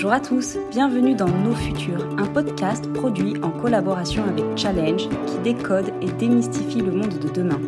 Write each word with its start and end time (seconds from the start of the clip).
Bonjour 0.00 0.12
à 0.14 0.20
tous, 0.20 0.56
bienvenue 0.70 1.14
dans 1.14 1.28
Nos 1.28 1.52
Futurs, 1.52 2.08
un 2.16 2.24
podcast 2.24 2.90
produit 2.94 3.34
en 3.42 3.50
collaboration 3.50 4.24
avec 4.24 4.56
Challenge 4.56 5.06
qui 5.26 5.38
décode 5.44 5.92
et 6.00 6.10
démystifie 6.12 6.80
le 6.80 6.90
monde 6.90 7.18
de 7.18 7.28
demain. 7.28 7.60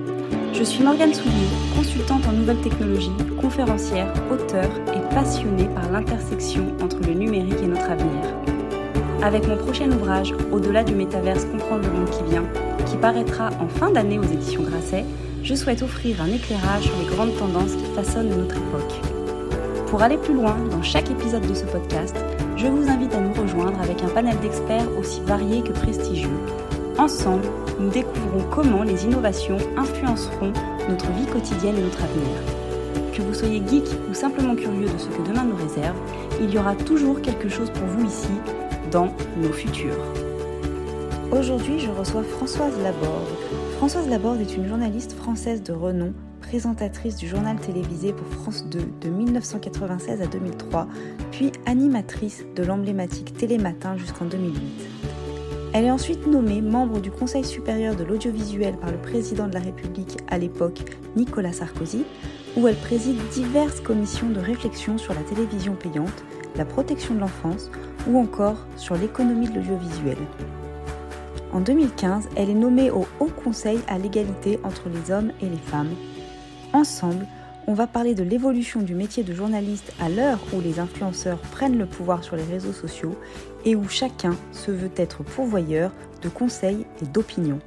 Je 0.54 0.64
suis 0.64 0.82
Morgane 0.82 1.12
Soulier, 1.12 1.46
consultante 1.76 2.26
en 2.26 2.32
nouvelles 2.32 2.62
technologies, 2.62 3.12
conférencière, 3.38 4.10
auteure 4.30 4.70
et 4.96 5.14
passionnée 5.14 5.68
par 5.74 5.92
l'intersection 5.92 6.74
entre 6.82 7.00
le 7.06 7.12
numérique 7.12 7.62
et 7.62 7.66
notre 7.66 7.90
avenir. 7.90 8.24
Avec 9.22 9.46
mon 9.46 9.58
prochain 9.58 9.92
ouvrage, 9.92 10.32
Au-delà 10.52 10.84
du 10.84 10.94
métaverse, 10.94 11.44
comprendre 11.44 11.84
le 11.86 11.92
monde 11.92 12.08
qui 12.08 12.30
vient, 12.30 12.44
qui 12.86 12.96
paraîtra 12.96 13.50
en 13.60 13.68
fin 13.68 13.90
d'année 13.90 14.18
aux 14.18 14.22
éditions 14.22 14.62
Grasset, 14.62 15.04
je 15.42 15.54
souhaite 15.54 15.82
offrir 15.82 16.22
un 16.22 16.32
éclairage 16.32 16.84
sur 16.84 16.96
les 16.96 17.14
grandes 17.14 17.36
tendances 17.36 17.74
qui 17.74 17.94
façonnent 17.94 18.30
notre 18.30 18.56
époque. 18.56 19.11
Pour 19.92 20.02
aller 20.02 20.16
plus 20.16 20.32
loin 20.32 20.56
dans 20.70 20.82
chaque 20.82 21.10
épisode 21.10 21.46
de 21.46 21.52
ce 21.52 21.66
podcast, 21.66 22.16
je 22.56 22.66
vous 22.66 22.88
invite 22.88 23.12
à 23.14 23.20
nous 23.20 23.34
rejoindre 23.34 23.78
avec 23.78 24.02
un 24.02 24.08
panel 24.08 24.40
d'experts 24.40 24.88
aussi 24.98 25.20
variés 25.20 25.60
que 25.60 25.72
prestigieux. 25.72 26.30
Ensemble, 26.96 27.44
nous 27.78 27.90
découvrons 27.90 28.42
comment 28.50 28.84
les 28.84 29.04
innovations 29.04 29.58
influenceront 29.76 30.54
notre 30.88 31.12
vie 31.12 31.26
quotidienne 31.26 31.76
et 31.76 31.82
notre 31.82 32.02
avenir. 32.02 32.38
Que 33.12 33.20
vous 33.20 33.34
soyez 33.34 33.62
geek 33.68 33.84
ou 34.10 34.14
simplement 34.14 34.56
curieux 34.56 34.88
de 34.88 34.96
ce 34.96 35.08
que 35.08 35.28
demain 35.28 35.44
nous 35.44 35.56
réserve, 35.56 35.98
il 36.40 36.50
y 36.50 36.56
aura 36.56 36.74
toujours 36.74 37.20
quelque 37.20 37.50
chose 37.50 37.68
pour 37.68 37.84
vous 37.84 38.06
ici, 38.06 38.32
dans 38.90 39.14
nos 39.36 39.52
futurs. 39.52 40.02
Aujourd'hui, 41.30 41.78
je 41.78 41.90
reçois 41.90 42.22
Françoise 42.22 42.78
Laborde. 42.82 43.28
Françoise 43.76 44.08
Laborde 44.08 44.40
est 44.40 44.56
une 44.56 44.66
journaliste 44.66 45.12
française 45.12 45.62
de 45.62 45.74
renom, 45.74 46.14
présentatrice 46.52 47.16
du 47.16 47.26
journal 47.26 47.56
télévisé 47.56 48.12
pour 48.12 48.26
France 48.26 48.66
2 48.66 48.80
de 49.00 49.08
1996 49.08 50.20
à 50.20 50.26
2003, 50.26 50.86
puis 51.30 51.50
animatrice 51.64 52.44
de 52.54 52.62
l'emblématique 52.62 53.34
Télématin 53.38 53.96
jusqu'en 53.96 54.26
2008. 54.26 54.60
Elle 55.72 55.86
est 55.86 55.90
ensuite 55.90 56.26
nommée 56.26 56.60
membre 56.60 57.00
du 57.00 57.10
Conseil 57.10 57.42
supérieur 57.42 57.96
de 57.96 58.04
l'audiovisuel 58.04 58.76
par 58.76 58.90
le 58.90 58.98
président 58.98 59.48
de 59.48 59.54
la 59.54 59.60
République 59.60 60.18
à 60.28 60.36
l'époque, 60.36 60.82
Nicolas 61.16 61.54
Sarkozy, 61.54 62.04
où 62.58 62.68
elle 62.68 62.76
préside 62.76 63.16
diverses 63.32 63.80
commissions 63.80 64.28
de 64.28 64.38
réflexion 64.38 64.98
sur 64.98 65.14
la 65.14 65.22
télévision 65.22 65.74
payante, 65.74 66.22
la 66.56 66.66
protection 66.66 67.14
de 67.14 67.20
l'enfance 67.20 67.70
ou 68.06 68.18
encore 68.18 68.66
sur 68.76 68.94
l'économie 68.96 69.48
de 69.48 69.54
l'audiovisuel. 69.54 70.18
En 71.54 71.60
2015, 71.60 72.28
elle 72.36 72.50
est 72.50 72.54
nommée 72.54 72.90
au 72.90 73.06
Haut 73.20 73.30
Conseil 73.42 73.80
à 73.88 73.96
l'égalité 73.96 74.60
entre 74.64 74.90
les 74.90 75.10
hommes 75.10 75.32
et 75.40 75.48
les 75.48 75.56
femmes. 75.56 75.94
Ensemble, 76.72 77.26
on 77.66 77.74
va 77.74 77.86
parler 77.86 78.14
de 78.14 78.22
l'évolution 78.22 78.80
du 78.82 78.94
métier 78.94 79.22
de 79.22 79.34
journaliste 79.34 79.92
à 80.00 80.08
l'heure 80.08 80.40
où 80.52 80.60
les 80.60 80.80
influenceurs 80.80 81.38
prennent 81.38 81.78
le 81.78 81.86
pouvoir 81.86 82.24
sur 82.24 82.34
les 82.34 82.44
réseaux 82.44 82.72
sociaux 82.72 83.16
et 83.64 83.76
où 83.76 83.88
chacun 83.88 84.36
se 84.52 84.70
veut 84.70 84.90
être 84.96 85.22
pourvoyeur 85.22 85.92
de 86.22 86.28
conseils 86.28 86.86
et 87.02 87.06
d'opinions. 87.06 87.60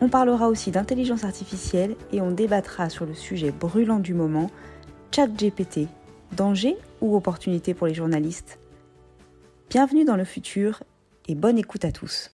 On 0.00 0.08
parlera 0.08 0.48
aussi 0.48 0.70
d'intelligence 0.70 1.24
artificielle 1.24 1.96
et 2.12 2.20
on 2.20 2.30
débattra 2.30 2.90
sur 2.90 3.06
le 3.06 3.14
sujet 3.14 3.52
brûlant 3.52 3.98
du 3.98 4.12
moment, 4.12 4.50
ChatGPT, 5.14 5.88
danger 6.36 6.76
ou 7.00 7.16
opportunité 7.16 7.74
pour 7.74 7.86
les 7.86 7.94
journalistes? 7.94 8.58
Bienvenue 9.70 10.04
dans 10.04 10.16
le 10.16 10.24
futur 10.24 10.82
et 11.28 11.34
bonne 11.34 11.58
écoute 11.58 11.84
à 11.84 11.92
tous. 11.92 12.35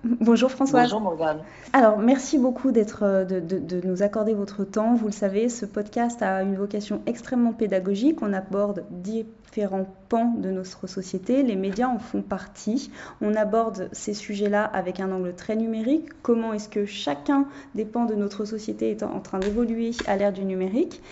Bonjour 0.04 0.50
Françoise. 0.50 0.84
Bonjour 0.84 1.00
Morgane. 1.00 1.42
Alors, 1.72 1.98
merci 1.98 2.38
beaucoup 2.38 2.72
d'être, 2.72 3.02
euh, 3.02 3.24
de, 3.24 3.40
de, 3.40 3.86
nous 3.86 4.02
accorder 4.02 4.32
votre 4.32 4.64
temps. 4.64 4.94
Vous 4.94 5.06
le 5.06 5.12
savez, 5.12 5.48
ce 5.48 5.66
podcast 5.66 6.22
a 6.22 6.42
une 6.42 6.56
vocation 6.56 7.02
extrêmement 7.06 7.52
pédagogique. 7.52 8.22
On 8.22 8.32
aborde 8.32 8.84
différents 8.90 9.86
pans 10.08 10.34
de 10.38 10.50
notre 10.50 10.86
société. 10.86 11.42
Les 11.42 11.56
médias 11.56 11.88
en 11.88 11.98
font 11.98 12.22
partie. 12.22 12.90
On 13.20 13.34
aborde 13.34 13.90
ces 13.92 14.14
sujets-là 14.14 14.64
avec 14.64 15.00
un 15.00 15.12
angle 15.12 15.34
très 15.34 15.56
numérique. 15.56 16.08
Comment 16.22 16.54
est-ce 16.54 16.70
que 16.70 16.86
chacun 16.86 17.46
des 17.74 17.84
pans 17.84 18.06
de 18.06 18.14
notre 18.14 18.46
société 18.46 18.90
est 18.90 19.02
en 19.02 19.20
train 19.20 19.38
d'évoluer 19.38 19.90
à 20.06 20.16
l'ère 20.16 20.32
du 20.32 20.44
numérique? 20.44 21.02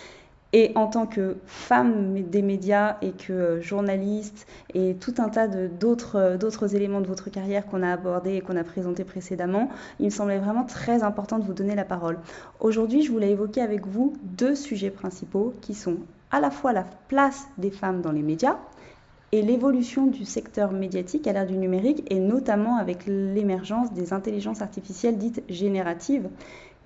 Et 0.53 0.73
en 0.75 0.87
tant 0.87 1.07
que 1.07 1.37
femme 1.47 2.23
des 2.23 2.43
médias 2.43 2.97
et 3.03 3.13
que 3.13 3.61
journaliste 3.61 4.47
et 4.75 4.95
tout 4.95 5.15
un 5.19 5.29
tas 5.29 5.49
euh, 5.49 5.69
d'autres 5.69 6.75
éléments 6.75 7.01
de 7.01 7.07
votre 7.07 7.31
carrière 7.31 7.67
qu'on 7.67 7.83
a 7.83 7.93
abordés 7.93 8.37
et 8.37 8.41
qu'on 8.41 8.57
a 8.57 8.65
présentés 8.65 9.05
précédemment, 9.05 9.69
il 10.01 10.07
me 10.07 10.11
semblait 10.11 10.39
vraiment 10.39 10.65
très 10.65 11.03
important 11.03 11.39
de 11.39 11.45
vous 11.45 11.53
donner 11.53 11.75
la 11.75 11.85
parole. 11.85 12.19
Aujourd'hui, 12.61 13.03
je 13.03 13.13
voulais 13.13 13.31
évoquer 13.31 13.61
avec 13.61 13.87
vous 13.87 14.15
deux 14.23 14.55
sujets 14.55 14.91
principaux 14.91 15.55
qui 15.61 15.75
sont 15.75 15.97
à 16.31 16.41
la 16.41 16.51
fois 16.51 16.73
la 16.73 16.85
place 17.09 17.47
des 17.59 17.71
femmes 17.71 18.01
dans 18.01 18.13
les 18.13 18.23
médias 18.23 18.57
et 19.33 19.43
l'évolution 19.43 20.07
du 20.07 20.25
secteur 20.25 20.73
médiatique 20.73 21.27
à 21.27 21.33
l'ère 21.33 21.47
du 21.47 21.59
numérique 21.59 22.03
et 22.11 22.19
notamment 22.19 22.77
avec 22.79 23.05
l'émergence 23.07 23.93
des 23.93 24.15
intelligences 24.15 24.63
artificielles 24.63 25.19
dites 25.19 25.43
génératives 25.51 26.29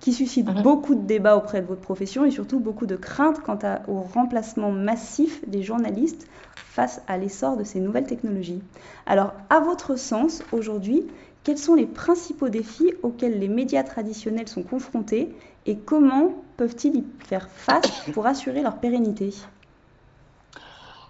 qui 0.03 0.11
suscite 0.11 0.49
mhm. 0.49 0.63
beaucoup 0.63 0.95
de 0.95 1.05
débats 1.05 1.37
auprès 1.37 1.61
de 1.61 1.65
votre 1.65 1.79
profession 1.79 2.25
et 2.25 2.31
surtout 2.31 2.59
beaucoup 2.59 2.85
de 2.85 2.97
craintes 2.97 3.39
quant 3.39 3.57
au 3.87 4.01
remplacement 4.01 4.69
massif 4.69 5.47
des 5.47 5.63
journalistes 5.63 6.27
face 6.57 7.01
à 7.07 7.17
l'essor 7.17 7.55
de 7.55 7.63
ces 7.63 7.79
nouvelles 7.79 8.05
technologies. 8.05 8.61
Alors, 9.05 9.31
à 9.49 9.61
votre 9.61 9.95
sens, 9.95 10.43
aujourd'hui, 10.51 11.07
quels 11.45 11.57
sont 11.57 11.75
les 11.75 11.85
principaux 11.85 12.49
défis 12.49 12.93
auxquels 13.01 13.39
les 13.39 13.47
médias 13.47 13.83
traditionnels 13.83 14.49
sont 14.49 14.63
confrontés 14.63 15.33
et 15.65 15.77
comment 15.77 16.33
peuvent-ils 16.57 16.97
y 16.97 17.05
faire 17.19 17.47
face 17.47 18.03
pour 18.13 18.25
assurer 18.25 18.61
leur 18.61 18.79
pérennité? 18.79 19.33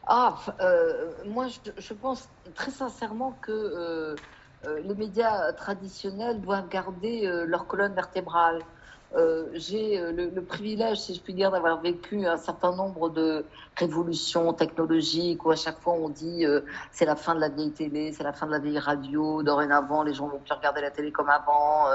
Ah, 0.05 0.35
euh, 0.61 1.13
moi, 1.25 1.47
je, 1.79 1.93
pense 1.95 2.29
très 2.53 2.69
sincèrement 2.69 3.31
que 3.41 3.51
euh, 3.51 4.15
euh, 4.67 4.81
les 4.81 4.93
médias 4.93 5.51
traditionnels 5.53 6.41
doivent 6.41 6.69
garder 6.69 7.27
leur 7.47 7.65
colonne 7.65 7.95
vertébrale. 7.95 8.61
Euh, 9.15 9.49
j'ai 9.53 9.99
euh, 9.99 10.11
le, 10.11 10.41
privilège, 10.41 10.97
si 10.97 11.13
je 11.13 11.21
puis 11.21 11.33
dire, 11.33 11.51
d'avoir 11.51 11.79
vécu 11.81 12.25
un 12.25 12.37
certain 12.37 12.75
nombre 12.75 13.09
de 13.09 13.45
révolutions 13.77 14.53
technologiques 14.53 15.45
où 15.45 15.51
à 15.51 15.55
chaque 15.55 15.79
fois 15.79 15.93
on 15.93 16.09
dit 16.09 16.45
euh, 16.45 16.61
c'est 16.91 17.05
la 17.05 17.15
fin 17.15 17.35
de 17.35 17.39
la 17.39 17.49
vieille 17.49 17.71
télé, 17.71 18.11
c'est 18.11 18.23
la 18.23 18.33
fin 18.33 18.47
de 18.47 18.51
la 18.51 18.59
vieille 18.59 18.79
radio, 18.79 19.43
dorénavant 19.43 20.01
les 20.01 20.15
gens 20.15 20.27
vont 20.27 20.39
plus 20.39 20.53
regarder 20.53 20.81
la 20.81 20.89
télé 20.89 21.11
comme 21.11 21.29
avant. 21.29 21.85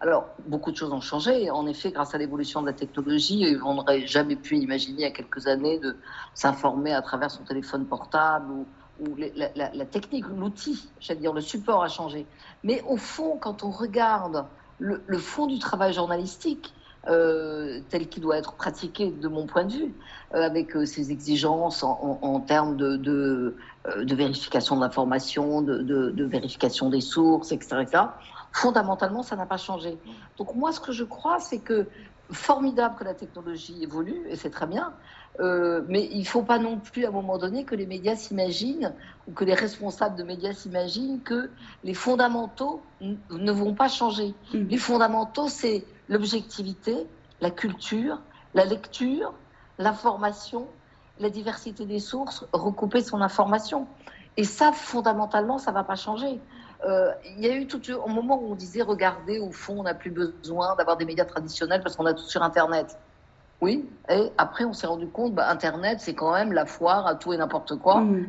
Alors, 0.00 0.26
beaucoup 0.46 0.72
de 0.72 0.76
choses 0.76 0.92
ont 0.92 1.00
changé. 1.00 1.50
En 1.50 1.66
effet, 1.66 1.90
grâce 1.90 2.14
à 2.14 2.18
l'évolution 2.18 2.60
de 2.60 2.66
la 2.66 2.74
technologie, 2.74 3.56
on 3.64 3.74
n'aurait 3.74 4.06
jamais 4.06 4.36
pu 4.36 4.56
imaginer 4.56 4.98
il 4.98 5.02
y 5.02 5.04
a 5.04 5.10
quelques 5.10 5.46
années 5.46 5.78
de 5.78 5.96
s'informer 6.34 6.92
à 6.92 7.00
travers 7.00 7.30
son 7.30 7.44
téléphone 7.44 7.86
portable 7.86 8.52
ou, 9.00 9.16
la, 9.16 9.48
la, 9.54 9.84
technique, 9.86 10.26
l'outil, 10.28 10.90
j'allais 11.00 11.20
dire, 11.20 11.32
le 11.32 11.40
support 11.40 11.82
a 11.82 11.88
changé. 11.88 12.26
Mais 12.62 12.82
au 12.88 12.96
fond, 12.96 13.38
quand 13.40 13.62
on 13.62 13.70
regarde 13.70 14.44
le, 14.78 15.18
fond 15.18 15.46
du 15.46 15.58
travail 15.58 15.92
journalistique, 15.92 16.72
euh, 17.08 17.80
tel 17.88 18.08
qu'il 18.08 18.22
doit 18.22 18.36
être 18.36 18.54
pratiqué 18.54 19.10
de 19.10 19.28
mon 19.28 19.46
point 19.46 19.64
de 19.64 19.72
vue, 19.72 19.94
euh, 20.34 20.42
avec 20.42 20.76
euh, 20.76 20.84
ses 20.84 21.12
exigences 21.12 21.84
en, 21.84 22.40
termes 22.40 22.76
de, 22.76 22.96
de, 22.96 23.54
vérification 24.14 24.76
de 24.76 24.80
l'information, 24.80 25.62
de, 25.62 26.24
vérification 26.24 26.90
des 26.90 27.00
sources, 27.00 27.52
etc., 27.52 27.82
etc. 27.82 28.04
Fondamentalement, 28.52 29.22
ça 29.22 29.36
n'a 29.36 29.46
pas 29.46 29.58
changé. 29.58 29.98
Donc 30.38 30.54
moi, 30.54 30.72
ce 30.72 30.80
que 30.80 30.92
je 30.92 31.04
crois, 31.04 31.38
c'est 31.38 31.58
que 31.58 31.86
formidable 32.30 32.96
que 32.98 33.04
la 33.04 33.14
technologie 33.14 33.82
évolue, 33.82 34.22
et 34.28 34.36
c'est 34.36 34.50
très 34.50 34.66
bien, 34.66 34.92
euh, 35.40 35.82
mais 35.88 36.08
il 36.12 36.20
ne 36.20 36.24
faut 36.24 36.42
pas 36.42 36.58
non 36.58 36.78
plus 36.78 37.04
à 37.04 37.08
un 37.08 37.12
moment 37.12 37.38
donné 37.38 37.64
que 37.64 37.74
les 37.74 37.86
médias 37.86 38.16
s'imaginent 38.16 38.92
ou 39.28 39.32
que 39.32 39.44
les 39.44 39.54
responsables 39.54 40.16
de 40.16 40.22
médias 40.22 40.52
s'imaginent 40.52 41.20
que 41.22 41.50
les 41.84 41.94
fondamentaux 41.94 42.80
ne 43.00 43.52
vont 43.52 43.74
pas 43.74 43.88
changer. 43.88 44.34
Mmh. 44.52 44.58
Les 44.68 44.78
fondamentaux, 44.78 45.48
c'est 45.48 45.84
l'objectivité, 46.08 47.06
la 47.40 47.50
culture, 47.50 48.20
la 48.54 48.64
lecture, 48.64 49.34
l'information, 49.78 50.66
la 51.18 51.30
diversité 51.30 51.84
des 51.84 52.00
sources, 52.00 52.46
recouper 52.52 53.02
son 53.02 53.20
information. 53.20 53.86
Et 54.36 54.44
ça, 54.44 54.72
fondamentalement, 54.72 55.58
ça 55.58 55.70
ne 55.70 55.76
va 55.76 55.84
pas 55.84 55.96
changer. 55.96 56.40
Euh, 56.84 57.10
il 57.36 57.44
y 57.44 57.48
a 57.48 57.56
eu 57.56 57.66
tout 57.66 57.80
un 57.88 58.12
moment 58.12 58.40
où 58.40 58.52
on 58.52 58.54
disait, 58.54 58.82
regardez, 58.82 59.38
au 59.38 59.50
fond, 59.50 59.80
on 59.80 59.82
n'a 59.84 59.94
plus 59.94 60.10
besoin 60.10 60.76
d'avoir 60.76 60.96
des 60.96 61.04
médias 61.04 61.24
traditionnels 61.24 61.82
parce 61.82 61.96
qu'on 61.96 62.06
a 62.06 62.14
tout 62.14 62.24
sur 62.24 62.42
Internet. 62.42 62.98
Oui, 63.60 63.88
et 64.10 64.30
après 64.36 64.64
on 64.64 64.72
s'est 64.72 64.86
rendu 64.86 65.06
compte, 65.06 65.34
bah, 65.34 65.48
Internet 65.48 66.00
c'est 66.00 66.14
quand 66.14 66.32
même 66.32 66.52
la 66.52 66.66
foire 66.66 67.06
à 67.06 67.14
tout 67.14 67.32
et 67.32 67.36
n'importe 67.36 67.76
quoi. 67.76 68.00
Mmh. 68.00 68.28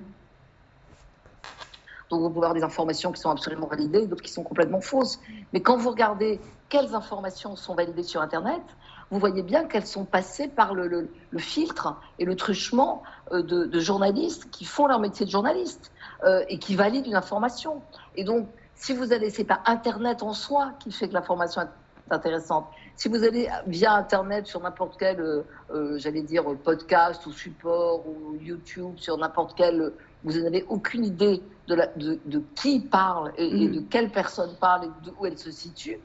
Donc 2.10 2.22
vous 2.22 2.30
pouvez 2.30 2.46
avoir 2.46 2.54
des 2.54 2.64
informations 2.64 3.12
qui 3.12 3.20
sont 3.20 3.30
absolument 3.30 3.68
validées 3.68 4.00
et 4.00 4.08
d'autres 4.08 4.24
qui 4.24 4.32
sont 4.32 4.44
complètement 4.44 4.80
fausses. 4.80 5.20
Mais 5.52 5.62
quand 5.62 5.76
vous 5.76 5.90
regardez 5.90 6.40
quelles 6.70 6.96
informations 6.96 7.56
sont 7.56 7.76
validées 7.76 8.04
sur 8.04 8.22
Internet, 8.22 8.62
vous 9.10 9.20
voyez 9.20 9.42
bien 9.42 9.66
qu'elles 9.66 9.86
sont 9.86 10.06
passées 10.06 10.48
par 10.48 10.74
le, 10.74 11.10
filtre 11.38 11.96
et 12.20 12.26
le 12.26 12.36
truchement 12.36 13.04
euh, 13.32 13.42
de, 13.42 13.80
journalistes 13.80 14.50
qui 14.52 14.66
font 14.66 14.88
leur 14.88 15.00
métier 15.00 15.26
de 15.26 15.32
journaliste 15.32 15.92
euh, 16.24 16.44
et 16.50 16.60
qui 16.60 16.76
valident 16.76 17.08
une 17.08 17.16
information. 17.16 17.82
Et 18.16 18.24
donc, 18.24 18.48
si 18.76 18.94
vous 18.94 19.14
allez, 19.14 19.30
c'est 19.30 19.46
pas 19.46 19.62
Internet 19.66 20.24
en 20.24 20.34
soi 20.34 20.72
qui 20.80 20.92
fait 20.92 21.08
que 21.08 21.14
l'information 21.14 21.62
est 21.62 21.70
intéressante. 22.12 22.68
Si 22.96 23.10
vous 23.10 23.24
allez 23.24 23.48
via 23.68 23.94
Internet 23.96 24.48
sur 24.48 24.62
n'importe 24.62 24.98
quel, 25.00 25.20
euh, 25.20 25.98
j'allais 25.98 26.22
dire, 26.22 26.44
podcast 26.64 27.26
ou 27.26 27.32
support 27.32 28.06
ou 28.08 28.36
YouTube, 28.42 28.94
sur 28.98 29.18
n'importe 29.18 29.56
quel 29.56 29.92
vous 30.24 30.40
n'avez 30.42 30.66
aucune 30.70 31.06
idée 31.06 31.42
de, 31.68 31.76
la, 31.76 31.88
de, 31.88 32.20
de 32.26 32.42
qui 32.56 32.80
parle 32.80 33.32
et, 33.38 33.46
et, 33.46 33.68
mm. 33.68 33.72
de 33.72 33.80
quelle 33.82 34.10
personne 34.10 34.56
parle 34.60 34.86
et 34.86 34.90
d'où 35.04 35.26
elle 35.26 35.38
se 35.38 35.52
situe, 35.52 36.00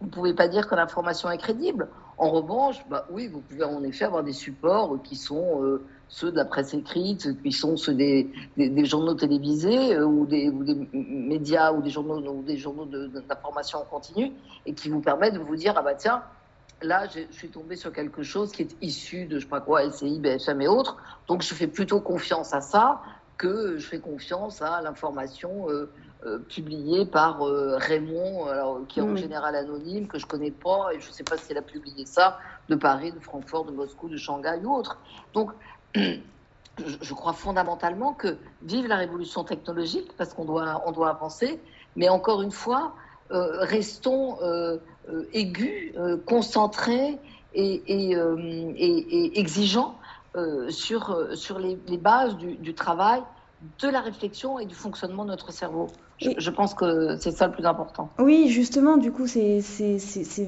vous 0.00 0.06
ne 0.06 0.12
pouvez 0.12 0.34
pas 0.34 0.48
dire 0.48 0.68
que 0.68 0.74
l'information 0.74 1.30
est 1.30 1.38
crédible. 1.38 1.88
En 2.18 2.30
revanche, 2.30 2.84
bah, 2.88 3.06
oui, 3.10 3.28
vous 3.28 3.40
pouvez 3.40 3.64
en 3.64 3.82
effet 3.82 4.04
avoir 4.04 4.24
des 4.24 4.32
supports 4.32 5.00
qui 5.02 5.16
sont 5.16 5.62
euh, 5.62 5.84
ceux 6.08 6.30
de 6.32 6.36
la 6.36 6.44
presse 6.44 6.74
écrite, 6.74 7.40
qui 7.42 7.52
sont 7.52 7.76
ceux 7.76 7.94
des, 7.94 8.30
des, 8.56 8.68
des 8.68 8.84
journaux 8.84 9.14
télévisés 9.14 9.94
euh, 9.94 10.04
ou, 10.04 10.26
des, 10.26 10.48
ou, 10.48 10.64
des, 10.64 10.74
médias 10.92 11.72
ou 11.72 11.82
des 11.82 11.90
journaux, 11.90 12.18
ou 12.18 12.42
des 12.42 12.56
journaux 12.56 12.86
d'information 12.86 13.80
en 13.80 13.84
continu 13.84 14.32
et 14.66 14.72
qui 14.72 14.88
vous 14.88 15.00
permettent 15.00 15.34
de 15.34 15.38
vous 15.38 15.56
dire 15.56 15.74
ah 15.76 15.82
bah 15.82 15.94
tiens 15.94 16.22
là 16.80 17.06
je 17.08 17.20
suis 17.30 17.48
tombé 17.48 17.76
sur 17.76 17.92
quelque 17.92 18.22
chose 18.22 18.52
qui 18.52 18.62
est 18.62 18.76
issu 18.80 19.26
de 19.26 19.38
je 19.38 19.44
sais 19.44 19.50
pas 19.50 19.60
quoi 19.60 19.84
LCI, 19.84 20.18
BFM 20.20 20.60
et 20.62 20.68
autres 20.68 20.96
donc 21.26 21.42
je 21.42 21.54
fais 21.54 21.66
plutôt 21.66 22.00
confiance 22.00 22.54
à 22.54 22.60
ça 22.60 23.02
que 23.38 23.78
je 23.78 23.86
fais 23.86 24.00
confiance 24.00 24.60
à 24.60 24.82
l'information 24.82 25.70
euh, 25.70 25.88
euh, 26.26 26.40
publiée 26.40 27.06
par 27.06 27.46
euh, 27.46 27.76
Raymond, 27.78 28.46
alors, 28.46 28.80
qui 28.88 28.98
est 28.98 29.02
en 29.02 29.14
général 29.14 29.54
anonyme, 29.54 30.08
que 30.08 30.18
je 30.18 30.26
connais 30.26 30.50
pas, 30.50 30.88
et 30.92 31.00
je 31.00 31.08
ne 31.08 31.12
sais 31.12 31.22
pas 31.22 31.36
si 31.36 31.52
elle 31.52 31.58
a 31.58 31.62
publié 31.62 32.04
ça, 32.04 32.38
de 32.68 32.74
Paris, 32.74 33.12
de 33.12 33.20
Francfort, 33.20 33.64
de 33.66 33.70
Moscou, 33.70 34.08
de 34.08 34.16
Shanghai 34.16 34.60
ou 34.64 34.74
autre. 34.74 34.98
Donc, 35.32 35.52
je 35.94 37.14
crois 37.14 37.32
fondamentalement 37.32 38.12
que 38.12 38.36
vive 38.62 38.86
la 38.86 38.96
révolution 38.96 39.44
technologique, 39.44 40.12
parce 40.16 40.34
qu'on 40.34 40.44
doit, 40.44 40.82
on 40.86 40.92
doit 40.92 41.10
avancer, 41.10 41.60
mais 41.96 42.08
encore 42.08 42.42
une 42.42 42.52
fois, 42.52 42.94
euh, 43.30 43.58
restons 43.60 44.38
euh, 44.42 44.78
aigus, 45.32 45.92
concentrés 46.26 47.18
et, 47.54 48.14
exigeants 49.34 49.98
sur, 50.68 51.58
les, 51.58 51.96
bases 51.96 52.36
du 52.36 52.74
travail 52.74 53.22
de 53.80 53.88
la 53.88 54.00
réflexion 54.00 54.58
et 54.58 54.66
du 54.66 54.74
fonctionnement 54.74 55.24
de 55.24 55.30
notre 55.30 55.52
cerveau. 55.52 55.88
Je, 56.18 56.30
je 56.36 56.50
pense 56.50 56.74
que 56.74 57.16
c'est 57.16 57.30
ça 57.30 57.46
le 57.46 57.52
plus 57.52 57.66
important. 57.66 58.10
Oui, 58.18 58.48
justement, 58.48 58.96
du 58.96 59.12
coup, 59.12 59.26
c'est 59.26 59.60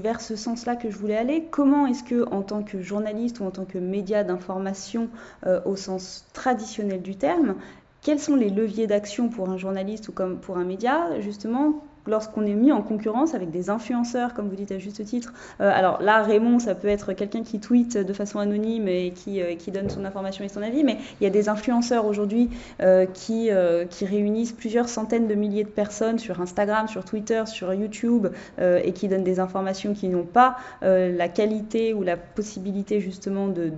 vers 0.02 0.20
ce 0.20 0.36
sens-là 0.36 0.76
que 0.76 0.90
je 0.90 0.96
voulais 0.96 1.16
aller. 1.16 1.46
Comment 1.50 1.86
est-ce 1.86 2.02
que, 2.02 2.28
en 2.32 2.42
tant 2.42 2.62
que 2.62 2.80
journaliste 2.80 3.40
ou 3.40 3.44
en 3.44 3.50
tant 3.50 3.64
que 3.64 3.78
média 3.78 4.24
d'information 4.24 5.08
euh, 5.46 5.60
au 5.64 5.76
sens 5.76 6.26
traditionnel 6.32 7.02
du 7.02 7.16
terme, 7.16 7.54
quels 8.02 8.18
sont 8.18 8.36
les 8.36 8.50
leviers 8.50 8.86
d'action 8.86 9.28
pour 9.28 9.50
un 9.50 9.58
journaliste 9.58 10.08
ou 10.08 10.12
comme 10.12 10.38
pour 10.38 10.56
un 10.56 10.64
média, 10.64 11.20
justement, 11.20 11.84
lorsqu'on 12.06 12.44
est 12.44 12.54
mis 12.54 12.72
en 12.72 12.82
concurrence 12.82 13.34
avec 13.34 13.50
des 13.50 13.70
influenceurs, 13.70 14.34
comme 14.34 14.48
vous 14.48 14.56
dites 14.56 14.72
à 14.72 14.78
juste 14.78 15.04
titre. 15.04 15.32
Euh, 15.60 15.70
alors 15.72 16.00
là, 16.02 16.22
Raymond, 16.22 16.58
ça 16.58 16.74
peut 16.74 16.88
être 16.88 17.12
quelqu'un 17.12 17.42
qui 17.42 17.60
tweet 17.60 17.96
de 17.96 18.12
façon 18.12 18.38
anonyme 18.38 18.88
et 18.88 19.12
qui, 19.14 19.40
euh, 19.40 19.54
qui, 19.54 19.70
donne 19.70 19.88
son 19.88 20.04
information 20.04 20.44
et 20.44 20.48
son 20.48 20.62
avis, 20.62 20.82
mais 20.82 20.98
il 21.20 21.24
y 21.24 21.26
a 21.26 21.30
des 21.30 21.48
influenceurs 21.48 22.06
aujourd'hui 22.06 22.50
euh, 22.82 23.06
qui, 23.06 23.50
réunissent 23.50 24.52
plusieurs 24.52 24.88
centaines 24.88 25.28
de 25.28 25.34
milliers 25.34 25.64
de 25.64 25.68
personnes 25.68 26.18
sur 26.18 26.40
Instagram, 26.40 26.88
sur 26.88 27.04
Twitter, 27.04 27.44
sur 27.46 27.72
YouTube, 27.74 28.28
et 28.58 28.92
qui 28.92 29.08
donnent 29.08 29.24
des 29.24 29.40
informations 29.40 29.92
qui 29.94 30.08
n'ont 30.08 30.24
pas 30.24 30.56
la 30.82 31.28
qualité 31.28 31.92
ou 31.92 32.02
la 32.02 32.16
possibilité 32.16 33.00
justement 33.00 33.48
de 33.48 33.70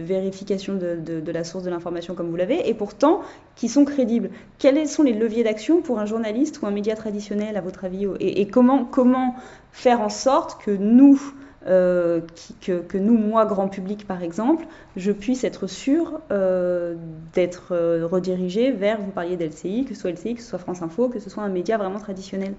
vérification 0.00 0.74
de, 0.74 1.30
la 1.30 1.44
source 1.44 1.64
de 1.64 1.70
l'information 1.70 2.14
comme 2.14 2.30
vous 2.30 2.36
l'avez, 2.36 2.68
et 2.68 2.74
pourtant 2.74 3.20
qui 3.54 3.68
sont 3.68 3.84
crédibles. 3.84 4.30
Quels 4.58 4.88
sont 4.88 5.02
les 5.02 5.12
leviers 5.12 5.44
d'action 5.44 5.82
pour 5.82 5.98
un 5.98 6.06
journaliste 6.06 6.62
ou 6.62 6.66
un 6.66 6.70
média 6.70 6.96
traditionnel? 6.96 7.33
À 7.42 7.60
votre 7.60 7.84
avis 7.84 8.06
et, 8.20 8.46
comment, 8.48 8.84
comment 8.84 9.34
faire 9.72 10.00
en 10.00 10.08
sorte 10.08 10.62
que 10.62 10.70
nous, 10.70 11.20
euh, 11.66 12.20
que, 12.60 12.98
nous, 12.98 13.16
moi, 13.16 13.44
grand 13.44 13.68
public 13.68 14.06
par 14.06 14.22
exemple, 14.22 14.66
je 14.96 15.12
puisse 15.12 15.44
être 15.44 15.66
sûr 15.66 16.20
euh, 16.30 16.94
d'être 17.32 17.72
euh, 17.72 18.06
redirigé 18.06 18.70
vers, 18.70 19.00
vous 19.00 19.10
parliez 19.10 19.36
d'LCI, 19.36 19.84
que 19.84 19.94
ce 19.94 20.00
soit 20.00 20.10
LCI, 20.10 20.34
que 20.34 20.42
ce 20.42 20.48
soit 20.48 20.58
France 20.58 20.82
Info, 20.82 21.08
que 21.08 21.18
ce 21.18 21.30
soit 21.30 21.42
un 21.42 21.48
média 21.48 21.76
vraiment 21.76 21.98
traditionnel 21.98 22.54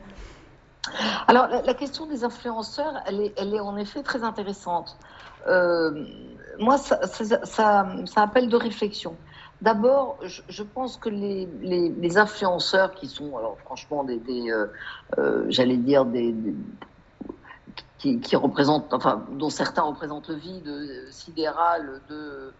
Alors, 1.28 1.48
la, 1.48 1.74
question 1.74 2.06
des 2.06 2.24
influenceurs, 2.24 3.02
elle 3.08 3.54
est, 3.54 3.60
en 3.60 3.78
effet 3.78 4.04
très 4.04 4.24
intéressante. 4.24 4.98
Euh, 5.48 6.06
moi, 6.60 6.78
ça, 6.78 7.06
ça, 7.08 7.46
ça, 7.46 7.88
ça 8.06 8.22
appelle 8.22 8.50
de 8.50 8.58
réflexion. 8.58 9.16
D'abord, 9.66 10.20
je, 10.22 10.62
pense 10.62 10.96
que 10.96 11.10
les, 11.10 12.18
influenceurs 12.20 12.94
qui 12.94 13.08
sont, 13.08 13.36
alors 13.36 13.58
franchement, 13.66 14.04
des, 14.04 14.22
euh, 14.52 14.68
euh, 15.18 15.46
j'allais 15.50 15.78
dire 15.78 16.06
des, 16.06 16.36
qui, 17.98 18.36
représentent, 18.36 18.94
enfin, 18.94 19.26
dont 19.32 19.50
certains 19.50 19.82
représentent 19.82 20.30
le 20.30 20.36
vide 20.36 20.72
sidéral 21.10 22.00
de 22.12 22.54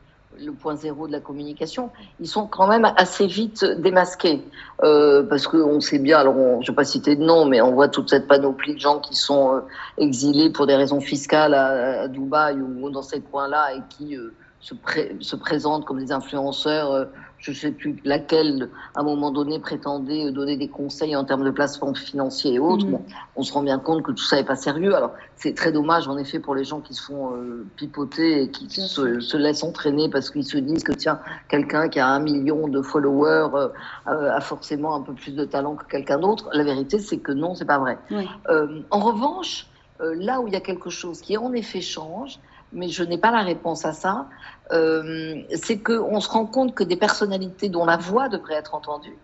le 0.44 0.52
point 0.52 0.76
zéro 0.76 1.06
de 1.06 1.12
la 1.12 1.20
communication, 1.20 1.92
ils 2.20 2.28
sont 2.28 2.48
quand 2.48 2.68
même 2.68 2.86
assez 2.98 3.28
vite 3.28 3.64
démasqués. 3.64 4.44
Euh, 4.84 5.22
parce 5.24 5.48
qu'on 5.48 5.80
sait 5.80 6.00
bien, 6.00 6.18
alors 6.18 6.36
on, 6.36 6.62
je 6.62 6.72
ne 6.72 6.74
vais 6.74 6.76
pas 6.76 6.84
citer 6.84 7.16
de 7.16 7.24
nom, 7.24 7.46
mais 7.46 7.62
on 7.62 7.72
voit 7.72 7.88
toute 7.88 8.10
cette 8.10 8.28
panoplie 8.28 8.74
de 8.74 8.80
gens 8.80 9.00
qui 9.00 9.16
sont 9.16 9.56
euh, 9.56 9.60
exilés 10.00 10.50
pour 10.50 10.66
des 10.66 10.76
raisons 10.76 11.02
fiscales 11.02 11.54
à, 11.54 12.08
Dubaï 12.08 12.60
ou 12.60 12.90
dans 12.90 13.04
ces 13.04 13.22
coins-là 13.22 13.76
et 13.76 13.82
qui 13.90 14.18
euh, 14.18 14.34
se, 14.66 14.74
pré 14.74 15.16
se 15.20 15.36
présentent 15.36 15.86
comme 15.86 16.00
des 16.00 16.12
influenceurs, 16.12 16.92
euh, 16.92 17.06
je 17.38 17.52
ne 17.52 17.56
sais 17.56 17.72
plus 17.72 18.02
laquelle, 18.04 18.70
à 18.96 19.02
un 19.02 19.04
moment 19.04 19.30
donné, 19.30 19.60
prétendait 19.60 20.32
donner 20.32 20.58
des 20.58 20.70
conseils 20.70 21.16
en 21.16 21.24
termes 21.24 21.44
de 21.44 21.52
placement 21.52 21.94
financier 21.94 22.56
et 22.56 22.60
autres. 22.60 22.88
Mmh. 22.88 22.92
Bon, 22.92 23.06
on 23.36 23.44
se 23.44 23.54
rend 23.54 23.62
bien 23.62 23.78
compte 23.78 24.02
que 24.02 24.12
tout 24.12 24.24
ça 24.24 24.38
n'est 24.38 24.44
pas 24.44 24.56
sérieux. 24.56 24.96
Alors, 24.96 25.12
c'est 25.36 25.54
très 25.54 25.72
dommage, 25.72 26.08
en 26.08 26.18
effet, 26.18 26.40
pour 26.40 26.56
les 26.56 26.64
gens 26.64 26.80
qui 26.80 26.96
se 26.96 27.04
font 27.04 27.36
euh, 27.36 27.64
pipoter 27.76 28.42
et 28.42 28.50
qui 28.50 28.68
se, 28.68 29.20
se, 29.20 29.38
laissent 29.38 29.64
entraîner 29.64 30.10
parce 30.10 30.32
qu'ils 30.32 30.46
se 30.46 30.58
disent 30.58 30.84
que, 30.84 30.94
tiens, 30.94 31.20
quelqu'un 31.48 31.88
qui 31.88 32.00
a 32.00 32.08
un 32.08 32.20
million 32.20 32.68
de 32.68 32.82
followers 32.82 33.70
euh, 34.08 34.32
a 34.32 34.42
forcément 34.42 34.96
un 34.96 35.02
peu 35.02 35.14
plus 35.14 35.36
de 35.36 35.46
talent 35.46 35.76
que 35.76 35.86
quelqu'un 35.86 36.18
d'autre. 36.18 36.50
La 36.54 36.64
vérité, 36.64 36.98
c'est 36.98 37.20
que 37.20 37.34
non, 37.34 37.54
c'est 37.54 37.66
pas 37.66 37.78
vrai. 37.78 38.00
Oui. 38.10 38.28
Euh, 38.50 38.82
en 38.90 39.00
revanche, 39.00 39.68
là 40.00 40.42
où 40.42 40.48
il 40.48 40.54
y 40.54 40.58
a 40.58 40.62
quelque 40.62 40.90
chose 40.90 41.22
qui, 41.22 41.38
en 41.38 41.54
effet, 41.54 41.82
change, 41.82 42.40
mais 42.76 42.90
je 42.90 43.04
n'ai 43.04 43.18
pas 43.18 43.32
la 43.32 43.42
réponse 43.42 43.86
à 43.86 43.94
ça, 43.94 44.28
euh, 44.72 45.42
c'est 45.56 45.80
qu'on 45.80 46.20
se 46.20 46.30
rend 46.30 46.46
compte 46.46 46.76
que 46.76 46.84
des 46.84 46.98
personnalités 46.98 47.70
dont 47.70 47.86
la 47.86 47.98
voix 47.98 48.30
devrait 48.30 48.56
être 48.56 48.76
entendue 48.76 49.18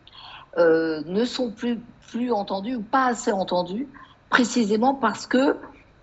euh, 0.57 1.01
ne 1.06 1.25
sont 1.25 1.51
plus, 1.51 1.80
plus 2.09 2.31
entendues 2.31 2.75
ou 2.75 2.81
pas 2.81 3.06
assez 3.06 3.31
entendues, 3.31 3.88
précisément 4.30 4.95
parce 4.95 5.27
que, 5.27 5.57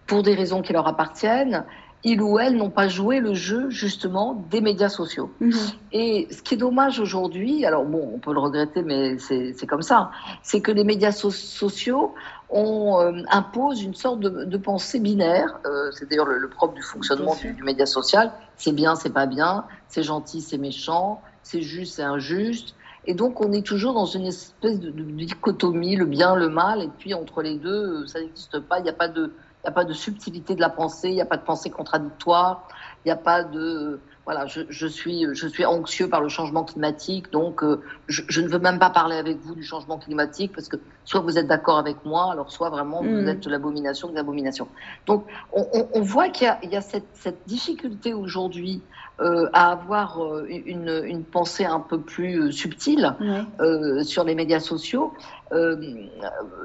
pour 0.06 0.22
des 0.22 0.34
raisons 0.34 0.62
qui 0.62 0.72
leur 0.72 0.86
appartiennent, 0.86 1.64
ils 2.04 2.22
ou 2.22 2.38
elles 2.38 2.56
n'ont 2.56 2.70
pas 2.70 2.88
joué 2.88 3.20
le 3.20 3.34
jeu 3.34 3.70
justement 3.70 4.34
des 4.50 4.60
médias 4.60 4.88
sociaux. 4.88 5.30
Mmh. 5.40 5.50
Et 5.92 6.28
ce 6.30 6.42
qui 6.42 6.54
est 6.54 6.58
dommage 6.58 7.00
aujourd'hui, 7.00 7.64
alors 7.64 7.84
bon, 7.84 8.12
on 8.14 8.18
peut 8.18 8.32
le 8.32 8.38
regretter, 8.38 8.82
mais 8.82 9.18
c'est 9.18 9.66
comme 9.66 9.82
ça, 9.82 10.10
c'est 10.42 10.60
que 10.60 10.70
les 10.70 10.84
médias 10.84 11.12
so 11.12 11.30
sociaux 11.30 12.14
on 12.50 13.00
euh, 13.00 13.22
impose 13.30 13.82
une 13.82 13.94
sorte 13.94 14.20
de, 14.20 14.44
de 14.44 14.56
pensée 14.56 15.00
binaire. 15.00 15.58
Euh, 15.66 15.90
c'est 15.92 16.08
d'ailleurs 16.08 16.26
le, 16.26 16.38
le, 16.38 16.48
propre 16.48 16.74
du 16.74 16.82
fonctionnement 16.82 17.34
du, 17.34 17.52
du, 17.52 17.62
média 17.62 17.84
social. 17.84 18.32
C'est 18.56 18.72
bien, 18.72 18.94
c'est 18.94 19.12
pas 19.12 19.26
bien. 19.26 19.64
C'est 19.88 20.02
gentil, 20.02 20.40
c'est 20.40 20.58
méchant. 20.58 21.20
C'est 21.42 21.62
juste, 21.62 21.96
c'est 21.96 22.02
injuste. 22.02 22.74
Et 23.04 23.14
donc, 23.14 23.40
on 23.40 23.52
est 23.52 23.66
toujours 23.66 23.94
dans 23.94 24.06
une 24.06 24.26
espèce 24.26 24.80
de, 24.80 24.90
de, 24.90 25.02
dichotomie, 25.02 25.96
le 25.96 26.06
bien, 26.06 26.34
le 26.34 26.48
mal. 26.48 26.82
Et 26.82 26.90
puis, 26.98 27.14
entre 27.14 27.42
les 27.42 27.56
deux, 27.56 28.06
ça 28.06 28.20
n'existe 28.20 28.60
pas. 28.60 28.78
Il 28.78 28.82
n'y 28.82 28.90
a 28.90 28.94
pas 28.94 29.08
de, 29.08 29.24
il 29.24 29.66
n'y 29.66 29.68
a 29.68 29.72
pas 29.72 29.84
de 29.84 29.92
subtilité 29.92 30.54
de 30.54 30.60
la 30.60 30.70
pensée. 30.70 31.08
Il 31.08 31.14
n'y 31.14 31.20
a 31.20 31.26
pas 31.26 31.36
de 31.36 31.44
pensée 31.44 31.70
contradictoire. 31.70 32.66
Il 33.04 33.08
n'y 33.08 33.12
a 33.12 33.16
pas 33.16 33.44
de, 33.44 34.00
voilà, 34.28 34.44
je, 34.44 34.60
je, 34.68 34.86
suis, 34.86 35.24
je 35.32 35.48
suis 35.48 35.64
anxieux 35.64 36.06
par 36.06 36.20
le 36.20 36.28
changement 36.28 36.62
climatique, 36.62 37.32
donc 37.32 37.64
euh, 37.64 37.80
je, 38.08 38.20
je, 38.28 38.42
ne 38.42 38.48
veux 38.48 38.58
même 38.58 38.78
pas 38.78 38.90
parler 38.90 39.16
avec 39.16 39.38
vous 39.40 39.54
du 39.54 39.62
changement 39.62 39.96
climatique 39.96 40.52
parce 40.54 40.68
que 40.68 40.76
soit 41.06 41.20
vous 41.20 41.38
êtes 41.38 41.46
d'accord 41.46 41.78
avec 41.78 42.04
moi, 42.04 42.30
alors 42.30 42.52
soit 42.52 42.68
vraiment 42.68 43.02
mmh. 43.02 43.22
vous 43.22 43.26
êtes 43.26 43.46
l'abomination 43.46 44.10
de 44.10 44.14
l'abomination. 44.14 44.68
Donc 45.06 45.24
on, 45.54 45.66
on, 45.72 45.88
on 45.94 46.02
voit 46.02 46.28
qu'il 46.28 46.46
y, 46.62 46.66
y 46.66 46.76
a, 46.76 46.82
cette, 46.82 47.08
cette 47.14 47.38
difficulté 47.46 48.12
aujourd'hui 48.12 48.82
euh, 49.18 49.48
à 49.54 49.72
avoir 49.72 50.22
euh, 50.22 50.46
une, 50.50 51.02
une, 51.06 51.24
pensée 51.24 51.64
un 51.64 51.80
peu 51.80 51.98
plus 51.98 52.52
subtile 52.52 53.14
sur 54.02 54.24
les 54.24 54.34
médias 54.34 54.60
sociaux. 54.60 55.14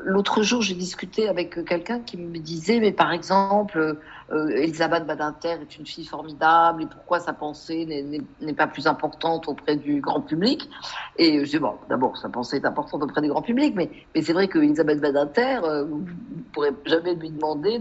L'autre 0.04 0.44
jour, 0.44 0.62
j'ai 0.62 0.76
discuté 0.76 1.30
avec 1.30 1.64
quelqu'un 1.64 2.02
qui 2.02 2.18
me 2.18 2.40
disait, 2.40 2.82
mais 2.82 2.92
par 2.92 3.14
exemple, 3.14 3.98
Elisabeth 4.32 5.06
Badinter 5.06 5.58
est 5.62 5.78
une 5.78 5.86
fille 5.86 6.06
formidable 6.06 6.84
et 6.84 6.86
pourquoi 6.86 7.20
sa 7.20 7.34
pensée 7.34 7.86
n'est 8.42 8.54
pas 8.54 8.68
plus 8.68 8.88
importante 8.88 9.48
auprès 9.48 9.76
du 9.76 10.02
grand 10.02 10.22
public 10.22 10.70
Et 11.18 11.46
je 11.46 11.52
dis, 11.52 11.60
bon, 11.60 11.74
d'abord, 11.90 12.18
sa 12.18 12.30
pensée 12.30 12.58
est 12.58 12.66
importante 12.66 13.04
auprès 13.04 13.22
du 13.22 13.30
grand 13.30 13.42
public, 13.42 13.74
mais, 13.76 13.90
mais 14.16 14.22
c'est 14.22 14.34
vrai 14.34 14.48
que 14.48 14.60
Elisabeth 14.60 15.02
Badinter, 15.02 15.60
vous 15.88 16.00
ne 16.00 16.42
pourrez 16.54 16.72
jamais 16.86 17.16
lui 17.16 17.30
demander 17.30 17.80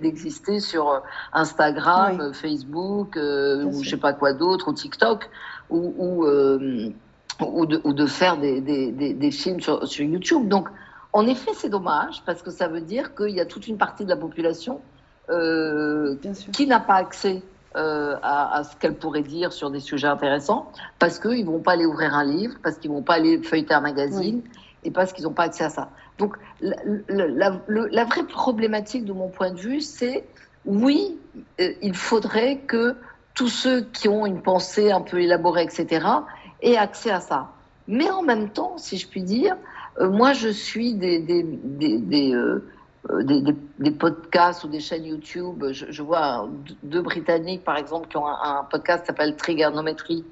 d'exister 0.00 0.60
sur 0.60 1.02
Instagram, 1.32 2.18
oui. 2.20 2.34
Facebook, 2.34 3.16
euh, 3.16 3.64
ou 3.64 3.82
je 3.82 3.90
sais 3.90 3.96
pas 3.96 4.12
quoi 4.12 4.32
d'autre, 4.32 4.68
ou 4.68 4.72
TikTok, 4.72 5.28
ou, 5.70 5.94
ou, 5.96 6.24
euh, 6.24 6.90
ou, 7.40 7.66
de, 7.66 7.80
ou, 7.84 7.92
de, 7.92 8.06
faire 8.06 8.38
des, 8.38 8.60
des, 8.60 8.92
des, 8.92 9.14
des 9.14 9.30
films 9.30 9.60
sur, 9.60 9.86
sur, 9.86 10.04
YouTube. 10.04 10.48
Donc, 10.48 10.68
en 11.12 11.26
effet, 11.26 11.52
c'est 11.54 11.68
dommage, 11.68 12.22
parce 12.24 12.42
que 12.42 12.50
ça 12.50 12.68
veut 12.68 12.80
dire 12.80 13.14
qu'il 13.14 13.30
y 13.30 13.40
a 13.40 13.46
toute 13.46 13.68
une 13.68 13.78
partie 13.78 14.04
de 14.04 14.10
la 14.10 14.16
population 14.16 14.80
euh, 15.32 16.16
qui 16.52 16.66
n'a 16.66 16.80
pas 16.80 16.94
accès 16.94 17.42
euh, 17.74 18.16
à, 18.22 18.62
ce 18.64 18.76
qu'elle 18.76 18.94
pourrait 18.94 19.22
dire 19.22 19.52
sur 19.52 19.70
des 19.70 19.80
sujets 19.80 20.06
intéressants, 20.06 20.70
parce 20.98 21.18
qu'ils 21.18 21.44
ne 21.44 21.50
vont 21.50 21.60
pas 21.60 21.72
aller 21.72 21.86
ouvrir 21.86 22.14
un 22.14 22.24
livre, 22.24 22.54
parce 22.62 22.76
qu'ils 22.76 22.90
ne 22.90 22.96
vont 22.96 23.02
pas 23.02 23.14
aller 23.14 23.42
feuilleter 23.42 23.72
un 23.72 23.80
magazine, 23.80 24.42
et 24.84 24.90
parce 24.90 25.12
qu'ils 25.12 25.24
n'ont 25.24 25.32
pas 25.32 25.44
accès 25.44 25.64
à 25.64 25.70
ça. 25.70 25.88
Donc 26.18 26.36
la, 26.60 27.58
la, 27.66 28.04
vraie 28.04 28.24
problématique 28.24 29.04
de 29.04 29.12
mon 29.12 29.28
point 29.28 29.50
de 29.50 29.58
vue, 29.58 29.80
c'est 29.80 30.24
oui, 30.66 31.18
euh, 31.60 31.72
il 31.80 31.94
faudrait 31.94 32.58
que 32.58 32.94
tous 33.34 33.48
ceux 33.48 33.82
qui 33.82 34.08
ont 34.08 34.26
une 34.26 34.42
pensée 34.42 34.90
un 34.90 35.00
peu 35.00 35.20
élaborée, 35.20 35.62
etc., 35.62 36.06
aient 36.60 36.76
accès 36.76 37.10
à 37.10 37.20
ça. 37.20 37.52
Mais 37.88 38.10
en 38.10 38.22
même 38.22 38.50
temps, 38.50 38.76
si 38.76 38.98
je 38.98 39.08
puis 39.08 39.22
dire, 39.22 39.56
euh, 39.98 40.10
moi 40.10 40.32
je 40.32 40.48
suis 40.48 40.94
des, 40.94 41.18
des, 41.18 41.42
des, 41.42 42.34
euh, 42.34 42.64
des, 43.10 43.90
podcasts 43.90 44.64
ou 44.64 44.68
des 44.68 44.80
chaînes 44.80 45.04
YouTube. 45.04 45.64
Je, 45.72 46.02
vois 46.02 46.48
deux 46.82 47.02
Britanniques, 47.02 47.64
par 47.64 47.76
exemple, 47.76 48.08
qui 48.08 48.16
ont 48.16 48.26
un, 48.26 48.64
podcast 48.70 49.02
qui 49.02 49.06
s'appelle 49.08 49.36
Trigonometry, 49.36 50.24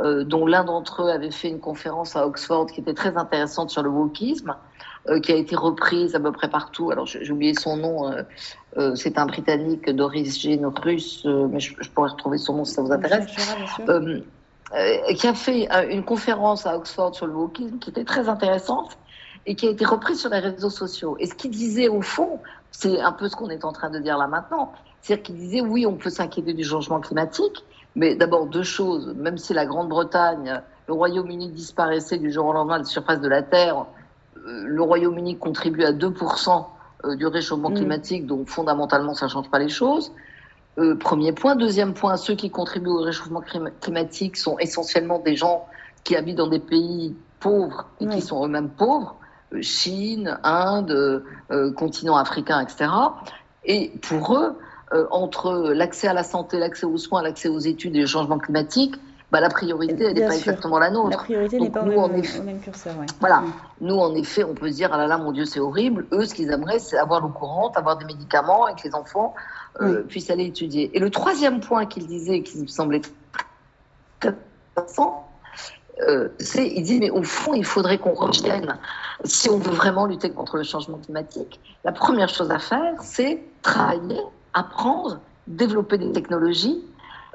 euh, 0.00 0.24
dont 0.24 0.46
l'un 0.46 0.64
d'entre 0.64 1.04
eux 1.04 1.10
avait 1.10 1.30
fait 1.30 1.48
une 1.48 1.60
conférence 1.60 2.16
à 2.16 2.26
Oxford 2.26 2.66
qui 2.66 2.80
était 2.80 2.94
très 2.94 3.16
intéressante 3.16 3.70
sur 3.70 3.82
le 3.82 3.90
wokisme, 3.90 4.54
euh, 5.08 5.20
qui 5.20 5.32
a 5.32 5.36
été 5.36 5.56
reprise 5.56 6.14
à 6.14 6.20
peu 6.20 6.32
près 6.32 6.48
partout. 6.48 6.90
Alors, 6.90 7.06
j'ai 7.06 7.30
oublié 7.30 7.54
son 7.54 7.76
nom. 7.76 8.14
c'est 8.94 9.18
un 9.18 9.26
Britannique 9.26 9.88
d'origine 9.90 10.66
russe, 10.66 11.24
mais 11.24 11.60
je, 11.60 11.90
pourrais 11.90 12.10
retrouver 12.10 12.38
son 12.38 12.56
nom 12.56 12.64
si 12.64 12.74
ça 12.74 12.82
vous 12.82 12.92
intéresse. 12.92 13.26
qui 15.16 15.26
a 15.26 15.34
fait 15.34 15.68
une 15.90 16.04
conférence 16.04 16.66
à 16.66 16.76
Oxford 16.76 17.14
sur 17.14 17.26
le 17.26 17.34
wokisme 17.34 17.78
qui 17.78 17.88
était 17.88 18.04
très 18.04 18.28
intéressante 18.28 18.98
et 19.46 19.54
qui 19.54 19.66
a 19.66 19.70
été 19.70 19.84
reprise 19.84 20.20
sur 20.20 20.30
les 20.30 20.38
réseaux 20.38 20.70
sociaux. 20.70 21.16
Et 21.18 21.26
ce 21.26 21.34
qu'il 21.34 21.50
disait 21.50 21.88
au 21.88 22.02
fond, 22.02 22.40
c'est 22.70 23.00
un 23.00 23.12
peu 23.12 23.28
ce 23.28 23.36
qu'on 23.36 23.50
est 23.50 23.64
en 23.64 23.72
train 23.72 23.90
de 23.90 23.98
dire 23.98 24.18
là 24.18 24.26
maintenant, 24.26 24.72
c'est-à-dire 25.00 25.22
qu'il 25.24 25.36
disait 25.36 25.60
oui, 25.60 25.86
on 25.86 25.96
peut 25.96 26.10
s'inquiéter 26.10 26.54
du 26.54 26.64
changement 26.64 27.00
climatique, 27.00 27.64
mais 27.96 28.14
d'abord 28.14 28.46
deux 28.46 28.62
choses, 28.62 29.14
même 29.16 29.38
si 29.38 29.52
la 29.52 29.66
Grande-Bretagne, 29.66 30.62
le 30.86 30.94
Royaume-Uni 30.94 31.50
disparaissait 31.50 32.18
du 32.18 32.30
jour 32.32 32.46
au 32.46 32.52
lendemain 32.52 32.78
de 32.78 32.84
la 32.84 32.88
surface 32.88 33.20
de 33.20 33.28
la 33.28 33.42
Terre, 33.42 33.86
euh, 34.36 34.64
le 34.64 34.82
Royaume-Uni 34.82 35.38
contribue 35.38 35.84
à 35.84 35.92
2% 35.92 36.66
euh, 37.04 37.16
du 37.16 37.26
réchauffement 37.26 37.70
mm. 37.70 37.74
climatique, 37.74 38.26
donc 38.26 38.48
fondamentalement 38.48 39.14
ça 39.14 39.26
ne 39.26 39.30
change 39.30 39.50
pas 39.50 39.58
les 39.58 39.68
choses. 39.68 40.12
Euh, 40.78 40.96
premier 40.96 41.32
point. 41.32 41.54
Deuxième 41.54 41.92
point, 41.92 42.16
ceux 42.16 42.34
qui 42.34 42.50
contribuent 42.50 42.88
au 42.88 43.02
réchauffement 43.02 43.42
climatique 43.80 44.36
sont 44.36 44.58
essentiellement 44.58 45.18
des 45.18 45.36
gens 45.36 45.66
qui 46.02 46.16
habitent 46.16 46.38
dans 46.38 46.46
des 46.46 46.60
pays 46.60 47.14
pauvres 47.40 47.88
et 48.00 48.06
qui 48.06 48.22
sont 48.22 48.44
eux-mêmes 48.44 48.70
pauvres. 48.70 49.16
Chine, 49.60 50.38
Inde, 50.42 51.24
euh, 51.50 51.72
continent 51.72 52.16
africain, 52.16 52.60
etc. 52.60 52.90
Et 53.64 53.92
pour 54.02 54.34
eux, 54.36 54.56
euh, 54.92 55.06
entre 55.10 55.72
l'accès 55.72 56.08
à 56.08 56.12
la 56.12 56.22
santé, 56.22 56.58
l'accès 56.58 56.86
aux 56.86 56.98
soins, 56.98 57.22
l'accès 57.22 57.48
aux 57.48 57.58
études 57.58 57.96
et 57.96 58.00
le 58.00 58.06
changement 58.06 58.38
climatique, 58.38 58.94
bah, 59.32 59.40
la 59.40 59.48
priorité, 59.48 60.04
elle 60.04 60.14
n'est 60.14 60.26
pas 60.26 60.36
exactement 60.36 60.78
la 60.78 60.90
nôtre. 60.90 61.08
La 61.08 61.16
priorité 61.16 61.58
n'est 61.58 61.70
pas 61.70 61.82
au 61.82 62.08
même, 62.08 62.18
effet, 62.18 62.40
curseur. 62.62 62.92
Voilà. 63.18 63.40
Mm. 63.40 63.52
Nous, 63.80 63.94
en 63.94 64.14
effet, 64.14 64.44
on 64.44 64.52
peut 64.52 64.68
se 64.68 64.74
dire, 64.74 64.90
ah 64.92 64.98
là 64.98 65.06
là, 65.06 65.16
mon 65.16 65.32
Dieu, 65.32 65.46
c'est 65.46 65.60
horrible. 65.60 66.06
Eux, 66.12 66.26
ce 66.26 66.34
qu'ils 66.34 66.50
aimeraient, 66.50 66.78
c'est 66.78 66.98
avoir 66.98 67.22
l'eau 67.22 67.30
courante, 67.30 67.78
avoir 67.78 67.96
des 67.96 68.04
médicaments 68.04 68.68
et 68.68 68.74
que 68.74 68.86
les 68.86 68.94
enfants 68.94 69.34
euh, 69.80 70.02
puissent 70.02 70.28
aller 70.28 70.44
étudier. 70.44 70.90
Et 70.94 70.98
le 70.98 71.08
troisième 71.08 71.60
point 71.60 71.86
qu'il 71.86 72.06
disait, 72.06 72.42
qui 72.42 72.58
me 72.58 72.66
semblait 72.66 73.00
très 74.20 74.34
intéressant, 74.76 75.31
euh, 76.08 76.28
il 76.56 76.82
dit, 76.82 76.98
mais 76.98 77.10
au 77.10 77.22
fond, 77.22 77.54
il 77.54 77.64
faudrait 77.64 77.98
qu'on 77.98 78.14
revienne, 78.14 78.78
si 79.24 79.50
on 79.50 79.58
veut 79.58 79.74
vraiment 79.74 80.06
lutter 80.06 80.30
contre 80.30 80.56
le 80.56 80.62
changement 80.62 80.98
climatique, 80.98 81.60
la 81.84 81.92
première 81.92 82.28
chose 82.28 82.50
à 82.50 82.58
faire, 82.58 82.94
c'est 83.00 83.42
travailler, 83.62 84.20
apprendre, 84.54 85.20
développer 85.46 85.98
des 85.98 86.12
technologies 86.12 86.84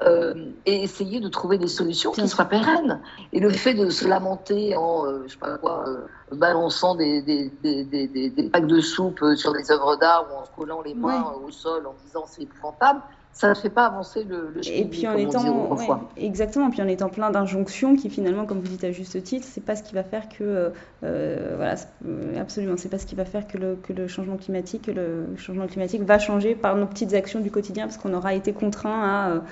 euh, 0.02 0.50
et 0.64 0.82
essayer 0.82 1.20
de 1.20 1.28
trouver 1.28 1.58
des 1.58 1.66
solutions 1.66 2.12
qui 2.12 2.26
soient 2.28 2.44
pérennes. 2.44 3.00
Et 3.32 3.40
le 3.40 3.50
fait 3.50 3.74
de 3.74 3.90
se 3.90 4.06
lamenter 4.06 4.76
en, 4.76 5.06
euh, 5.06 5.24
je 5.26 5.32
sais 5.32 5.38
pas 5.38 5.58
quoi, 5.58 5.84
balançant 6.32 6.94
des, 6.94 7.22
des, 7.22 7.50
des, 7.62 7.84
des, 7.84 8.50
packs 8.50 8.66
de 8.66 8.80
soupe 8.80 9.24
sur 9.36 9.52
des 9.52 9.70
œuvres 9.70 9.96
d'art 9.96 10.26
ou 10.30 10.38
en 10.38 10.44
collant 10.56 10.82
les 10.82 10.94
mains 10.94 11.32
au 11.44 11.50
sol 11.50 11.86
en 11.86 11.94
disant 12.04 12.24
c'est 12.26 12.42
épouvantable, 12.42 13.00
ça 13.38 13.48
ne 13.48 13.54
fait 13.54 13.70
pas 13.70 13.86
avancer 13.86 14.24
le, 14.24 14.50
le 14.52 14.68
Et 14.68 14.84
puis 14.84 15.06
en 15.06 15.14
étant, 15.14 15.70
exactement, 16.16 16.70
puis 16.70 16.82
en 16.82 16.88
étant 16.88 17.08
plein 17.08 17.30
d'injonctions 17.30 17.94
qui 17.94 18.10
finalement, 18.10 18.46
comme 18.46 18.58
vous 18.58 18.66
dites 18.66 18.82
à 18.82 18.90
juste 18.90 19.22
titre, 19.22 19.46
c'est 19.48 19.64
pas 19.64 19.76
ce 19.76 19.84
qui 19.84 19.94
va 19.94 20.02
faire 20.02 20.28
que, 20.28 20.42
euh, 20.42 20.70
euh 21.04 21.54
voilà, 21.56 21.76
euh, 22.04 22.40
absolument, 22.40 22.74
c'est 22.76 22.88
pas 22.88 22.98
ce 22.98 23.06
qui 23.06 23.14
va 23.14 23.24
faire 23.24 23.46
que 23.46 23.56
le, 23.56 23.76
que 23.76 23.92
le 23.92 24.08
changement 24.08 24.38
climatique, 24.38 24.88
le 24.88 25.36
changement 25.36 25.68
climatique 25.68 26.02
va 26.02 26.18
changer 26.18 26.56
par 26.56 26.74
nos 26.74 26.86
petites 26.86 27.14
actions 27.14 27.38
du 27.38 27.52
quotidien, 27.52 27.84
parce 27.84 27.96
qu'on 27.96 28.12
aura 28.12 28.34
été 28.34 28.52
contraint 28.52 29.44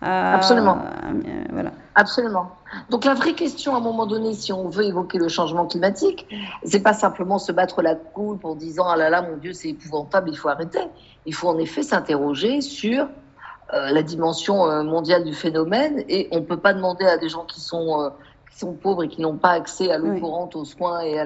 à, 0.00 0.34
Absolument. 0.34 0.78
voilà. 1.50 1.72
Absolument. 1.98 2.50
Donc 2.90 3.06
la 3.06 3.14
vraie 3.14 3.32
question 3.32 3.74
à 3.74 3.78
un 3.78 3.80
moment 3.80 4.04
donné, 4.04 4.34
si 4.34 4.52
on 4.52 4.68
veut 4.68 4.84
évoquer 4.84 5.16
le 5.16 5.28
changement 5.28 5.64
climatique, 5.64 6.28
c'est 6.62 6.82
pas 6.82 6.92
simplement 6.92 7.38
se 7.38 7.52
battre 7.52 7.80
la 7.80 7.94
coule 7.94 8.36
pour 8.36 8.54
disant 8.54 8.86
ah 8.86 8.98
là 8.98 9.08
là 9.08 9.22
mon 9.22 9.38
Dieu 9.38 9.54
c'est 9.54 9.70
épouvantable, 9.70 10.28
il 10.30 10.36
faut 10.36 10.50
arrêter. 10.50 10.80
Il 11.24 11.34
faut 11.34 11.48
en 11.48 11.56
effet 11.56 11.82
s'interroger 11.82 12.60
sur 12.60 13.08
euh, 13.72 13.90
la 13.92 14.02
dimension 14.02 14.66
euh, 14.66 14.82
mondiale 14.82 15.24
du 15.24 15.32
phénomène 15.32 16.04
et 16.06 16.28
on 16.32 16.42
peut 16.42 16.58
pas 16.58 16.74
demander 16.74 17.06
à 17.06 17.16
des 17.16 17.30
gens 17.30 17.46
qui 17.46 17.62
sont 17.62 18.02
euh, 18.02 18.10
qui 18.52 18.58
sont 18.58 18.74
pauvres 18.74 19.04
et 19.04 19.08
qui 19.08 19.22
n'ont 19.22 19.38
pas 19.38 19.52
accès 19.52 19.90
à 19.90 19.96
l'eau 19.96 20.20
courante, 20.20 20.54
aux 20.54 20.66
soins 20.66 21.00
et 21.00 21.18
à 21.18 21.24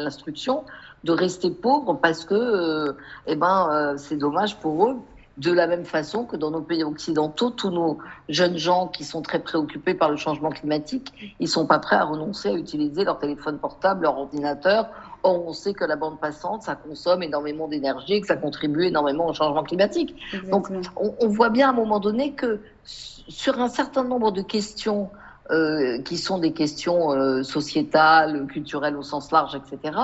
l'instruction 0.00 0.62
de 1.02 1.10
rester 1.10 1.50
pauvres 1.50 1.94
parce 1.94 2.24
que 2.24 2.96
eh 3.26 3.34
ben 3.34 3.96
c'est 3.96 4.16
dommage 4.16 4.60
pour 4.60 4.88
eux 4.88 4.96
de 5.36 5.52
la 5.52 5.66
même 5.66 5.84
façon 5.84 6.24
que 6.24 6.36
dans 6.36 6.50
nos 6.50 6.60
pays 6.60 6.84
occidentaux, 6.84 7.50
tous 7.50 7.70
nos 7.70 7.98
jeunes 8.28 8.56
gens 8.56 8.86
qui 8.86 9.04
sont 9.04 9.20
très 9.20 9.40
préoccupés 9.40 9.94
par 9.94 10.10
le 10.10 10.16
changement 10.16 10.50
climatique, 10.50 11.34
ils 11.40 11.48
sont 11.48 11.66
pas 11.66 11.80
prêts 11.80 11.96
à 11.96 12.04
renoncer 12.04 12.50
à 12.50 12.54
utiliser 12.54 13.04
leur 13.04 13.18
téléphone 13.18 13.58
portable, 13.58 14.02
leur 14.02 14.16
ordinateur. 14.16 14.88
Or, 15.24 15.44
on 15.46 15.52
sait 15.52 15.74
que 15.74 15.84
la 15.84 15.96
bande 15.96 16.20
passante, 16.20 16.62
ça 16.62 16.76
consomme 16.76 17.22
énormément 17.22 17.66
d'énergie 17.66 18.14
et 18.14 18.20
que 18.20 18.26
ça 18.28 18.36
contribue 18.36 18.84
énormément 18.84 19.26
au 19.26 19.32
changement 19.32 19.64
climatique. 19.64 20.14
Donc, 20.50 20.68
on, 20.96 21.28
voit 21.28 21.50
bien 21.50 21.68
à 21.68 21.70
un 21.70 21.74
moment 21.74 21.98
donné 21.98 22.34
que 22.34 22.60
sur 22.84 23.58
un 23.60 23.68
certain 23.68 24.04
nombre 24.04 24.30
de 24.30 24.42
questions 24.42 25.10
euh, 25.50 26.00
qui 26.02 26.16
sont 26.16 26.38
des 26.38 26.52
questions 26.52 27.10
euh, 27.12 27.42
sociétales, 27.42 28.46
culturelles 28.46 28.96
au 28.96 29.02
sens 29.02 29.32
large, 29.32 29.56
etc., 29.56 29.98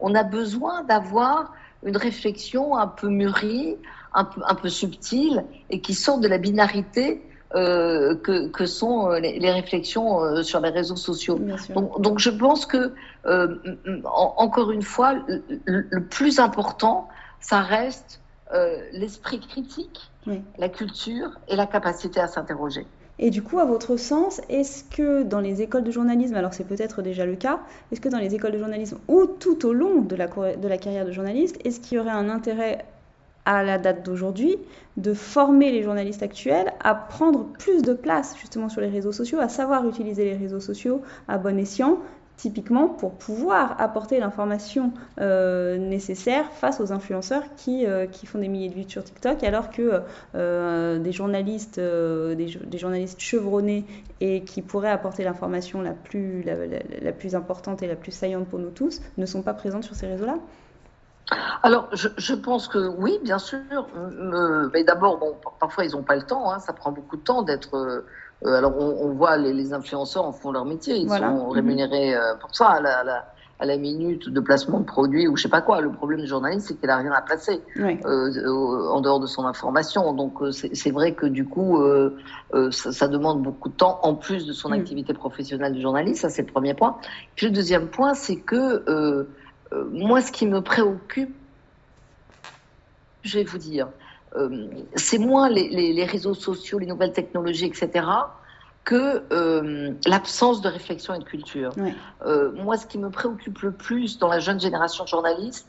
on 0.00 0.14
a 0.14 0.22
besoin 0.22 0.84
d'avoir 0.84 1.52
une 1.82 1.96
réflexion 1.96 2.76
un 2.76 2.86
peu 2.86 3.08
mûrie, 3.08 3.76
un 4.18 4.24
peu, 4.24 4.40
un 4.46 4.54
peu 4.54 4.68
subtile 4.68 5.44
et 5.70 5.80
qui 5.80 5.94
sort 5.94 6.18
de 6.18 6.28
la 6.28 6.38
binarité 6.38 7.22
euh, 7.54 8.14
que, 8.16 8.48
que, 8.48 8.66
sont 8.66 9.10
euh, 9.10 9.20
les, 9.20 9.50
réflexions 9.50 10.22
euh, 10.22 10.42
sur 10.42 10.60
les 10.60 10.68
réseaux 10.68 10.96
sociaux. 10.96 11.40
Donc, 11.74 12.00
donc, 12.00 12.18
je 12.18 12.30
pense 12.30 12.66
que, 12.66 12.92
euh, 13.24 13.56
encore 14.04 14.70
une 14.70 14.82
fois, 14.82 15.14
le, 15.64 16.04
plus 16.04 16.40
important, 16.40 17.08
ça 17.40 17.60
reste 17.60 18.20
l'esprit 18.92 19.40
critique, 19.40 20.10
la 20.58 20.68
culture 20.68 21.38
et 21.48 21.56
la 21.56 21.66
capacité 21.66 22.20
à 22.20 22.26
s'interroger. 22.26 22.86
Et 23.18 23.30
du 23.30 23.42
coup, 23.42 23.58
à 23.58 23.64
votre 23.64 23.96
sens, 23.96 24.40
est-ce 24.48 24.84
que 24.84 25.22
dans 25.22 25.40
les 25.40 25.60
écoles 25.60 25.84
de 25.84 25.90
journalisme, 25.90 26.34
alors 26.34 26.54
c'est 26.54 26.66
peut-être 26.66 27.02
déjà 27.02 27.26
le 27.26 27.34
cas, 27.34 27.60
est-ce 27.90 28.00
que 28.00 28.08
dans 28.08 28.18
les 28.18 28.34
écoles 28.34 28.52
de 28.52 28.58
journalisme 28.58 28.98
ou 29.08 29.26
tout 29.26 29.66
au 29.66 29.72
long 29.72 30.02
de 30.02 30.16
la, 30.16 30.28
de 30.28 30.68
la 30.68 30.78
carrière 30.78 31.04
de 31.04 31.12
journaliste, 31.12 31.58
est-ce 31.64 31.80
qu'il 31.80 31.96
y 31.96 32.00
aurait 32.00 32.10
un 32.10 32.28
intérêt 32.28 32.84
à 33.48 33.62
la 33.62 33.78
date 33.78 34.04
d'aujourd'hui 34.04 34.58
de 34.98 35.14
former 35.14 35.72
les 35.72 35.82
journalistes 35.82 36.22
actuels 36.22 36.70
à 36.84 36.94
prendre 36.94 37.46
plus 37.58 37.80
de 37.80 37.94
place 37.94 38.36
justement 38.38 38.68
sur 38.68 38.82
les 38.82 38.88
réseaux 38.88 39.10
sociaux, 39.10 39.38
à 39.40 39.48
savoir 39.48 39.88
utiliser 39.88 40.26
les 40.26 40.36
réseaux 40.36 40.60
sociaux 40.60 41.00
à 41.28 41.38
bon 41.38 41.58
escient, 41.58 41.98
typiquement 42.36 42.88
pour 42.88 43.14
pouvoir 43.14 43.80
apporter 43.80 44.20
l'information 44.20 44.92
euh, 45.18 45.78
nécessaire 45.78 46.52
face 46.52 46.78
aux 46.78 46.92
influenceurs 46.92 47.42
qui, 47.56 47.86
euh, 47.86 48.06
qui, 48.06 48.26
font 48.26 48.38
des 48.38 48.48
milliers 48.48 48.68
de 48.68 48.74
vues 48.74 48.84
sur 48.86 49.02
TikTok, 49.02 49.42
alors 49.42 49.70
que 49.70 50.02
euh, 50.34 50.98
des 50.98 51.12
journalistes, 51.12 51.80
chevronnés 53.18 53.86
et 54.20 54.42
qui 54.42 54.60
pourraient 54.60 54.90
apporter 54.90 55.24
l'information 55.24 55.80
la 55.80 55.92
plus, 55.92 56.44
la, 56.44 57.12
plus 57.12 57.34
importante 57.34 57.82
et 57.82 57.86
la 57.86 57.96
plus 57.96 58.12
saillante 58.12 58.46
pour 58.46 58.58
nous 58.58 58.70
tous 58.70 59.00
ne 59.16 59.24
sont 59.24 59.40
pas 59.40 59.54
présents 59.54 59.80
sur 59.80 59.94
ces 59.94 60.06
réseaux-là 60.06 60.36
alors, 61.62 61.88
je, 61.92 62.34
pense 62.34 62.68
que 62.68 62.78
oui, 62.78 63.18
bien 63.22 63.38
sûr. 63.38 63.58
Euh, 63.96 64.68
mais 64.72 64.84
d'abord, 64.84 65.18
bon, 65.18 65.34
parfois 65.60 65.84
ils 65.84 65.92
n'ont 65.92 66.02
pas 66.02 66.16
le 66.16 66.22
temps. 66.22 66.50
Hein, 66.50 66.58
ça 66.58 66.72
prend 66.72 66.92
beaucoup 66.92 67.16
de 67.16 67.22
temps 67.22 67.42
d'être. 67.42 67.74
Euh, 67.74 68.56
alors, 68.56 68.78
on, 68.78 69.12
voit 69.12 69.36
les, 69.36 69.72
influenceurs 69.72 70.24
en 70.24 70.32
font 70.32 70.52
leur 70.52 70.64
métier. 70.64 70.96
Ils 70.96 71.10
sont 71.10 71.48
rémunérés 71.48 72.14
euh, 72.14 72.34
pour 72.36 72.54
ça 72.54 72.68
à 72.68 72.80
la, 72.80 73.26
à 73.58 73.66
la, 73.66 73.76
minute 73.76 74.28
de 74.28 74.40
placement 74.40 74.78
de 74.78 74.84
produits 74.84 75.26
ou 75.26 75.36
je 75.36 75.42
sais 75.42 75.48
pas 75.48 75.60
quoi. 75.60 75.80
Le 75.80 75.90
problème 75.90 76.20
du 76.20 76.26
journaliste, 76.26 76.68
c'est 76.68 76.74
qu'il 76.76 76.86
n'a 76.86 76.96
rien 76.96 77.12
à 77.12 77.20
placer 77.20 77.60
en 77.76 79.00
dehors 79.00 79.20
de 79.20 79.26
son 79.26 79.44
information. 79.44 80.12
Donc, 80.14 80.34
c'est 80.52 80.90
vrai 80.92 81.12
que 81.12 81.26
du 81.26 81.44
coup, 81.46 81.82
ça, 82.70 82.92
ça, 82.92 83.08
demande 83.08 83.42
beaucoup 83.42 83.68
de 83.68 83.74
temps 83.74 83.98
en 84.02 84.14
plus 84.14 84.46
de 84.46 84.52
son 84.52 84.68
mhm. 84.68 84.80
activité 84.80 85.12
professionnelle 85.12 85.72
du 85.72 85.82
journaliste. 85.82 86.22
Ça, 86.22 86.30
c'est 86.30 86.42
le 86.42 86.52
premier 86.52 86.74
point. 86.74 86.96
Puis 87.34 87.46
le 87.46 87.52
deuxième 87.52 87.88
point, 87.88 88.14
c'est 88.14 88.36
que 88.36 88.84
euh, 88.88 89.24
moi, 89.72 90.20
ce 90.20 90.32
qui 90.32 90.46
me 90.46 90.60
préoccupe, 90.60 91.34
je 93.22 93.38
vais 93.38 93.44
vous 93.44 93.58
dire, 93.58 93.88
c'est 94.94 95.18
moins 95.18 95.48
les, 95.48 96.04
réseaux 96.04 96.34
sociaux, 96.34 96.78
les 96.78 96.86
nouvelles 96.86 97.12
technologies, 97.12 97.66
etc., 97.66 98.06
que 98.84 99.24
l'absence 100.08 100.62
de 100.62 100.68
réflexion 100.68 101.14
et 101.14 101.18
de 101.18 101.24
culture. 101.24 101.72
moi, 102.54 102.76
ce 102.76 102.86
qui 102.86 102.98
me 102.98 103.10
préoccupe 103.10 103.60
le 103.60 103.72
plus 103.72 104.18
dans 104.18 104.28
la 104.28 104.38
jeune 104.38 104.60
génération 104.60 105.04
de 105.04 105.08
journalistes, 105.08 105.68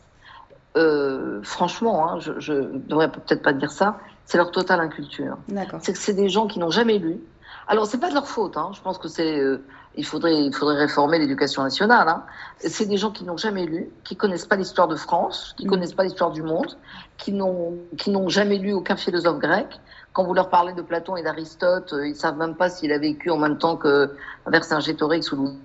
franchement, 1.44 2.10
hein, 2.10 2.20
je 2.20 2.54
ne 2.54 2.78
devrais 2.80 3.12
peut-être 3.12 3.42
pas 3.42 3.54
dire 3.54 3.72
ça, 3.72 4.00
c'est 4.30 4.38
leur 4.38 4.52
totale 4.52 4.80
inculture. 4.80 5.40
C'est 5.82 5.94
que 5.94 5.98
c'est 5.98 6.14
des 6.14 6.30
gens 6.30 6.46
qui 6.46 6.60
n'ont 6.60 6.70
jamais 6.70 7.00
lu. 7.00 7.20
Alors, 7.70 7.86
c'est 7.86 8.00
pas 8.00 8.10
de 8.10 8.16
leur 8.16 8.28
faute. 8.28 8.58
Hein. 8.58 8.72
Je 8.74 8.82
pense 8.82 8.98
que 8.98 9.08
c'est, 9.08 9.40
euh, 9.40 9.64
il 9.96 10.04
faudrait, 10.04 10.44
il 10.44 10.54
faudrait 10.54 10.76
réformer 10.76 11.20
l'éducation 11.20 11.62
nationale. 11.62 12.10
Hein. 12.10 12.24
C'est 12.58 12.88
des 12.88 12.98
gens 12.98 13.12
qui 13.12 13.24
n'ont 13.24 13.38
jamais 13.38 13.68
lu, 13.68 13.92
qui 14.04 14.16
connaissent 14.16 14.48
pas 14.48 14.56
l'histoire 14.56 14.88
de 14.88 14.96
France, 14.96 15.54
qui 15.56 15.66
ne 15.66 15.68
mm. 15.68 15.72
connaissent 15.72 15.94
pas 15.94 16.04
l'histoire 16.04 16.32
du 16.32 16.42
monde, 16.42 16.76
qui 17.18 17.32
n'ont, 17.32 17.78
qui 17.96 18.10
n'ont 18.10 18.28
jamais 18.28 18.58
lu 18.58 18.74
aucun 18.74 18.96
philosophe 18.96 19.38
grec. 19.38 19.68
Quand 20.14 20.24
vous 20.24 20.34
leur 20.34 20.50
parlez 20.50 20.74
de 20.74 20.82
Platon 20.82 21.16
et 21.16 21.22
d'Aristote, 21.22 21.94
euh, 21.94 22.08
ils 22.08 22.16
savent 22.16 22.38
même 22.38 22.56
pas 22.56 22.72
s'il 22.72 22.92
a 22.92 22.98
vécu 22.98 23.30
en 23.30 23.38
même 23.38 23.60
temps 23.60 23.78
que 23.78 24.16
Vercingétorix 24.48 25.32
ou 25.32 25.36
Louis 25.36 25.60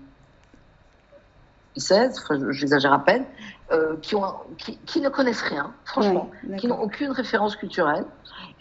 XVI. 1.79 2.11
Enfin, 2.23 2.39
j'exagère 2.51 2.93
à 2.93 3.03
peine. 3.03 3.25
Euh, 3.73 3.97
qui, 4.03 4.15
ont, 4.15 4.27
qui, 4.59 4.77
qui, 4.85 5.01
ne 5.01 5.09
connaissent 5.09 5.41
rien, 5.41 5.73
franchement, 5.87 6.31
qui 6.59 6.67
n'ont 6.67 6.83
aucune 6.83 7.13
référence 7.13 7.57
culturelle. 7.57 8.05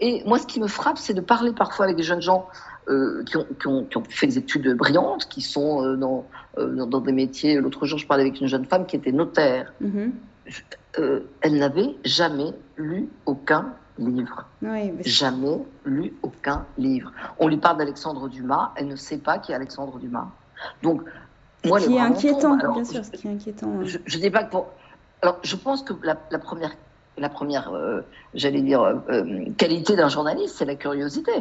Et 0.04 0.22
moi, 0.26 0.38
ce 0.38 0.46
qui 0.46 0.60
me 0.60 0.68
frappe, 0.68 0.98
c'est 0.98 1.14
de 1.14 1.22
parler 1.22 1.54
parfois 1.54 1.86
avec 1.86 1.96
des 1.96 2.04
jeunes 2.04 2.22
gens 2.22 2.50
euh, 2.90 3.24
qui, 3.24 3.38
ont, 3.38 3.48
qui, 3.58 3.68
ont, 3.68 3.86
qui, 3.86 3.98
ont, 3.98 4.04
fait 4.04 4.28
des 4.28 4.38
études 4.38 4.76
brillantes, 4.76 5.30
qui 5.30 5.40
sont 5.40 5.82
euh, 5.82 5.96
dans, 5.96 6.26
euh, 6.58 6.86
dans, 6.86 7.00
des 7.00 7.14
métiers. 7.14 7.56
L'autre 7.56 7.86
jour, 7.86 7.98
je 7.98 8.06
parlais 8.06 8.24
avec 8.24 8.42
une 8.42 8.48
jeune 8.48 8.66
femme 8.66 8.86
qui 8.86 8.98
était 8.98 9.14
notaire. 9.14 9.72
Mm-hmm. 9.82 11.22
elle 11.40 11.58
n'avait 11.58 11.96
jamais 12.04 12.52
lu 12.76 13.08
aucun 13.26 13.76
livre. 13.98 14.46
Jamais 15.06 15.60
lu 15.86 16.14
aucun 16.22 16.66
livre. 16.78 17.14
On 17.40 17.48
lui 17.48 17.56
parle 17.56 17.78
d'Alexandre 17.78 18.28
Dumas, 18.28 18.74
elle 18.76 18.90
ne 18.90 18.98
sait 18.98 19.20
pas 19.20 19.38
qui 19.38 19.54
est 19.54 19.56
Alexandre 19.56 20.00
Dumas. 20.00 20.28
Donc, 20.82 21.02
moi, 21.64 21.80
ce 21.80 21.88
qui 21.88 21.96
est 21.96 22.00
inquiétant, 22.02 22.58
bien 22.58 22.84
sûr, 22.84 23.06
ce 23.06 23.12
qui 23.12 23.26
est 23.26 23.32
inquiétant. 23.32 23.86
Je, 23.86 24.00
je 24.06 24.18
dis 24.18 24.30
pas 24.30 24.44
que 24.44 24.52
pour, 24.52 24.68
alors, 25.24 25.40
je 25.42 25.56
pense 25.56 25.84
que 25.84 25.94
la, 26.04 26.16
première, 26.38 26.76
la 27.18 27.30
première 27.30 27.74
euh, 27.74 28.02
j'allais 28.34 28.62
dire, 28.62 28.82
euh, 28.82 28.96
euh, 29.10 29.46
qualité 29.58 29.96
d'un 29.96 30.10
journaliste, 30.10 30.56
c'est 30.58 30.66
la 30.66 30.76
curiosité. 30.76 31.32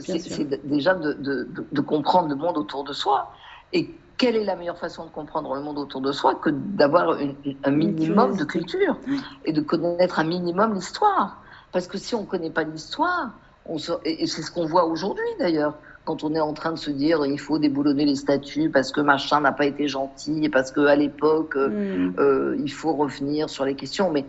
c'est 0.00 0.66
déjà 0.66 0.94
de, 0.94 1.80
comprendre 1.80 2.28
le 2.28 2.36
monde 2.36 2.56
autour 2.58 2.84
de 2.84 2.92
soi. 2.92 3.32
Et 3.72 3.90
quelle 4.16 4.36
est 4.36 4.44
la 4.44 4.54
meilleure 4.54 4.78
façon 4.78 5.04
de 5.04 5.10
comprendre 5.10 5.54
le 5.54 5.60
monde 5.60 5.78
autour 5.78 6.00
de 6.00 6.12
soi 6.12 6.36
que 6.36 6.50
d'avoir 6.50 7.18
un 7.64 7.70
minimum 7.70 8.36
de 8.36 8.44
culture 8.44 8.96
et 9.44 9.52
de 9.52 9.60
connaître 9.60 10.20
un 10.20 10.24
minimum 10.24 10.74
l'histoire? 10.74 11.42
Parce 11.72 11.88
que 11.88 11.98
si 11.98 12.14
on 12.14 12.22
ne 12.22 12.26
connaît 12.26 12.50
pas 12.50 12.62
l'histoire, 12.62 13.32
et 14.04 14.26
c'est 14.26 14.42
ce 14.42 14.52
qu'on 14.52 14.66
voit 14.66 14.84
aujourd'hui 14.84 15.24
d'ailleurs, 15.40 15.74
quand 16.04 16.22
on 16.22 16.34
est 16.34 16.40
en 16.40 16.52
train 16.52 16.72
de 16.72 16.78
se 16.78 16.90
dire 16.90 17.24
il 17.24 17.40
faut 17.40 17.58
déboulonner 17.58 18.04
les 18.04 18.16
statuts 18.16 18.70
parce 18.70 18.92
que 18.92 19.00
machin 19.00 19.40
n'a 19.40 19.52
pas 19.52 19.66
été 19.66 19.88
gentil, 19.88 20.48
parce 20.48 20.70
qu'à 20.70 20.96
l'époque 20.96 21.56
euh, 21.56 21.68
mm. 21.68 22.14
euh, 22.18 22.56
il 22.58 22.72
faut 22.72 22.92
revenir 22.92 23.48
sur 23.48 23.64
les 23.64 23.74
questions. 23.74 24.10
Mais 24.10 24.24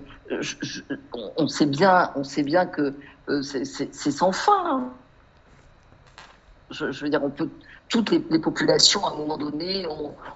on, 1.37 1.47
sait 1.47 1.65
bien, 1.65 2.11
on 2.15 2.23
sait 2.23 2.43
bien 2.43 2.65
que 2.65 2.93
euh, 3.29 3.41
c'est 3.41 4.11
sans 4.11 4.31
fin. 4.31 4.65
Hein. 4.65 4.89
Je, 6.71 6.91
je, 6.91 7.03
veux 7.03 7.09
dire, 7.09 7.23
on 7.23 7.29
peut 7.29 7.49
toutes 7.89 8.11
les, 8.11 8.39
populations, 8.39 9.05
à 9.05 9.11
un 9.11 9.15
moment 9.15 9.37
donné, 9.37 9.85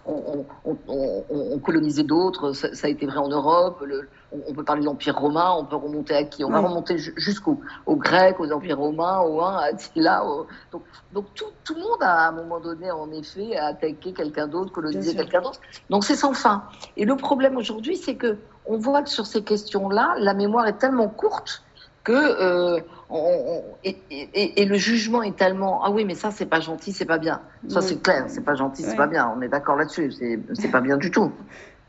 ont, 0.05 1.59
colonisé 1.63 2.03
d'autres. 2.03 2.53
Ça, 2.53 2.87
a 2.87 2.89
été 2.89 3.05
vrai 3.05 3.17
en 3.17 3.27
Europe. 3.27 3.83
on, 4.31 4.53
peut 4.53 4.63
parler 4.63 4.81
de 4.81 4.85
l'Empire 4.85 5.17
romain, 5.17 5.51
on 5.57 5.65
peut 5.65 5.75
remonter 5.75 6.15
à 6.15 6.23
qui? 6.23 6.43
On 6.43 6.49
va 6.49 6.59
remonter 6.59 6.97
jusqu'aux 6.97 7.59
Grecs, 7.87 8.39
aux 8.39 8.51
Empires 8.51 8.77
romains, 8.77 9.19
aux 9.21 9.41
à 9.41 9.63
Attila. 9.63 10.23
Donc, 10.71 10.83
donc 11.11 11.25
tout, 11.33 11.45
tout, 11.63 11.73
le 11.73 11.81
monde, 11.81 12.01
a, 12.01 12.25
à 12.25 12.29
un 12.29 12.31
moment 12.31 12.59
donné, 12.59 12.91
en 12.91 13.11
effet, 13.11 13.57
attaqué 13.57 14.13
quelqu'un 14.13 14.47
d'autre, 14.47 14.71
colonisé 14.71 15.15
quelqu'un 15.15 15.41
d'autre. 15.41 15.59
Donc 15.89 16.03
c'est 16.03 16.15
sans 16.15 16.33
fin. 16.33 16.63
Et 16.97 17.05
le 17.05 17.15
problème 17.15 17.57
aujourd'hui, 17.57 17.97
c'est 17.97 18.15
que 18.15 18.37
on 18.65 18.77
voit 18.77 19.01
que 19.01 19.09
sur 19.09 19.25
ces 19.25 19.43
questions-là, 19.43 20.15
la 20.19 20.35
mémoire 20.35 20.67
est 20.67 20.77
tellement 20.77 21.07
courte 21.07 21.63
que 22.03 22.13
euh, 22.13 22.79
et, 23.11 24.65
le 24.65 24.75
jugement 24.75 25.23
est 25.23 25.35
tellement 25.35 25.83
ah 25.83 25.89
oui 25.89 26.05
mais 26.05 26.13
ça 26.13 26.29
c'est 26.31 26.45
pas 26.45 26.59
gentil 26.59 26.93
c'est 26.93 27.05
pas 27.05 27.17
bien. 27.17 27.41
Ça 27.67 27.81
c'est 27.81 28.01
clair 28.01 28.25
c'est 28.27 28.43
pas 28.43 28.55
gentil 28.55 28.83
c'est 28.83 28.95
pas 28.95 29.07
bien. 29.07 29.33
On 29.35 29.41
est 29.41 29.49
d'accord 29.49 29.75
là-dessus 29.75 30.11
c'est 30.11 30.71
pas 30.71 30.81
bien 30.81 30.97
du 30.97 31.09
tout. 31.11 31.31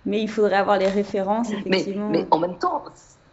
Mais 0.07 0.23
il 0.23 0.29
faudrait 0.29 0.57
avoir 0.57 0.79
les 0.79 0.89
références 0.89 1.51
effectivement. 1.51 2.09
mais, 2.09 2.21
mais 2.21 2.27
en 2.31 2.39
même 2.39 2.59
temps 2.59 2.85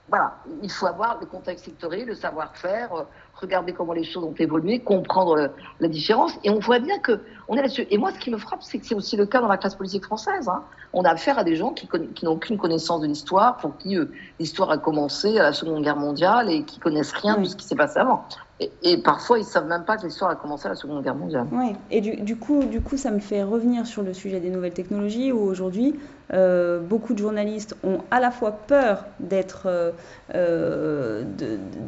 voilà 0.09 0.35
il 0.61 0.71
faut 0.71 0.87
avoir 0.87 1.17
le 1.19 1.27
contexte 1.27 1.67
historique 1.67 2.07
le 2.07 2.15
savoir-faire 2.15 3.05
regarder 3.39 3.73
comment 3.73 3.93
les 3.93 4.03
choses 4.03 4.23
ont 4.23 4.33
évolué, 4.37 4.79
comprendre 4.79 5.51
la 5.79 5.87
différence. 5.87 6.33
Et 6.43 6.49
on 6.49 6.59
voit 6.59 6.79
bien 6.79 6.99
que 6.99 7.21
on 7.47 7.55
est 7.55 7.61
là-dessus. 7.61 7.87
Et 7.89 7.97
moi, 7.97 8.11
ce 8.11 8.19
qui 8.19 8.29
me 8.29 8.37
frappe, 8.37 8.63
c'est 8.63 8.79
que 8.79 8.85
c'est 8.85 8.95
aussi 8.95 9.15
le 9.15 9.25
cas 9.25 9.39
dans 9.41 9.47
la 9.47 9.57
classe 9.57 9.75
politique 9.75 10.03
française. 10.03 10.49
Hein. 10.49 10.63
On 10.93 11.03
a 11.03 11.11
affaire 11.11 11.37
à 11.37 11.43
des 11.43 11.55
gens 11.55 11.71
qui, 11.71 11.87
qui 12.15 12.25
n'ont 12.25 12.33
aucune 12.33 12.57
connaissance 12.57 13.01
de 13.01 13.07
l'histoire, 13.07 13.57
pour 13.57 13.77
qui 13.77 13.97
euh, 13.97 14.05
l'histoire 14.39 14.71
a 14.71 14.77
commencé 14.77 15.37
à 15.37 15.43
la 15.43 15.53
Seconde 15.53 15.83
Guerre 15.83 15.97
mondiale 15.97 16.49
et 16.51 16.63
qui 16.63 16.79
connaissent 16.79 17.13
rien 17.13 17.37
de 17.37 17.45
ce 17.45 17.55
qui 17.55 17.65
s'est 17.65 17.75
passé 17.75 17.99
avant. 17.99 18.25
Et, 18.59 18.97
parfois, 18.97 19.37
ils 19.37 19.43
ne 19.43 19.47
savent 19.47 19.67
même 19.67 19.85
pas 19.85 19.97
que 19.97 20.05
l'histoire 20.07 20.31
a 20.31 20.35
commencé 20.35 20.65
à 20.65 20.69
la 20.69 20.75
Seconde 20.75 21.03
Guerre 21.03 21.15
mondiale. 21.15 21.45
Oui, 21.51 21.75
et 21.91 22.01
du, 22.01 22.35
coup, 22.37 22.63
du 22.63 22.81
coup, 22.81 22.97
ça 22.97 23.11
me 23.11 23.19
fait 23.19 23.43
revenir 23.43 23.85
sur 23.85 24.01
le 24.01 24.13
sujet 24.13 24.39
des 24.39 24.49
nouvelles 24.49 24.73
technologies, 24.73 25.31
où 25.31 25.39
aujourd'hui, 25.39 25.93
euh, 26.33 26.79
beaucoup 26.79 27.13
de 27.13 27.19
journalistes 27.19 27.77
ont 27.83 27.99
à 28.11 28.19
la 28.19 28.31
fois 28.31 28.51
peur 28.51 29.05
d'être 29.21 29.67
euh, 29.67 29.91
euh 30.35 31.23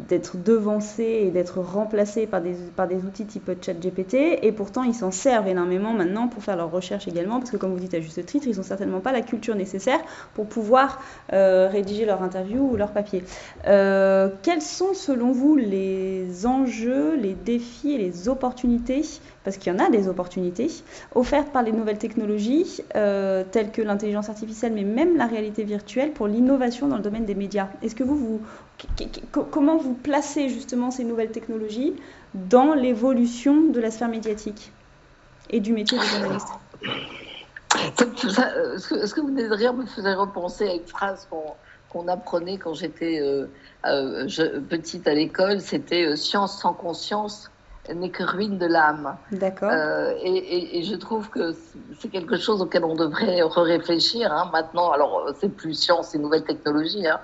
d'être 0.08 0.38
devancés 0.38 1.24
et 1.26 1.32
d'être 1.32 1.60
remplacés 1.60 2.26
par 2.26 2.40
des, 2.42 2.54
par 2.76 2.88
des 2.88 3.04
outils 3.04 3.26
type 3.26 3.52
ChatGPT, 3.62 4.40
et 4.42 4.52
pourtant 4.52 4.84
ils 4.84 4.94
s'en 4.94 5.12
servent 5.12 5.48
énormément 5.48 5.92
maintenant 5.94 6.28
pour 6.28 6.42
faire 6.42 6.56
leurs 6.56 6.72
recherches 6.72 7.08
également, 7.08 7.40
parce 7.40 7.52
que 7.52 7.58
comme 7.58 7.74
vous 7.74 7.80
dites 7.80 7.96
à 7.96 8.00
juste 8.00 8.26
titre, 8.26 8.48
ils 8.48 8.58
n'ont 8.58 8.64
certainement 8.64 9.02
pas 9.02 9.12
la 9.12 9.22
culture 9.22 9.56
nécessaire 9.56 10.00
pour 10.36 10.46
pouvoir 10.46 11.00
rédiger 11.30 12.06
leur 12.06 12.24
interview 12.24 12.62
ou 12.72 12.76
leur 12.76 12.92
papier. 12.92 13.24
quels 13.64 14.62
sont 14.62 14.94
selon 14.94 15.32
vous 15.32 15.56
les 15.56 16.46
enjeux, 16.46 16.59
les 16.64 17.34
défis 17.34 17.94
et 17.94 17.98
les 17.98 18.30
opportunités 18.30 19.04
parce 19.44 19.58
qu'il 19.58 19.74
y 19.74 19.76
en 19.76 19.80
a 19.80 19.90
des 19.90 20.08
opportunités 20.08 20.70
offertes 21.16 21.52
par 21.52 21.64
les 21.64 21.72
nouvelles 21.72 21.98
technologies, 21.98 22.82
euh, 22.96 23.44
telles 23.50 23.72
que 23.72 23.82
l'intelligence 23.82 24.30
artificielle, 24.30 24.74
mais 24.74 24.84
même 24.84 25.18
la 25.18 25.26
réalité 25.26 25.64
virtuelle 25.64 26.12
pour 26.12 26.28
l'innovation 26.28 26.88
dans 26.88 26.98
le 26.98 27.02
domaine 27.02 27.26
des 27.26 27.36
médias. 27.36 27.68
Est-ce 27.82 27.96
que 27.96 28.04
vous, 28.04 28.16
vous 28.16 28.42
comment 29.52 29.78
vous 29.78 29.94
placez 29.94 30.50
justement 30.50 30.92
ces 30.92 31.04
nouvelles 31.04 31.32
technologies 31.32 31.96
dans 32.34 32.74
l'évolution 32.74 33.64
de 33.70 33.80
la 33.80 33.92
sphère 33.92 34.10
médiatique 34.10 34.72
et 35.50 35.60
du 35.60 35.74
métier 35.74 35.98
de 35.98 36.04
journaliste 36.04 36.48
ce 37.96 39.14
que 39.14 39.22
vous 39.22 39.28
venez 39.28 39.48
de 39.48 39.56
dire 39.56 39.74
me 39.74 39.86
faisait 39.86 40.14
repenser 40.14 40.68
à 40.68 40.74
une 40.74 40.88
phrase 40.88 41.28
apprenait 42.08 42.58
quand 42.58 42.74
j'étais 42.74 43.20
euh, 43.20 43.48
euh, 43.86 44.28
petite 44.70 45.08
à 45.08 45.14
l'école, 45.14 45.62
c'était 45.62 46.16
science 46.16 46.60
sans 46.60 46.74
conscience, 46.74 47.52
n'est 47.94 48.10
que 48.10 48.24
ruine 48.24 48.58
de 48.60 48.68
l'âme. 48.68 49.18
D'accord. 49.32 49.72
Euh, 49.72 50.14
et, 50.22 50.84
je 50.84 50.96
trouve 50.96 51.30
que 51.30 51.56
c'est 52.00 52.10
quelque 52.10 52.38
chose 52.38 52.62
auquel 52.62 52.84
on 52.84 52.96
devrait 52.96 53.42
réfléchir 53.42 54.32
hein. 54.32 54.50
maintenant. 54.54 54.92
Alors, 54.92 55.32
c'est 55.40 55.50
plus 55.50 55.74
science 55.74 56.14
et 56.14 56.20
nouvelles 56.20 56.44
technologies, 56.44 57.08
hein. 57.08 57.20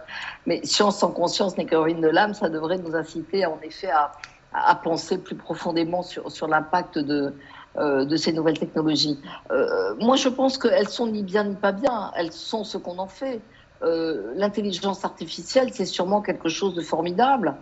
mais 0.48 0.66
science 0.66 0.98
sans 1.00 1.12
conscience 1.12 1.58
n'est 1.58 1.66
que 1.66 1.76
ruine 1.76 2.02
de 2.02 2.08
l'âme, 2.08 2.34
ça 2.34 2.50
devrait 2.50 2.80
nous 2.80 2.96
inciter 2.96 3.46
en 3.46 3.60
effet 3.62 3.92
à, 3.92 4.12
à 4.54 4.76
penser 4.76 5.18
plus 5.18 5.36
profondément 5.36 6.02
sur, 6.02 6.32
sur 6.32 6.48
l'impact 6.48 6.98
de, 6.98 7.34
euh, 7.78 8.06
de 8.06 8.16
ces 8.16 8.32
nouvelles 8.32 8.58
technologies. 8.58 9.20
Euh, 9.52 9.96
moi, 10.00 10.16
je 10.16 10.30
pense 10.30 10.58
qu'elles 10.58 10.88
sont 10.88 11.08
ni 11.08 11.24
bien 11.24 11.44
ni 11.44 11.56
pas 11.56 11.74
bien, 11.74 12.10
elles 12.16 12.32
sont 12.32 12.64
ce 12.64 12.78
qu'on 12.78 12.98
en 13.00 13.08
fait. 13.08 13.42
Euh, 13.84 14.34
l'intelligence 14.36 15.04
artificielle, 15.04 15.70
c'est 15.74 15.86
sûrement 15.86 16.22
quelque 16.22 16.50
chose 16.50 16.74
de 16.74 16.82
formidable. 16.82 17.56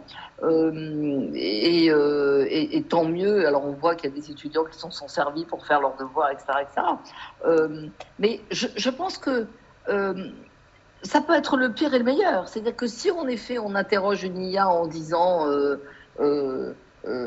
Euh, 0.43 0.71
euh, 1.35 2.45
et, 2.49 2.83
tant 2.83 3.05
mieux. 3.05 3.47
Alors, 3.47 3.65
on 3.65 3.71
voit 3.71 3.95
qu'il 3.95 4.09
y 4.09 4.13
a 4.13 4.15
des 4.15 4.31
étudiants 4.31 4.65
qui 4.65 4.77
s'en 4.77 4.91
sont 4.91 5.07
servis 5.07 5.45
pour 5.45 5.65
faire 5.65 5.81
leurs 5.81 5.95
devoirs, 5.97 6.31
etc. 6.31 6.45
etc. 6.61 6.87
mais 8.19 8.41
je, 8.51 8.89
pense 8.89 9.17
que 9.17 9.47
ça 11.03 11.21
peut 11.21 11.33
être 11.33 11.57
le 11.57 11.71
pire 11.71 11.93
et 11.93 11.97
le 11.97 12.05
meilleur. 12.05 12.47
C'est-à-dire 12.47 12.75
que 12.75 12.87
si, 12.87 13.09
en 13.11 13.27
effet, 13.27 13.57
on 13.57 13.75
interroge 13.75 14.23
une 14.23 14.41
IA 14.41 14.69
en 14.69 14.87
disant 14.87 15.47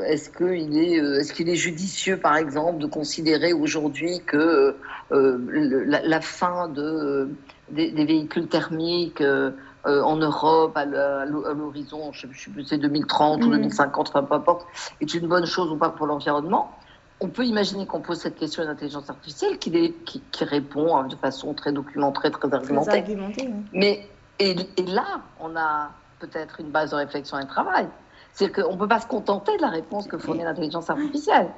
est-ce 0.05 0.29
qu'il 0.29 0.77
est, 0.77 0.97
est, 0.97 1.33
qu'il 1.33 1.49
est 1.49 1.55
judicieux, 1.55 2.17
par 2.17 2.37
exemple, 2.37 2.79
de 2.79 2.87
considérer 2.87 3.53
aujourd'hui 3.53 4.21
que 4.25 4.75
la, 5.11 6.21
fin 6.21 6.67
de 6.69 7.29
des, 7.69 8.05
véhicules 8.05 8.47
thermiques 8.47 9.21
euh, 9.21 9.51
euh, 9.85 10.01
en 10.01 10.17
Europe 10.17 10.75
à 10.75 10.85
l'horizon, 10.85 12.11
je 12.11 12.27
ne 12.27 12.33
sais 12.33 12.49
plus, 12.49 12.65
c'est 12.65 12.77
2030 12.77 13.43
ou 13.43 13.49
2050, 13.49 14.07
mm. 14.07 14.09
enfin 14.09 14.23
peu 14.23 14.35
importe, 14.35 14.65
est 15.01 15.13
une 15.13 15.27
bonne 15.27 15.45
chose 15.45 15.71
ou 15.71 15.77
pas 15.77 15.89
pour 15.89 16.07
l'environnement. 16.07 16.71
On 17.19 17.29
peut 17.29 17.45
imaginer 17.45 17.87
qu'on 17.87 18.01
pose 18.01 18.19
cette 18.19 18.37
question 18.37 18.63
à 18.63 18.65
l'intelligence 18.65 19.09
artificielle 19.09 19.57
qui, 19.57 19.71
qui, 20.05 20.21
qui, 20.31 20.43
répond 20.43 20.95
hein, 20.97 21.07
de 21.07 21.15
façon 21.15 21.53
très 21.53 21.71
documentée, 21.71 22.29
très 22.29 22.53
argumentée. 22.53 22.91
argumentée 22.91 23.49
Mais 23.73 24.07
et, 24.39 24.55
et, 24.77 24.83
là, 24.83 25.21
on 25.39 25.55
a 25.55 25.89
peut-être 26.19 26.59
une 26.59 26.69
base 26.69 26.91
de 26.91 26.95
réflexion 26.95 27.39
et 27.39 27.43
de 27.43 27.47
travail. 27.47 27.87
C'est-à-dire 28.33 28.65
qu'on 28.65 28.73
ne 28.73 28.77
peut 28.77 28.87
pas 28.87 28.99
se 28.99 29.07
contenter 29.07 29.57
de 29.57 29.61
la 29.63 29.69
réponse 29.69 30.05
que 30.05 30.17
fournit 30.19 30.43
l'intelligence 30.43 30.91
artificielle. 30.91 31.49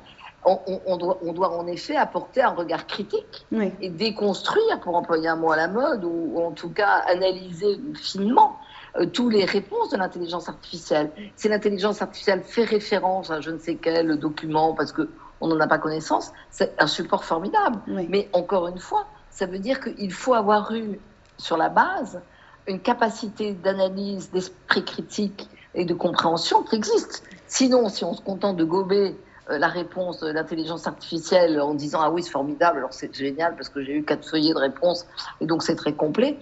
On, 0.45 0.97
doit, 0.97 1.57
en 1.57 1.67
effet 1.67 1.95
apporter 1.95 2.41
un 2.41 2.51
regard 2.51 2.87
critique 2.87 3.45
et 3.81 3.89
déconstruire, 3.89 4.79
pour 4.81 4.95
employer 4.95 5.27
un 5.27 5.35
mot 5.35 5.51
à 5.51 5.57
la 5.57 5.67
mode, 5.67 6.05
ou, 6.05 6.39
en 6.39 6.51
tout 6.51 6.69
cas 6.69 7.03
analyser 7.07 7.79
finement 7.95 8.57
euh, 8.97 9.05
toutes 9.05 9.33
les 9.33 9.45
réponses 9.45 9.89
de 9.89 9.97
l'intelligence 9.97 10.49
artificielle. 10.49 11.11
Si 11.35 11.49
l'intelligence 11.49 12.01
artificielle 12.01 12.43
fait 12.43 12.63
référence 12.63 13.29
à 13.29 13.41
je 13.41 13.51
ne 13.51 13.59
sais 13.59 13.75
quel 13.75 14.17
document 14.17 14.73
parce 14.73 14.93
qu'on 14.93 15.47
n'en 15.47 15.59
a 15.59 15.67
pas 15.67 15.77
connaissance, 15.77 16.31
c'est 16.49 16.73
un 16.81 16.87
support 16.87 17.25
formidable. 17.25 17.79
Mais 17.87 18.29
encore 18.33 18.67
une 18.67 18.79
fois, 18.79 19.05
ça 19.29 19.45
veut 19.45 19.59
dire 19.59 19.79
qu'il 19.81 20.13
faut 20.13 20.33
avoir 20.33 20.73
eu 20.73 20.99
sur 21.37 21.57
la 21.57 21.69
base 21.69 22.21
une 22.67 22.79
capacité 22.79 23.53
d'analyse, 23.53 24.31
d'esprit 24.31 24.85
critique 24.85 25.49
et 25.73 25.85
de 25.85 25.93
compréhension 25.93 26.63
qui 26.63 26.75
existe. 26.75 27.23
Sinon, 27.47 27.89
si 27.89 28.03
on 28.03 28.13
se 28.13 28.21
contente 28.21 28.57
de 28.57 28.63
gober 28.63 29.15
la 29.57 29.67
réponse 29.67 30.19
de 30.19 30.31
l'intelligence 30.31 30.87
artificielle 30.87 31.59
en 31.59 31.73
disant 31.73 31.99
ah 32.01 32.11
oui 32.11 32.23
c'est 32.23 32.31
formidable 32.31 32.79
alors 32.79 32.93
c'est 32.93 33.13
génial 33.13 33.55
parce 33.55 33.69
que 33.69 33.83
j'ai 33.83 33.97
eu 33.97 34.03
quatre 34.03 34.27
feuillets 34.27 34.53
de 34.53 34.59
réponse 34.59 35.05
et 35.41 35.45
donc 35.45 35.63
c'est 35.63 35.75
très 35.75 35.93
complet. 35.93 36.37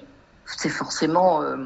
C'est 0.46 0.70
forcément 0.70 1.42
euh, 1.42 1.58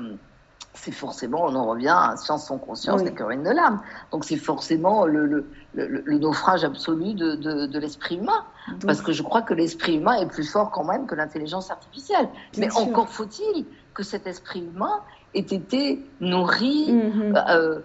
c'est 0.73 0.91
forcément 0.91 1.45
on 1.45 1.55
en 1.55 1.65
revient 1.67 1.95
à 1.95 2.15
science 2.17 2.47
sans 2.47 2.57
conscience 2.57 3.01
oui. 3.03 3.13
Corinne 3.13 3.43
de 3.43 3.49
l'âme. 3.49 3.81
Donc 4.11 4.25
c'est 4.25 4.37
forcément 4.37 5.05
le, 5.05 5.25
le, 5.25 5.45
le, 5.73 6.17
naufrage 6.17 6.63
absolu 6.63 7.13
de, 7.13 7.35
de, 7.35 7.79
l'esprit 7.79 8.17
humain. 8.17 8.45
Parce 8.85 9.01
que 9.01 9.11
je 9.11 9.21
crois 9.21 9.41
que 9.41 9.53
l'esprit 9.53 9.97
humain 9.97 10.13
est 10.21 10.27
plus 10.27 10.49
fort 10.49 10.71
quand 10.71 10.83
même 10.83 11.05
que 11.05 11.15
l'intelligence 11.15 11.71
artificielle. 11.71 12.29
Mais 12.57 12.71
encore 12.75 13.09
faut-il 13.09 13.65
que 13.93 14.03
cet 14.03 14.27
esprit 14.27 14.61
humain 14.61 15.01
ait 15.33 15.39
été 15.39 16.03
nourri 16.19 16.87
euh, 16.89 17.33
euh, 17.49 17.79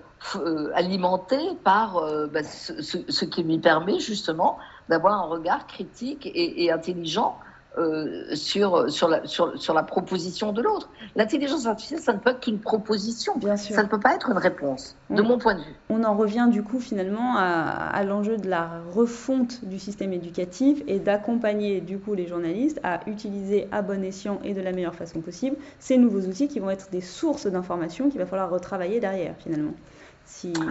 alimenté 0.74 1.36
par 1.62 1.98
euh, 1.98 2.26
bah, 2.26 2.42
ce, 2.42 3.24
qui 3.24 3.42
lui 3.42 3.58
permet 3.58 3.98
justement 3.98 4.58
d'avoir 4.88 5.14
un 5.14 5.26
regard 5.26 5.66
critique 5.66 6.30
et, 6.34 6.70
intelligent 6.70 7.38
euh, 7.78 8.34
sur, 8.34 8.90
sur, 8.90 9.08
la, 9.08 9.26
sur, 9.26 9.60
sur, 9.60 9.74
la 9.74 9.82
proposition 9.82 10.52
de 10.52 10.62
l'autre. 10.62 10.88
L'intelligence 11.14 11.66
artificielle, 11.66 12.00
ça 12.00 12.14
ne 12.14 12.18
peut 12.18 12.30
être 12.30 12.40
qu'une 12.40 12.58
proposition. 12.58 13.36
Bien 13.36 13.56
sûr. 13.56 13.74
Ça 13.74 13.82
ne 13.82 13.88
peut 13.88 14.00
pas 14.00 14.14
être 14.14 14.30
une 14.30 14.38
réponse, 14.38 14.96
de 15.10 15.20
mon 15.20 15.36
point 15.36 15.54
de 15.54 15.60
vue. 15.60 15.74
On 15.90 16.02
en 16.02 16.16
revient 16.16 16.48
du 16.50 16.62
coup 16.62 16.80
finalement 16.80 17.36
à, 17.36 17.42
à 17.42 18.02
l'enjeu 18.02 18.38
de 18.38 18.48
la 18.48 18.70
refonte 18.94 19.64
du 19.64 19.78
système 19.78 20.14
éducatif 20.14 20.82
et 20.86 20.98
d'accompagner 20.98 21.82
du 21.82 21.98
coup 21.98 22.14
les 22.14 22.26
journalistes 22.26 22.80
à 22.82 23.00
utiliser 23.06 23.68
à 23.72 23.82
bon 23.82 24.02
escient 24.02 24.40
et 24.42 24.54
de 24.54 24.62
la 24.62 24.72
meilleure 24.72 24.94
façon 24.94 25.20
possible 25.20 25.56
ces 25.78 25.98
nouveaux 25.98 26.22
outils 26.22 26.48
qui 26.48 26.60
vont 26.60 26.70
être 26.70 26.90
des 26.90 27.02
sources 27.02 27.46
d'informations 27.46 28.08
qu'il 28.08 28.18
va 28.18 28.26
falloir 28.26 28.48
retravailler 28.48 29.00
derrière 29.00 29.34
finalement. 29.38 29.74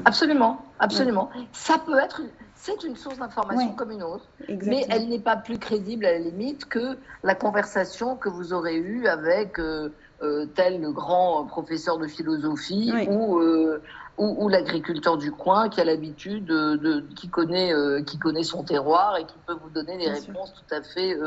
Absolument, 0.03 0.65
absolument. 0.79 1.29
Ça 1.53 1.77
peut 1.77 1.97
être, 1.99 2.21
c'est 2.55 2.83
une 2.83 2.95
source 2.95 3.17
d'information 3.17 3.73
comme 3.73 3.91
une 3.91 4.03
autre, 4.03 4.27
mais 4.49 4.85
elle 4.89 5.07
n'est 5.07 5.19
pas 5.19 5.37
plus 5.37 5.57
crédible 5.57 6.05
à 6.05 6.13
la 6.13 6.19
limite 6.19 6.65
que 6.65 6.97
la 7.23 7.35
conversation 7.35 8.15
que 8.15 8.29
vous 8.29 8.53
aurez 8.53 8.75
eue 8.75 9.07
avec 9.07 9.59
euh, 9.59 9.93
euh, 10.21 10.45
tel 10.45 10.81
grand 10.91 11.45
professeur 11.45 11.97
de 11.97 12.07
philosophie 12.07 12.91
ou, 13.09 13.39
euh, 13.39 13.81
ou, 14.17 14.47
l'agriculteur 14.47 15.17
du 15.17 15.31
coin 15.31 15.67
qui 15.69 15.81
a 15.81 15.83
l'habitude 15.83 16.45
de, 16.45 17.03
qui 17.15 17.27
connaît 17.27 17.73
qui 18.05 18.17
connaît 18.17 18.43
son 18.43 18.63
terroir 18.63 19.17
et 19.17 19.25
qui 19.25 19.35
peut 19.45 19.57
vous 19.61 19.69
donner 19.69 19.97
des 19.97 20.09
réponses 20.09 20.53
tout 20.53 20.75
à 20.75 20.81
fait 20.81 21.17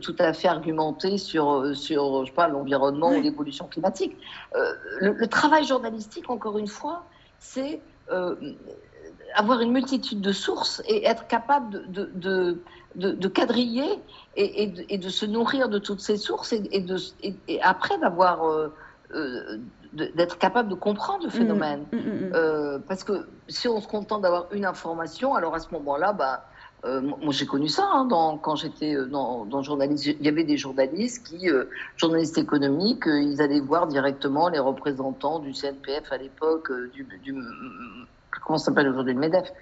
tout 0.00 0.16
à 0.18 0.32
fait 0.32 0.48
argumentées 0.48 1.18
sur 1.18 1.76
sur 1.76 2.24
je 2.24 2.30
sais 2.30 2.34
pas 2.34 2.48
l'environnement 2.48 3.10
ou 3.10 3.20
l'évolution 3.20 3.66
climatique. 3.66 4.16
Le, 5.00 5.26
travail 5.26 5.64
journalistique, 5.64 6.30
encore 6.30 6.58
une 6.58 6.68
fois, 6.68 7.06
c'est 7.40 7.80
avoir 9.34 9.60
une 9.60 9.72
multitude 9.72 10.20
de 10.20 10.32
sources 10.32 10.82
et 10.86 11.04
être 11.06 11.26
capable 11.26 11.90
de, 11.90 12.10
de, 12.14 12.58
de, 12.94 13.28
quadriller 13.28 13.98
et, 14.36 14.70
et, 14.88 14.98
de, 14.98 15.08
se 15.08 15.26
nourrir 15.26 15.68
de 15.68 15.78
toutes 15.78 16.00
ces 16.00 16.16
sources 16.16 16.52
et, 16.52 16.80
de, 16.80 16.96
et 17.48 17.62
après 17.62 17.98
d'avoir 17.98 18.44
euh, 18.44 18.68
euh, 19.14 19.58
d'être 19.92 20.38
capable 20.38 20.68
de 20.68 20.74
comprendre 20.74 21.22
le 21.22 21.28
mmh, 21.28 21.32
phénomène. 21.32 21.84
Mmh, 21.92 21.96
mmh, 21.96 22.32
euh, 22.34 22.78
parce 22.88 23.04
que 23.04 23.26
si 23.48 23.68
on 23.68 23.80
se 23.80 23.86
contente 23.86 24.22
d'avoir 24.22 24.46
une 24.52 24.64
information, 24.64 25.34
alors 25.34 25.54
à 25.54 25.58
ce 25.58 25.68
moment-là, 25.72 26.12
bah, 26.12 26.46
moi 26.84 27.30
j'ai 27.30 27.46
connu 27.46 27.68
ça 27.68 27.84
hein, 27.92 28.06
dans, 28.06 28.38
quand 28.38 28.56
j'étais 28.56 28.96
dans, 29.06 29.44
dans 29.44 29.62
journalisme. 29.62 30.14
Il 30.18 30.26
y 30.26 30.28
avait 30.28 30.44
des 30.44 30.56
journalistes 30.56 31.26
qui, 31.26 31.48
journalistes 31.96 32.38
économiques, 32.38 33.04
ils 33.06 33.40
allaient 33.40 33.60
voir 33.60 33.86
directement 33.86 34.48
les 34.48 34.58
représentants 34.58 35.38
du 35.38 35.52
CNPF 35.52 36.10
à 36.10 36.16
l'époque, 36.16 36.72
du, 36.92 37.06
du 37.22 37.34
comment 38.44 38.58
ça 38.58 38.66
s'appelle 38.66 38.88
aujourd'hui 38.88 39.14
le 39.14 39.20
MEDEF, 39.20 39.52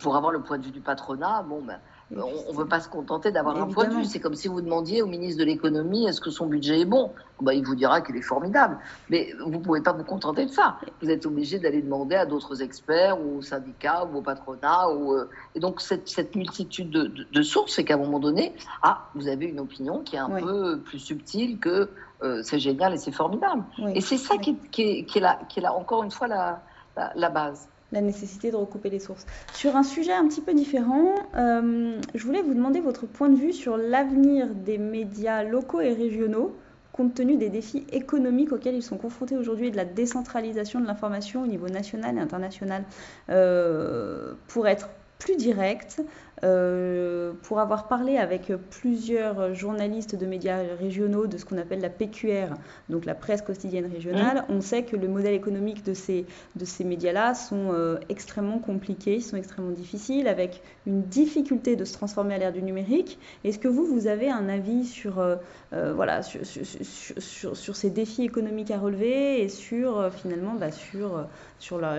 pour 0.00 0.16
avoir 0.16 0.32
le 0.32 0.40
point 0.40 0.58
de 0.58 0.64
vue 0.64 0.70
du 0.70 0.80
patronat. 0.80 1.44
Bon, 1.48 1.62
ben, 1.62 1.78
on 2.16 2.52
ne 2.52 2.56
veut 2.56 2.66
pas 2.66 2.80
se 2.80 2.88
contenter 2.88 3.30
d'avoir 3.30 3.56
un 3.56 3.66
point 3.66 3.86
de 3.86 3.94
vue. 3.94 4.04
C'est 4.04 4.18
comme 4.18 4.34
si 4.34 4.48
vous 4.48 4.60
demandiez 4.60 5.02
au 5.02 5.06
ministre 5.06 5.38
de 5.40 5.44
l'économie 5.44 6.06
est-ce 6.06 6.20
que 6.20 6.30
son 6.30 6.46
budget 6.46 6.80
est 6.80 6.84
bon? 6.84 7.12
Bah, 7.40 7.54
Il 7.54 7.64
vous 7.64 7.76
dira 7.76 8.00
qu'il 8.00 8.16
est 8.16 8.22
formidable. 8.22 8.78
Mais 9.10 9.32
vous 9.40 9.50
ne 9.50 9.58
pouvez 9.58 9.80
pas 9.80 9.92
vous 9.92 10.02
contenter 10.02 10.46
de 10.46 10.50
ça. 10.50 10.78
Vous 11.02 11.10
êtes 11.10 11.24
obligé 11.24 11.58
d'aller 11.58 11.82
demander 11.82 12.16
à 12.16 12.26
d'autres 12.26 12.62
experts 12.62 13.20
ou 13.20 13.38
aux 13.38 13.42
syndicats 13.42 14.04
ou 14.04 14.18
au 14.18 14.22
patronat. 14.22 14.88
Ou, 14.90 15.14
euh, 15.14 15.28
Et 15.54 15.60
donc 15.60 15.80
cette, 15.80 16.34
multitude 16.34 16.90
de, 16.90 17.42
sources 17.42 17.74
fait 17.74 17.84
qu'à 17.84 17.94
un 17.94 17.98
moment 17.98 18.18
donné, 18.18 18.54
ah, 18.82 19.08
vous 19.14 19.28
avez 19.28 19.46
une 19.46 19.60
opinion 19.60 20.00
qui 20.00 20.16
est 20.16 20.20
un 20.20 20.30
peu 20.30 20.80
plus 20.80 20.98
subtile 20.98 21.58
que 21.58 21.90
euh, 22.22 22.42
c'est 22.42 22.58
génial 22.58 22.92
et 22.92 22.98
c'est 22.98 23.12
formidable. 23.12 23.62
Et 23.94 24.00
c'est 24.00 24.18
ça 24.18 24.36
qui 24.36 24.58
est, 24.72 25.04
qui, 25.04 25.18
est 25.18 25.20
là, 25.20 25.74
encore 25.74 26.02
une 26.02 26.10
fois 26.10 26.26
la 26.26 27.30
base 27.30 27.68
la 27.92 28.00
nécessité 28.00 28.50
de 28.50 28.56
recouper 28.56 28.90
les 28.90 29.00
sources. 29.00 29.26
Sur 29.52 29.76
un 29.76 29.82
sujet 29.82 30.12
un 30.12 30.26
petit 30.28 30.40
peu 30.40 30.54
différent, 30.54 31.14
euh, 31.36 32.00
je 32.14 32.24
voulais 32.24 32.42
vous 32.42 32.54
demander 32.54 32.80
votre 32.80 33.06
point 33.06 33.28
de 33.28 33.36
vue 33.36 33.52
sur 33.52 33.76
l'avenir 33.76 34.48
des 34.54 34.78
médias 34.78 35.42
locaux 35.42 35.80
et 35.80 35.92
régionaux 35.92 36.56
compte 36.92 37.14
tenu 37.14 37.36
des 37.36 37.48
défis 37.48 37.86
économiques 37.92 38.52
auxquels 38.52 38.74
ils 38.74 38.82
sont 38.82 38.98
confrontés 38.98 39.36
aujourd'hui 39.36 39.68
et 39.68 39.70
de 39.70 39.76
la 39.76 39.84
décentralisation 39.84 40.80
de 40.80 40.86
l'information 40.86 41.42
au 41.42 41.46
niveau 41.46 41.68
national 41.68 42.16
et 42.16 42.20
international. 42.20 42.84
Euh, 43.30 44.34
pour 44.48 44.66
être 44.66 44.90
plus 45.18 45.36
direct, 45.36 46.02
euh, 46.42 47.32
pour 47.42 47.60
avoir 47.60 47.88
parlé 47.88 48.16
avec 48.16 48.52
plusieurs 48.70 49.54
journalistes 49.54 50.16
de 50.16 50.26
médias 50.26 50.62
régionaux 50.78 51.26
de 51.26 51.36
ce 51.36 51.44
qu'on 51.44 51.58
appelle 51.58 51.80
la 51.80 51.90
PQR, 51.90 52.54
donc 52.88 53.04
la 53.04 53.14
presse 53.14 53.42
quotidienne 53.42 53.90
régionale, 53.92 54.44
mmh. 54.48 54.52
on 54.52 54.60
sait 54.60 54.84
que 54.84 54.96
le 54.96 55.08
modèle 55.08 55.34
économique 55.34 55.84
de 55.84 55.94
ces, 55.94 56.24
de 56.56 56.64
ces 56.64 56.84
médias-là 56.84 57.34
sont 57.34 57.72
euh, 57.72 57.98
extrêmement 58.08 58.58
compliqués, 58.58 59.20
sont 59.20 59.36
extrêmement 59.36 59.72
difficiles, 59.72 60.28
avec 60.28 60.62
une 60.86 61.02
difficulté 61.02 61.76
de 61.76 61.84
se 61.84 61.92
transformer 61.92 62.34
à 62.34 62.38
l'ère 62.38 62.52
du 62.52 62.62
numérique. 62.62 63.18
Est-ce 63.44 63.58
que 63.58 63.68
vous, 63.68 63.84
vous 63.84 64.06
avez 64.06 64.30
un 64.30 64.48
avis 64.48 64.84
sur, 64.84 65.18
euh, 65.18 65.36
voilà, 65.72 66.22
sur, 66.22 66.40
sur, 66.46 67.56
sur, 67.56 67.76
ces 67.76 67.90
défis 67.90 68.24
économiques 68.24 68.70
à 68.70 68.78
relever 68.78 69.42
et 69.42 69.48
sur, 69.48 70.10
finalement, 70.12 70.54
bah, 70.54 70.70
sur, 70.70 71.26
sur 71.60 71.78
leur, 71.78 71.92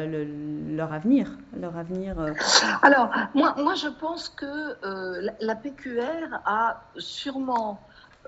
avenir, 0.91 1.38
leur 1.58 1.78
avenir 1.78 2.15
Alors, 2.82 3.10
moi, 3.36 3.56
moi, 3.58 3.76
je 3.76 3.88
pense 3.88 4.28
que 4.30 4.45
euh, 4.84 5.30
la, 5.39 5.56
PQR 5.56 6.39
a 6.45 6.82
sûrement 6.97 7.80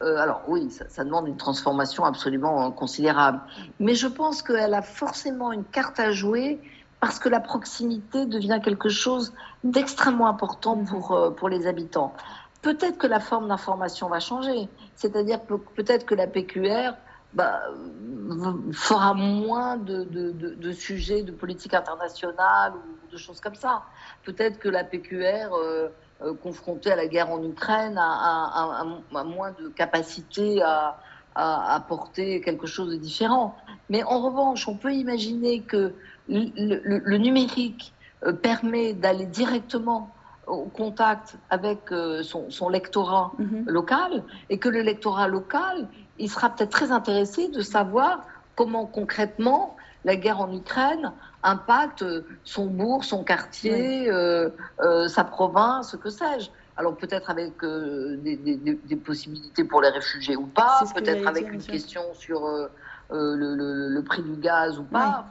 euh, 0.02 0.17
alors 0.17 0.41
oui, 0.48 0.69
ça, 0.72 1.04
demande 1.04 1.28
une 1.28 1.38
transformation 1.38 2.06
absolument 2.06 2.72
considérable. 2.72 3.41
Mais 3.80 3.96
je 3.96 4.08
pense 4.08 4.41
qu'elle 4.41 4.74
a 4.74 4.82
forcément 4.82 5.52
une 5.52 5.65
carte 5.65 6.00
à 6.00 6.12
jouer 6.12 6.60
parce 7.00 7.19
que 7.19 7.30
la 7.30 7.39
proximité 7.39 8.26
devient 8.26 8.60
quelque 8.63 8.89
chose 8.89 9.34
d'extrêmement 9.63 10.28
important 10.28 10.78
pour, 10.78 11.12
euh, 11.12 11.32
pour 11.32 11.50
les 11.50 11.67
habitants. 11.67 12.13
Peut-être 12.62 12.98
que 12.98 13.08
la 13.08 13.19
forme 13.19 13.50
d'information 13.50 14.08
va 14.08 14.19
changer. 14.19 14.69
C'est-à-dire 14.96 15.41
peut-être 15.76 16.06
que 16.06 16.15
la 16.15 16.28
PQR 16.28 16.93
bah, 17.34 17.62
fera 18.74 19.13
moins 19.13 19.78
de, 19.78 20.04
de, 20.04 20.32
de, 20.32 20.72
sujets 20.72 21.24
de 21.24 21.32
politique 21.32 21.74
internationale 21.74 22.74
ou 22.76 23.12
de 23.12 23.17
choses 23.17 23.39
comme 23.39 23.56
ça. 23.56 23.84
Peut-être 24.24 24.60
que 24.60 24.69
la 24.69 24.84
PQR 24.84 25.54
euh, 26.24 26.34
confronté 26.41 26.91
à 26.91 26.96
la 26.96 27.08
guerre 27.08 27.32
en 27.32 27.43
Ukraine 27.43 27.98
a, 27.98 28.86
moins 29.26 29.52
de 29.52 29.67
capacité 29.69 30.62
à, 30.62 30.98
apporter 31.36 32.41
quelque 32.41 32.67
chose 32.67 32.91
de 32.91 32.96
différent. 32.96 33.56
Mais 33.89 34.04
en 34.04 34.22
revanche, 34.22 34.67
on 34.67 34.76
peut 34.76 34.93
imaginer 34.93 35.62
que 35.62 35.93
le, 36.30 37.17
numérique 37.17 37.93
euh, 38.24 38.34
permet 38.34 38.93
d'aller 38.93 39.26
directement 39.26 40.12
au 40.46 40.65
contact 40.65 41.38
avec 41.50 41.91
euh, 41.91 42.22
son, 42.22 42.69
lectorat 42.69 43.32
mm-hmm. 43.39 43.65
local 43.65 44.24
et 44.50 44.60
que 44.60 44.69
le 44.69 44.82
lectorat 44.82 45.28
local, 45.28 45.88
il 46.19 46.30
sera 46.30 46.49
peut-être 46.49 46.71
très 46.71 46.91
intéressé 46.91 47.49
de 47.49 47.62
savoir 47.62 48.26
comment 48.56 48.86
concrètement 48.86 49.76
la 50.06 50.15
guerre 50.15 50.41
en 50.41 50.54
Ukraine 50.54 51.13
impacte 51.43 52.06
son 52.43 52.67
bourg, 52.67 53.04
son 53.04 53.23
quartier, 53.23 54.10
euh, 54.10 54.49
euh, 54.82 55.08
sa 55.08 55.23
province, 55.23 55.95
que 56.02 56.10
sais-je. 56.10 56.49
Alors 56.76 56.95
peut-être 56.95 57.30
avec 57.30 57.63
euh, 57.63 58.17
des, 58.17 58.95
possibilités 58.95 59.63
pour 59.63 59.82
les 59.82 59.89
réfugiés 59.89 60.36
ou 60.36 60.47
pas, 60.47 60.84
peut-être 60.95 61.28
avec 61.28 61.52
une 61.52 61.62
question 61.62 62.02
sur 62.13 62.47
le, 63.12 64.02
prix 64.02 64.23
du 64.23 64.36
gaz 64.38 64.80
ou 64.80 64.84
pas. 64.84 65.26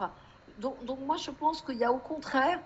donc, 0.58 0.76
moi, 1.06 1.16
je 1.16 1.30
pense 1.30 1.62
qu'il 1.62 1.78
y 1.78 1.84
a 1.84 1.92
au 1.92 1.98
contraire 1.98 2.60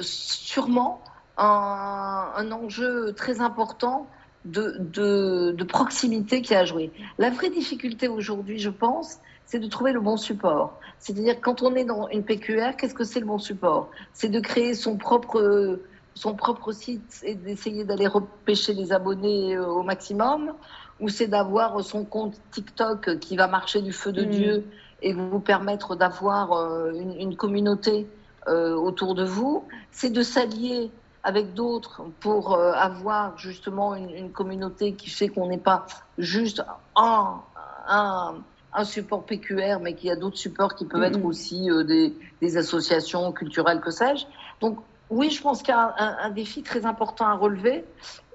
sûrement 0.00 1.02
un, 1.36 2.50
enjeu 2.52 3.12
très 3.12 3.40
important 3.40 4.06
de, 4.44 5.52
de, 5.52 5.64
proximité 5.64 6.42
qui 6.42 6.54
a 6.54 6.64
joué. 6.64 6.90
La 7.18 7.30
vraie 7.30 7.50
difficulté 7.50 8.08
aujourd'hui, 8.08 8.58
je 8.58 8.70
pense, 8.70 9.18
c'est 9.44 9.58
de 9.58 9.68
trouver 9.68 9.92
le 9.92 10.00
bon 10.00 10.16
support. 10.16 10.78
C'est-à-dire, 10.98 11.40
quand 11.40 11.62
on 11.62 11.74
est 11.74 11.84
dans 11.84 12.08
une 12.08 12.24
PQR, 12.24 12.76
qu'est-ce 12.76 12.94
que 12.94 13.04
c'est 13.04 13.20
le 13.20 13.26
bon 13.26 13.38
support? 13.38 13.90
C'est 14.12 14.28
de 14.28 14.40
créer 14.40 14.74
son 14.74 14.96
propre, 14.96 15.80
son 16.14 16.34
propre 16.34 16.72
site 16.72 17.20
et 17.22 17.34
d'essayer 17.34 17.84
d'aller 17.84 18.06
repêcher 18.06 18.72
les 18.72 18.92
abonnés 18.92 19.56
euh, 19.56 19.66
au 19.66 19.82
maximum? 19.82 20.52
Ou 21.00 21.08
c'est 21.08 21.28
d'avoir 21.28 21.82
son 21.82 22.04
compte 22.04 22.38
TikTok 22.50 23.18
qui 23.20 23.36
va 23.36 23.46
marcher 23.46 23.80
du 23.80 23.92
feu 23.92 24.12
de 24.12 24.24
mm. 24.24 24.30
Dieu 24.30 24.64
et 25.02 25.14
vous 25.14 25.40
permettre 25.40 25.96
d'avoir 25.96 26.52
euh, 26.52 26.92
une, 26.92 27.36
communauté 27.36 28.06
euh, 28.48 28.74
autour 28.74 29.14
de 29.14 29.24
vous? 29.24 29.64
C'est 29.90 30.10
de 30.10 30.22
s'allier 30.22 30.90
avec 31.22 31.54
d'autres 31.54 32.02
pour 32.20 32.54
euh, 32.54 32.72
avoir 32.72 33.36
justement 33.36 33.94
une, 33.94 34.32
communauté 34.32 34.94
qui 34.94 35.10
fait 35.10 35.28
qu'on 35.28 35.48
n'est 35.48 35.58
pas 35.58 35.86
juste 36.18 36.62
un, 36.96 37.40
un, 37.86 38.34
un, 38.72 38.84
support 38.84 39.24
PQR, 39.24 39.80
mais 39.80 39.94
qu'il 39.94 40.08
y 40.08 40.12
a 40.12 40.16
d'autres 40.16 40.38
supports 40.38 40.74
qui 40.74 40.86
peuvent 40.86 41.02
être 41.02 41.18
mm-hmm. 41.18 41.26
aussi 41.26 41.70
euh, 41.70 41.84
des, 41.84 42.14
des, 42.40 42.56
associations 42.56 43.32
culturelles, 43.32 43.80
que 43.80 43.90
sais-je. 43.90 44.24
Donc 44.60 44.78
oui, 45.10 45.30
je 45.30 45.42
pense 45.42 45.62
qu'il 45.62 45.74
y 45.74 45.76
a 45.76 45.94
un, 45.98 46.16
un, 46.26 46.30
défi 46.30 46.62
très 46.62 46.86
important 46.86 47.26
à 47.26 47.34
relever, 47.34 47.84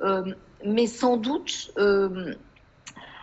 euh, 0.02 0.34
mais 0.64 0.88
sans 0.88 1.18
doute 1.18 1.72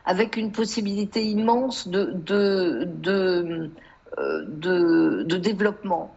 avec 0.05 0.37
une 0.37 0.51
possibilité 0.51 1.25
immense 1.25 1.87
de, 1.87 2.11
de, 2.12 2.88
de, 2.88 3.70
de, 4.18 5.22
de 5.22 5.37
développement 5.37 6.12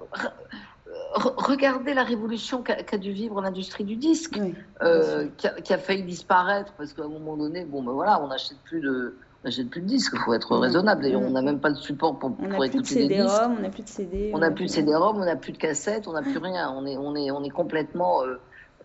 regardez 1.15 1.93
la 1.93 2.03
révolution 2.03 2.61
qu'a 2.61 2.97
dû 2.97 3.11
vivre 3.11 3.41
l'industrie 3.41 3.83
du 3.83 3.95
disque, 3.95 4.39
euh, 4.81 5.27
qui, 5.37 5.73
a, 5.73 5.77
failli 5.77 6.03
disparaître 6.03 6.73
parce 6.77 6.93
qu'à 6.93 7.03
un 7.03 7.09
moment 7.09 7.37
donné, 7.37 7.65
bon, 7.65 7.83
ben 7.83 7.93
voilà, 7.93 8.21
on 8.21 8.27
n'achète 8.27 8.57
plus 8.65 8.81
de, 8.81 9.15
n'achète 9.43 9.69
plus 9.69 9.81
de 9.81 9.87
disques, 9.87 10.13
il 10.15 10.19
faut 10.19 10.33
être 10.33 10.57
raisonnable. 10.57 11.03
D'ailleurs, 11.03 11.21
on 11.21 11.31
n'a 11.31 11.41
même 11.41 11.59
pas 11.59 11.71
de 11.71 11.77
support 11.77 12.19
pour, 12.19 12.31
on 12.39 12.49
pour 12.49 12.65
écouter 12.65 13.07
des 13.07 13.15
disques. 13.21 13.41
On 13.47 13.61
n'a 13.61 13.69
plus 13.69 13.83
de 13.83 13.87
CD. 13.87 14.31
On 14.33 14.39
n'a 14.39 14.51
plus 14.51 14.65
de 14.65 14.69
CD-ROM, 14.69 15.17
on 15.17 15.25
n'a 15.25 15.35
plus 15.35 15.53
de 15.53 15.57
cassettes, 15.57 16.07
on 16.07 16.13
n'a 16.13 16.21
plus 16.21 16.37
rien. 16.37 16.73
On 16.75 16.85
est, 16.85 16.97
on 16.97 17.15
est, 17.15 17.31
on 17.31 17.43
est 17.43 17.49
complètement 17.49 18.23
euh, 18.23 18.35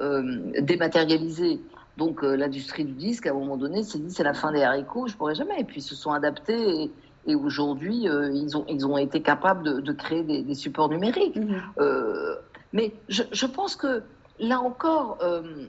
euh, 0.01 0.53
dématérialisé. 0.61 1.61
Donc 1.97 2.23
l'industrie 2.23 2.85
du 2.85 2.93
disque, 2.93 3.27
à 3.27 3.31
un 3.31 3.35
moment 3.35 3.57
donné, 3.57 3.83
s'est 3.83 3.99
dit 3.99 4.11
c'est 4.11 4.23
la 4.23 4.33
fin 4.33 4.53
des 4.53 4.63
haricots, 4.63 5.07
je 5.09 5.17
pourrais 5.17 5.35
jamais. 5.35 5.61
Et 5.61 5.65
puis 5.65 5.81
ils 5.81 5.85
se 5.85 5.95
sont 5.95 6.13
adaptés. 6.13 6.85
Et, 6.85 6.91
et 7.27 7.35
aujourd'hui, 7.35 8.09
euh, 8.09 8.33
ils, 8.33 8.57
ont, 8.57 8.65
ils 8.69 8.87
ont 8.87 8.97
été 8.97 9.21
capables 9.21 9.83
de, 9.83 9.93
créer 9.93 10.23
des, 10.23 10.55
supports 10.55 10.89
numériques. 10.89 11.37
Mhm. 11.37 11.63
Euh, 11.79 12.37
mais 12.73 12.95
je, 13.09 13.23
je, 13.31 13.47
pense 13.47 13.77
que 13.77 14.03
là 14.39 14.61
encore, 14.61 15.19
euh, 15.23 15.67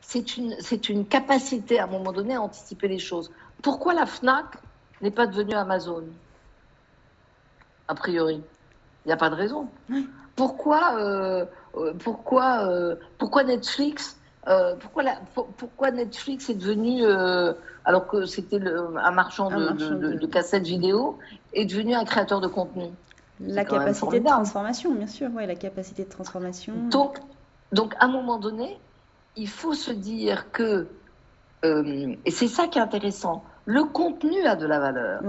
c'est 0.00 0.36
une, 0.36 0.54
une 0.88 1.06
capacité 1.06 1.80
à 1.80 1.84
un 1.84 1.88
moment 1.88 2.12
donné 2.12 2.34
à 2.34 2.42
anticiper 2.42 2.88
les 2.88 2.98
choses. 2.98 3.30
Pourquoi 3.62 3.94
la 3.94 4.06
FNAC 4.06 4.46
n'est 5.00 5.10
pas 5.10 5.26
devenue 5.26 5.54
Amazon? 5.54 6.04
A 7.88 7.94
priori. 7.94 8.40
Il 9.04 9.08
n'y 9.08 9.12
a 9.12 9.16
pas 9.16 9.30
de 9.30 9.34
raison. 9.34 9.68
Pourquoi, 10.36 11.44
pourquoi, 11.98 12.96
pourquoi 13.18 13.42
Netflix 13.42 14.16
pourquoi, 14.80 15.02
la, 15.02 15.16
pourquoi 15.56 15.90
Netflix 15.90 16.50
est 16.50 16.54
devenu 16.54 17.04
alors 17.84 18.06
que 18.06 18.26
c'était 18.26 18.60
un 18.60 19.10
marchand, 19.10 19.50
de, 19.50 20.26
cassettes 20.26 20.66
vidéo, 20.66 21.18
est 21.52 21.64
devenu 21.64 21.94
un 21.94 22.04
créateur 22.04 22.40
de 22.40 22.48
contenu. 22.48 22.86
La 23.40 23.64
capacité 23.64 24.20
de 24.20 24.26
transformation, 24.26 24.94
bien 24.94 25.06
sûr, 25.06 25.28
ouais, 25.34 25.46
la 25.46 25.56
capacité 25.56 26.04
de 26.04 26.10
transformation. 26.10 26.74
Donc, 26.90 27.18
donc, 27.72 27.94
à 27.98 28.04
un 28.04 28.08
moment 28.08 28.38
donné, 28.38 28.78
il 29.36 29.48
faut 29.48 29.74
se 29.74 29.90
dire 29.90 30.50
que, 30.52 30.86
euh, 31.64 32.14
et 32.24 32.30
c'est 32.30 32.48
ça 32.48 32.68
qui 32.68 32.78
est 32.78 32.82
intéressant, 32.82 33.42
le 33.64 33.84
contenu 33.84 34.44
a 34.46 34.56
de 34.56 34.66
la 34.66 34.78
valeur. 34.78 35.22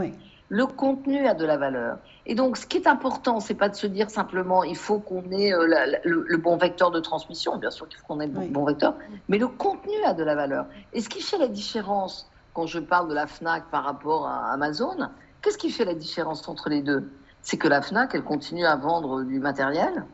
Le 0.53 0.67
contenu 0.67 1.25
a 1.25 1.33
de 1.33 1.45
la 1.45 1.57
valeur. 1.57 1.97
Et 2.27 2.35
donc, 2.35 2.57
ce 2.57 2.67
qui 2.67 2.77
est 2.77 2.85
important, 2.85 3.39
c'est 3.39 3.55
pas 3.55 3.69
de 3.69 3.75
se 3.75 3.87
dire 3.87 4.11
simplement 4.11 4.63
il 4.63 4.75
faut 4.75 4.99
qu'on 4.99 5.23
ait 5.31 5.51
euh, 5.51 5.65
le, 6.03 6.37
bon 6.37 6.57
vecteur 6.57 6.91
de 6.91 6.99
transmission, 6.99 7.57
bien 7.57 7.71
sûr 7.71 7.89
qu'il 7.89 7.97
faut 7.97 8.05
qu'on 8.05 8.19
ait 8.19 8.27
le 8.27 8.51
bon 8.51 8.63
vecteur, 8.63 8.93
mais 9.29 9.39
le 9.39 9.47
contenu 9.47 9.95
a 10.05 10.13
de 10.13 10.23
la 10.23 10.35
valeur. 10.35 10.67
Et 10.93 11.01
ce 11.01 11.09
qui 11.09 11.21
fait 11.21 11.39
la 11.39 11.47
différence 11.47 12.29
quand 12.53 12.67
je 12.67 12.77
parle 12.77 13.09
de 13.09 13.15
la 13.15 13.25
FNAC 13.25 13.63
par 13.71 13.83
rapport 13.83 14.27
à 14.27 14.51
Amazon, 14.51 15.09
qu'est-ce 15.41 15.57
qui 15.57 15.71
fait 15.71 15.85
la 15.85 15.95
différence 15.95 16.47
entre 16.47 16.69
les 16.69 16.83
deux? 16.83 17.11
C'est 17.41 17.57
que 17.57 17.67
la 17.67 17.81
FNAC, 17.81 18.13
elle 18.13 18.23
continue 18.23 18.67
à 18.67 18.75
vendre 18.75 19.23
du 19.23 19.39
matériel 19.39 20.05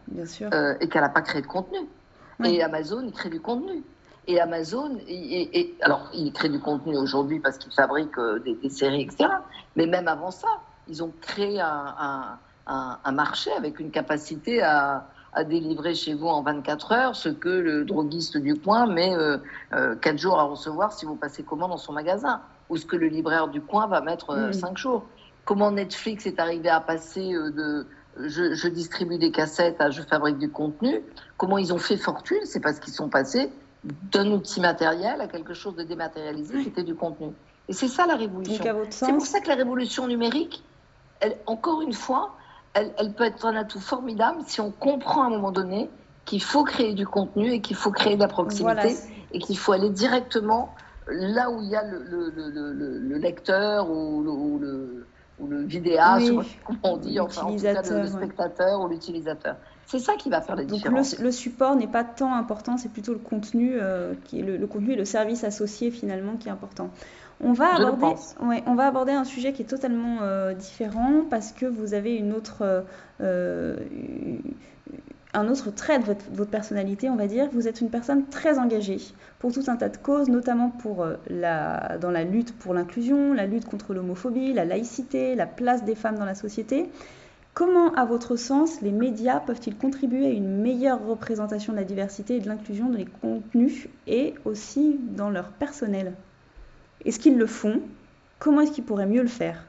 euh, 0.54 0.74
et 0.80 0.88
qu'elle 0.88 1.02
n'a 1.02 1.10
pas 1.10 1.22
créé 1.22 1.42
de 1.42 1.48
contenu. 1.48 1.80
Et 2.46 2.64
Amazon, 2.64 3.02
il 3.06 3.12
crée 3.12 3.30
du 3.30 3.42
contenu. 3.42 3.84
Et 4.32 4.40
Amazon, 4.40 4.98
et, 5.08 5.76
alors, 5.82 6.08
il 6.14 6.32
crée 6.32 6.50
du 6.50 6.60
contenu 6.60 6.96
aujourd'hui 6.98 7.40
parce 7.40 7.58
qu'il 7.58 7.74
fabrique 7.74 8.18
euh, 8.18 8.40
des, 8.40 8.70
séries, 8.70 9.02
etc. 9.02 9.30
Mais 9.76 9.88
même 9.88 10.08
avant 10.08 10.32
ça, 10.32 10.48
ils 10.88 11.04
ont 11.04 11.12
créé 11.20 11.60
un 11.60 13.12
marché 13.12 13.52
avec 13.52 13.80
une 13.80 13.92
capacité 13.92 14.62
à, 14.62 15.08
à 15.34 15.44
délivrer 15.44 15.94
chez 15.94 16.14
vous 16.14 16.28
en 16.28 16.42
24 16.42 16.92
heures 16.92 17.16
ce 17.16 17.30
que 17.30 17.50
le 17.50 17.86
droguiste 17.86 18.38
du 18.38 18.56
coin 18.56 18.88
met 18.88 19.16
euh, 19.16 19.38
euh, 19.74 19.96
4 19.96 20.18
jours 20.18 20.40
à 20.40 20.44
recevoir 20.44 20.94
si 20.94 21.06
vous 21.06 21.16
passez 21.16 21.44
commande 21.44 21.72
dans 21.72 21.78
son 21.78 21.94
magasin, 21.94 22.42
ou 22.70 22.78
ce 22.78 22.86
que 22.86 22.96
le 22.96 23.08
libraire 23.08 23.48
du 23.48 23.62
coin 23.62 23.88
va 23.88 24.02
mettre 24.02 24.32
euh, 24.32 24.52
5 24.52 24.72
mm. 24.72 24.78
jours. 24.78 25.06
Comment 25.46 25.72
Netflix 25.72 26.26
est 26.26 26.40
arrivé 26.40 26.70
à 26.70 26.80
passer 26.80 27.34
euh, 27.34 27.52
de 27.52 27.88
je, 28.22 28.54
je, 28.54 28.68
distribue 28.68 29.18
des 29.18 29.32
cassettes 29.32 29.80
à 29.80 29.92
je 29.92 30.02
fabrique 30.02 30.40
du 30.40 30.50
contenu 30.50 31.02
Comment 31.38 31.58
ils 31.58 31.72
ont 31.74 31.78
fait 31.78 31.96
fortune 31.96 32.40
C'est 32.44 32.60
parce 32.60 32.80
qu'ils 32.80 32.94
sont 32.94 33.08
passés 33.08 33.50
d'un 33.84 34.32
outil 34.32 34.60
matériel 34.60 35.22
à 35.22 35.28
quelque 35.28 35.54
chose 35.54 35.76
de 35.76 35.84
dématérialisé 35.84 36.62
qui 36.64 36.70
était 36.70 36.84
du 36.84 36.96
contenu. 36.96 37.30
Et 37.68 37.74
c'est 37.74 37.88
ça 37.88 38.06
la 38.06 38.16
révolution. 38.16 38.64
C'est 38.90 39.14
pour 39.14 39.26
ça 39.26 39.40
que 39.40 39.48
la 39.48 39.56
révolution 39.56 40.08
numérique, 40.08 40.64
elle, 41.20 41.38
encore 41.46 41.82
une 41.82 41.94
fois, 41.94 42.36
elle, 42.74 43.14
peut 43.14 43.26
être 43.26 43.46
un 43.46 43.56
atout 43.56 43.80
formidable 43.80 44.40
si 44.46 44.62
on 44.62 44.72
comprend 44.72 45.24
à 45.24 45.28
un 45.28 45.30
moment 45.30 45.52
donné 45.52 45.90
qu'il 46.26 46.42
faut 46.42 46.64
créer 46.64 46.94
du 46.94 47.08
contenu 47.08 47.52
et 47.52 47.62
qu'il 47.62 47.76
faut 47.76 47.92
créer 47.92 48.16
de 48.16 48.22
la 48.22 48.28
proximité 48.28 48.96
et 49.32 49.40
qu'il 49.40 49.58
faut 49.58 49.72
aller 49.72 49.90
directement 49.90 50.74
là 51.08 51.50
où 51.50 51.62
il 51.62 51.70
y 51.70 51.76
a 51.76 51.84
le, 51.84 53.18
lecteur 53.18 53.90
ou 53.90 54.24
le, 54.24 55.06
ou 55.40 55.48
le, 55.48 55.64
vidéaste, 55.64 56.32
comment 56.66 56.80
on 56.84 56.98
dit, 56.98 57.20
enfin 57.20 57.44
en 57.44 57.56
tout 57.56 57.62
cas 57.62 57.82
le, 57.82 58.08
spectateur 58.08 58.82
ou 58.82 58.88
l'utilisateur. 58.88 59.56
C'est 59.90 59.98
ça 59.98 60.14
qui 60.14 60.30
va 60.30 60.40
faire 60.40 60.56
la 60.56 60.66
différence. 60.66 61.18
Le, 61.18 61.32
support 61.32 61.76
n'est 61.76 61.88
pas 61.88 62.04
tant 62.04 62.36
important, 62.36 62.78
c'est 62.78 62.92
plutôt 62.92 63.14
le 63.14 63.18
contenu, 63.18 63.72
euh, 63.74 64.14
qui 64.26 64.40
est 64.40 64.44
le, 64.44 64.68
contenu 64.68 64.94
et 64.94 64.96
le 64.96 65.06
service 65.06 65.44
associé 65.44 65.90
finalement 65.90 66.36
qui 66.38 66.48
est 66.48 66.52
important. 66.52 66.92
On 67.42 67.54
va, 67.54 67.74
aborder, 67.74 68.16
on 68.40 68.76
va 68.76 68.86
aborder 68.86 69.14
un 69.14 69.24
sujet 69.24 69.52
qui 69.52 69.64
est 69.64 69.66
totalement 69.66 70.18
euh, 70.22 70.54
différent 70.54 71.24
parce 71.28 71.54
que 71.54 71.66
vous 71.66 71.96
avez 71.96 72.16
une 72.16 72.34
autre, 72.34 72.86
euh, 73.22 73.78
un 75.34 75.48
autre 75.48 75.72
trait 75.72 75.98
de 75.98 76.04
votre, 76.34 76.52
personnalité, 76.52 77.10
on 77.10 77.16
va 77.16 77.26
dire. 77.26 77.50
Vous 77.52 77.68
êtes 77.68 77.82
une 77.82 77.90
personne 77.90 78.28
très 78.28 78.60
engagée 78.60 79.00
pour 79.40 79.52
tout 79.52 79.64
un 79.68 79.76
tas 79.76 79.90
de 79.90 79.98
causes, 79.98 80.30
notamment 80.30 80.70
pour, 80.70 81.08
la, 81.30 81.98
dans 81.98 82.12
la 82.12 82.26
lutte 82.26 82.56
pour 82.60 82.76
l'inclusion, 82.76 83.34
la 83.34 83.48
lutte 83.48 83.66
contre 83.66 83.96
l'homophobie, 83.96 84.54
la 84.54 84.66
laïcité, 84.66 85.34
la 85.34 85.48
place 85.48 85.84
des 85.84 85.96
femmes 85.96 86.20
dans 86.20 86.26
la 86.26 86.36
société. 86.36 86.92
Comment, 87.60 87.94
à 87.96 88.06
votre 88.06 88.38
sens, 88.38 88.80
les 88.80 88.94
médias 88.94 89.42
peuvent-ils 89.42 89.76
contribuer 89.76 90.28
à 90.28 90.30
une 90.30 90.62
meilleure 90.62 91.06
représentation 91.06 91.74
de 91.74 91.78
la 91.78 91.84
diversité 91.84 92.38
et 92.38 92.40
de 92.40 92.48
l'inclusion 92.48 92.88
dans 92.88 92.98
les 92.98 93.04
contenus 93.04 93.90
et 94.08 94.34
aussi 94.46 94.98
dans 95.02 95.30
leur 95.30 95.50
personnel? 95.50 96.14
Est-ce 97.04 97.20
qu'ils 97.20 97.38
le 97.38 97.48
font? 97.48 97.82
Comment 98.40 98.62
est-ce 98.62 98.72
qu'ils 98.72 98.86
pourraient 98.86 99.06
mieux 99.06 99.24
le 99.24 99.28
faire? 99.28 99.66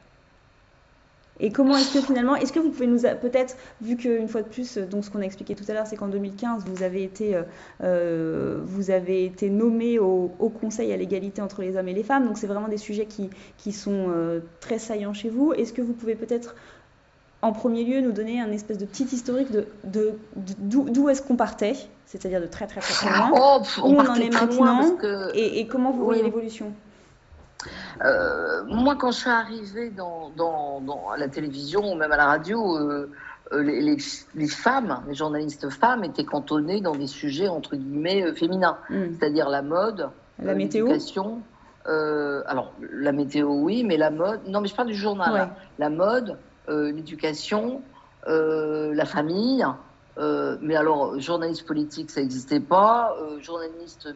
Et 1.41 1.51
comment 1.51 1.77
est-ce 1.77 1.95
que 1.95 2.01
finalement, 2.01 2.37
est-ce 2.37 2.53
que 2.53 2.61
vous 2.61 2.71
pouvez 2.71 2.87
nous 2.87 3.01
peut-être, 3.01 3.57
vu 3.81 3.97
qu'une 3.97 4.29
fois 4.29 4.43
de 4.43 4.49
plus, 4.49 4.79
donc 4.79 5.05
ce 5.05 5.11
qu'on 5.11 5.21
a 5.21 5.25
expliqué 5.25 5.57
tout 5.57 5.65
à 5.69 5.73
l'heure, 5.73 5.87
c'est 5.87 5.97
qu'en 5.97 6.09
2015, 6.09 6.67
vous 6.67 6.83
avez 6.85 7.03
été, 7.03 7.35
euh, 7.35 7.43
euh, 7.83 8.61
vous 8.63 8.91
avez 8.91 9.25
été 9.25 9.51
nommé 9.51 9.99
au, 9.99 10.29
Conseil 10.61 10.93
à 10.93 10.97
l'égalité 10.97 11.41
entre 11.41 11.63
les 11.63 11.77
hommes 11.77 11.89
et 11.89 11.95
les 11.95 12.03
femmes, 12.03 12.27
donc 12.27 12.37
c'est 12.37 12.47
vraiment 12.47 12.69
des 12.69 12.77
sujets 12.77 13.07
qui, 13.07 13.73
sont 13.73 14.07
euh, 14.11 14.41
très 14.61 14.79
saillants 14.79 15.15
chez 15.15 15.31
vous. 15.31 15.55
Est-ce 15.55 15.73
que 15.73 15.81
vous 15.81 15.95
pouvez 15.95 16.15
peut-être, 16.15 16.55
en 17.43 17.53
premier 17.53 17.85
lieu, 17.85 18.01
nous 18.01 18.13
donner 18.13 18.41
un 18.41 18.51
espèce 18.51 18.79
de 18.79 18.85
petit 18.85 19.05
historique 19.05 19.49
de, 19.51 20.19
d'où, 20.59 21.09
est-ce 21.09 21.23
qu'on 21.23 21.37
partait, 21.37 21.75
c'est-à-dire 22.07 22.41
de 22.41 22.47
très 22.47 22.67
très 22.67 22.81
très, 22.81 23.09
loin, 23.09 23.31
oh, 23.35 23.63
on 23.83 23.95
où 23.95 23.97
on 23.97 24.07
en 24.07 24.15
est 24.15 24.31
maintenant, 24.31 24.97
et, 25.35 25.67
comment 25.67 25.91
vous 25.91 26.05
voyez 26.05 26.23
l'évolution? 26.23 26.73
Euh, 28.03 28.65
moi, 28.67 28.97
quand 28.97 29.11
je 29.11 29.19
suis 29.19 29.31
arrivée 29.31 29.91
dans, 29.91 30.33
à 31.13 31.17
la 31.17 31.29
télévision 31.29 31.93
ou 31.93 31.95
même 31.95 32.13
à 32.13 32.17
la 32.17 32.27
radio, 32.27 32.77
euh, 32.77 33.11
euh, 33.53 33.63
les, 33.63 34.49
femmes, 34.49 35.03
les 35.09 35.15
journalistes 35.15 35.69
femmes, 35.71 36.05
étaient 36.05 36.25
cantonnées 36.25 36.81
dans 36.81 36.95
des 36.95 37.07
sujets 37.07 37.49
entre 37.49 37.77
guillemets 37.77 38.35
féminins, 38.35 38.79
hmm. 38.91 39.15
c'est-à-dire 39.19 39.49
la 39.49 39.63
mode, 39.63 40.11
la 40.43 40.55
météo, 40.55 40.89
alors, 41.87 42.73
la 42.93 43.13
météo, 43.13 43.49
oui, 43.49 43.83
mais 43.83 43.97
la 43.97 44.11
mode. 44.11 44.41
Non, 44.47 44.61
mais 44.61 44.69
je 44.69 44.75
parle 44.75 44.89
du 44.89 44.95
journal. 44.95 45.51
La 45.79 45.91
mode, 45.91 46.37
l'éducation, 46.71 47.83
la 48.27 49.05
famille. 49.05 49.65
mais 50.17 50.77
alors, 50.77 51.19
journaliste 51.19 51.67
politique, 51.67 52.11
ça 52.11 52.21
n'existait 52.21 52.61
pas. 52.61 53.15
journaliste 53.41 54.09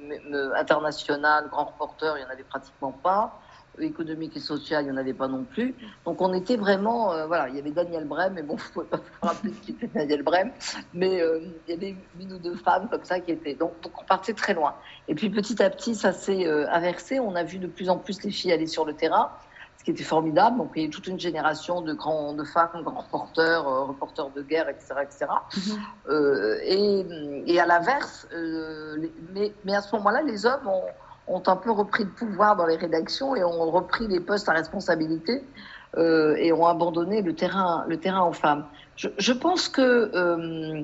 international, 0.56 1.48
grand 1.50 1.64
reporter, 1.64 2.16
il 2.16 2.20
n'y 2.20 2.26
en 2.26 2.32
avait 2.32 2.44
pratiquement 2.44 2.92
pas 2.92 3.40
économique 3.82 4.36
et 4.36 4.40
social, 4.40 4.84
il 4.84 4.90
n'y 4.90 4.92
en 4.92 4.96
avait 4.96 5.14
pas 5.14 5.28
non 5.28 5.44
plus. 5.44 5.74
Donc 6.04 6.20
on 6.20 6.32
était 6.32 6.56
vraiment, 6.56 7.12
euh, 7.12 7.26
voilà, 7.26 7.48
il 7.48 7.56
y 7.56 7.58
avait 7.58 7.70
Daniel 7.70 8.04
Brem, 8.04 8.34
mais 8.34 8.42
bon, 8.42 8.56
je 8.58 8.64
ne 8.64 8.72
pouvez 8.72 8.86
pas 8.86 9.00
rappeler 9.22 9.52
qui 9.52 9.72
était 9.72 9.86
Daniel 9.88 10.22
Brem, 10.22 10.50
mais 10.92 11.20
euh, 11.20 11.40
il 11.66 11.74
y 11.74 11.76
avait 11.76 11.96
une 12.20 12.32
ou 12.32 12.38
deux 12.38 12.56
femmes 12.56 12.88
comme 12.90 13.04
ça 13.04 13.20
qui 13.20 13.32
étaient. 13.32 13.54
Donc, 13.54 13.72
on 13.84 14.04
partait 14.04 14.34
très 14.34 14.54
loin. 14.54 14.74
Et 15.08 15.14
puis 15.14 15.30
petit 15.30 15.62
à 15.62 15.70
petit, 15.70 15.94
ça 15.94 16.12
s'est 16.12 16.46
euh, 16.46 16.66
inversé. 16.70 17.20
On 17.20 17.34
a 17.34 17.42
vu 17.42 17.58
de 17.58 17.66
plus 17.66 17.88
en 17.88 17.98
plus 17.98 18.22
les 18.22 18.30
filles 18.30 18.52
aller 18.52 18.66
sur 18.66 18.84
le 18.84 18.94
terrain, 18.94 19.30
ce 19.84 19.90
qui 19.90 19.90
était 19.90 20.02
formidable. 20.02 20.56
Donc 20.56 20.70
il 20.74 20.82
y 20.82 20.84
a 20.84 20.88
eu 20.88 20.90
toute 20.90 21.06
une 21.06 21.20
génération 21.20 21.82
de 21.82 21.92
grands, 21.92 22.32
de 22.32 22.44
femmes, 22.44 22.82
grands 22.82 23.02
reporters, 23.02 23.64
reporters 23.64 24.30
de 24.30 24.42
guerre, 24.42 24.68
etc., 24.68 24.94
etc. 25.02 25.26
Mm-hmm. 25.52 27.44
et, 27.46 27.52
et, 27.52 27.60
à 27.60 27.66
l'inverse, 27.66 28.26
mais, 29.34 29.52
mais 29.64 29.74
à 29.74 29.82
ce 29.82 29.94
moment-là, 29.96 30.22
les 30.22 30.46
hommes 30.46 30.66
ont 30.66 30.82
ont 31.26 31.42
un 31.46 31.56
peu 31.56 31.70
repris 31.70 32.04
le 32.04 32.10
pouvoir 32.10 32.56
dans 32.56 32.66
les 32.66 32.76
rédactions 32.76 33.34
et 33.34 33.44
ont 33.44 33.70
repris 33.70 34.06
les 34.08 34.20
postes 34.20 34.48
à 34.48 34.52
responsabilité 34.52 35.42
euh, 35.96 36.36
et 36.36 36.52
ont 36.52 36.66
abandonné 36.66 37.22
le 37.22 37.34
terrain, 37.34 37.84
le 37.88 37.98
terrain 37.98 38.24
aux 38.24 38.32
femmes. 38.32 38.64
Je, 38.96 39.32
pense 39.32 39.68
que 39.68 40.10
euh, 40.14 40.82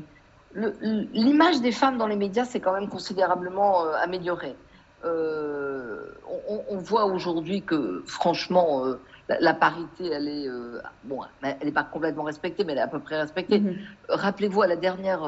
l'image 1.12 1.60
des 1.60 1.72
femmes 1.72 1.96
dans 1.96 2.06
les 2.06 2.16
médias 2.16 2.44
s'est 2.44 2.60
quand 2.60 2.72
même 2.72 2.88
considérablement 2.88 3.84
euh. 5.04 6.06
On, 6.68 6.78
voit 6.78 7.04
aujourd'hui 7.04 7.62
que, 7.62 8.02
franchement, 8.06 8.84
la, 9.28 9.54
parité, 9.54 10.06
elle 10.06 10.26
est, 10.26 10.48
bon, 11.04 11.20
elle 11.42 11.56
n'est 11.62 11.72
pas 11.72 11.84
complètement 11.84 12.24
respectée, 12.24 12.64
mais 12.64 12.72
elle 12.72 12.78
est 12.78 12.82
à 12.82 12.88
peu 12.88 12.98
près 12.98 13.20
respectée. 13.20 13.60
Mm-hmm. 13.60 13.76
Rappelez-vous 14.08 14.62
à 14.62 14.66
la 14.66 14.76
dernière 14.76 15.22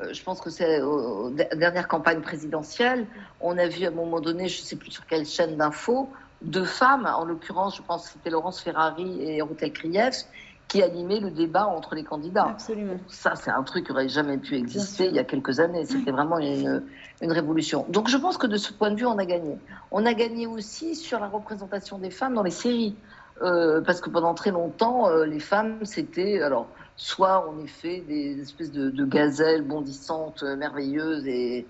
euh, 0.00 0.12
je 0.12 0.22
pense 0.22 0.40
que 0.40 0.50
c'est 0.50 0.82
aux 0.82 1.30
dernières 1.30 1.86
campagnes 1.86 2.20
présidentielles, 2.20 3.06
on 3.40 3.56
a 3.58 3.68
vu 3.68 3.84
à 3.84 3.88
un 3.88 3.92
moment 3.92 4.20
donné, 4.20 4.48
je 4.48 4.60
ne 4.60 4.66
sais 4.66 4.76
plus 4.76 4.90
sur 4.90 5.06
quelle 5.06 5.24
chaîne 5.24 5.56
d'infos, 5.56 6.10
deux 6.42 6.64
femmes, 6.64 7.06
en 7.06 7.24
l'occurrence, 7.24 7.76
je 7.76 7.82
pense 7.82 8.06
que 8.06 8.12
c'était 8.14 8.30
Laurence 8.30 8.60
Ferrari 8.60 9.22
et 9.22 9.40
Rutel 9.40 9.72
Krief, 9.72 10.24
qui 10.68 10.82
animaient 10.82 11.20
le 11.20 11.30
débat 11.30 11.66
entre 11.66 11.94
les 11.94 12.04
candidats. 12.04 12.48
Absolument. 12.48 12.96
Ça, 13.08 13.34
c'est 13.36 13.50
un 13.50 13.62
truc 13.62 13.86
qui 13.86 13.92
n'aurait 13.92 14.08
jamais 14.08 14.38
pu 14.38 14.56
exister 14.56 15.06
il 15.06 15.14
y 15.14 15.18
a 15.18 15.24
quelques 15.24 15.60
années. 15.60 15.84
C'était 15.84 16.10
vraiment 16.10 16.38
une, 16.38 16.82
une, 17.22 17.32
révolution. 17.32 17.86
Donc, 17.88 18.08
je 18.08 18.16
pense 18.16 18.38
que 18.38 18.46
de 18.46 18.56
ce 18.56 18.72
point 18.72 18.90
de 18.90 18.96
vue, 18.96 19.06
on 19.06 19.18
a 19.18 19.24
gagné. 19.24 19.58
On 19.90 20.04
a 20.06 20.14
gagné 20.14 20.46
aussi 20.46 20.96
sur 20.96 21.20
la 21.20 21.28
représentation 21.28 21.98
des 21.98 22.10
femmes 22.10 22.34
dans 22.34 22.42
les 22.42 22.50
séries. 22.50 22.96
Euh, 23.42 23.80
parce 23.80 24.00
que 24.00 24.10
pendant 24.10 24.34
très 24.34 24.52
longtemps, 24.52 25.08
euh, 25.08 25.24
les 25.24 25.40
femmes, 25.40 25.84
c'était. 25.84 26.40
Alors, 26.40 26.68
soit 26.96 27.48
en 27.48 27.58
effet 27.58 28.04
des 28.06 28.40
espèces 28.40 28.70
de, 28.70 29.04
gazelles 29.04 29.62
bondissantes, 29.62 30.42
euh, 30.42 30.56
merveilleuses 30.56 31.26
et, 31.26 31.66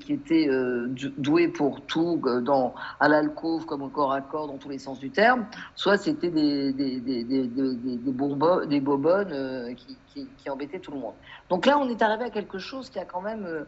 qui 0.00 0.12
étaient 0.12 0.48
euh, 0.48 0.88
douées 1.16 1.48
pour 1.48 1.80
tout, 1.82 2.20
euh, 2.26 2.40
dans, 2.40 2.74
à 3.00 3.08
l'alcôve 3.08 3.66
comme 3.66 3.82
au 3.82 3.88
corps 3.88 4.12
à 4.12 4.20
corps 4.20 4.46
dans 4.46 4.58
tous 4.58 4.68
les 4.68 4.78
sens 4.78 5.00
du 5.00 5.10
terme, 5.10 5.46
soit 5.74 5.98
c'était 5.98 6.30
des, 6.30 6.72
des, 6.72 7.00
des, 7.00 7.24
des, 7.24 7.46
des 7.46 8.80
bobonnes 8.80 9.74
qui, 9.74 9.96
qui, 10.06 10.28
qui, 10.36 10.50
embêtaient 10.50 10.78
tout 10.78 10.92
le 10.92 10.98
monde. 10.98 11.14
Donc 11.50 11.66
là, 11.66 11.78
on 11.78 11.88
est 11.88 12.00
arrivé 12.00 12.24
à 12.24 12.30
quelque 12.30 12.58
chose 12.58 12.88
qui 12.88 12.98
a 12.98 13.04
quand 13.04 13.20
même 13.20 13.66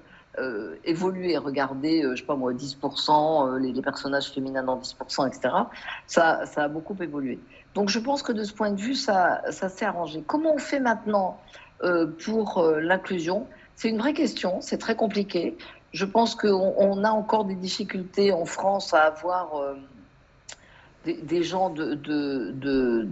évolué. 0.84 1.36
Regardez, 1.36 2.02
je 2.02 2.20
sais 2.20 2.26
pas 2.26 2.36
moi, 2.36 2.52
10%, 2.52 3.58
les, 3.58 3.72
les, 3.72 3.82
personnages 3.82 4.30
féminins 4.30 4.62
dans 4.62 4.78
10%, 4.78 5.26
etc. 5.28 5.54
Ça, 6.06 6.46
ça 6.46 6.64
a 6.64 6.68
beaucoup 6.68 6.96
évolué. 7.00 7.40
Donc 7.74 7.88
je 7.88 7.98
pense 7.98 8.22
que 8.22 8.33
de 8.33 8.44
ce 8.44 8.52
point 8.52 8.70
de 8.70 8.80
vue, 8.80 8.94
ça, 8.94 9.42
ça 9.50 9.68
s'est 9.68 9.85
arrangé. 9.85 10.22
Comment 10.26 10.54
on 10.54 10.59
fait 10.59 10.80
maintenant 10.80 11.40
euh, 11.83 12.06
pour 12.24 12.59
euh, 12.59 12.80
l'inclusion? 12.80 13.46
C'est 13.76 13.88
une 13.88 13.98
vraie 13.98 14.12
question, 14.12 14.61
c'est 14.61 14.78
très 14.78 14.96
compliqué. 14.96 15.56
Je 15.92 16.04
pense 16.04 16.35
qu'on 16.35 16.74
on 16.76 17.04
a 17.04 17.11
encore 17.11 17.44
des 17.44 17.54
difficultés 17.54 18.33
en 18.33 18.44
France 18.44 18.92
à 18.92 19.02
avoir 19.02 19.56
euh, 19.56 19.74
des, 21.04 21.14
des, 21.14 21.42
gens 21.42 21.70
d'origine 21.70 22.02
de, 22.02 22.50
de, 22.52 23.02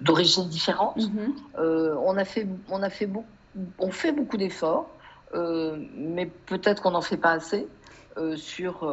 de, 0.00 0.48
différentes. 0.48 0.98
Mm-hmm. 0.98 1.96
on, 2.04 2.16
a 2.16 2.24
fait, 2.24 2.46
on, 2.68 2.82
a 2.82 2.90
fait 2.90 3.06
beaucoup, 3.06 3.26
on 3.78 3.90
fait 3.90 4.12
beaucoup 4.12 4.36
d'efforts, 4.36 4.90
mais 5.34 6.26
peut-être 6.46 6.82
qu'on 6.82 6.90
n'en 6.90 7.00
fait 7.00 7.16
pas 7.16 7.32
assez 7.32 7.66
sur 8.36 8.84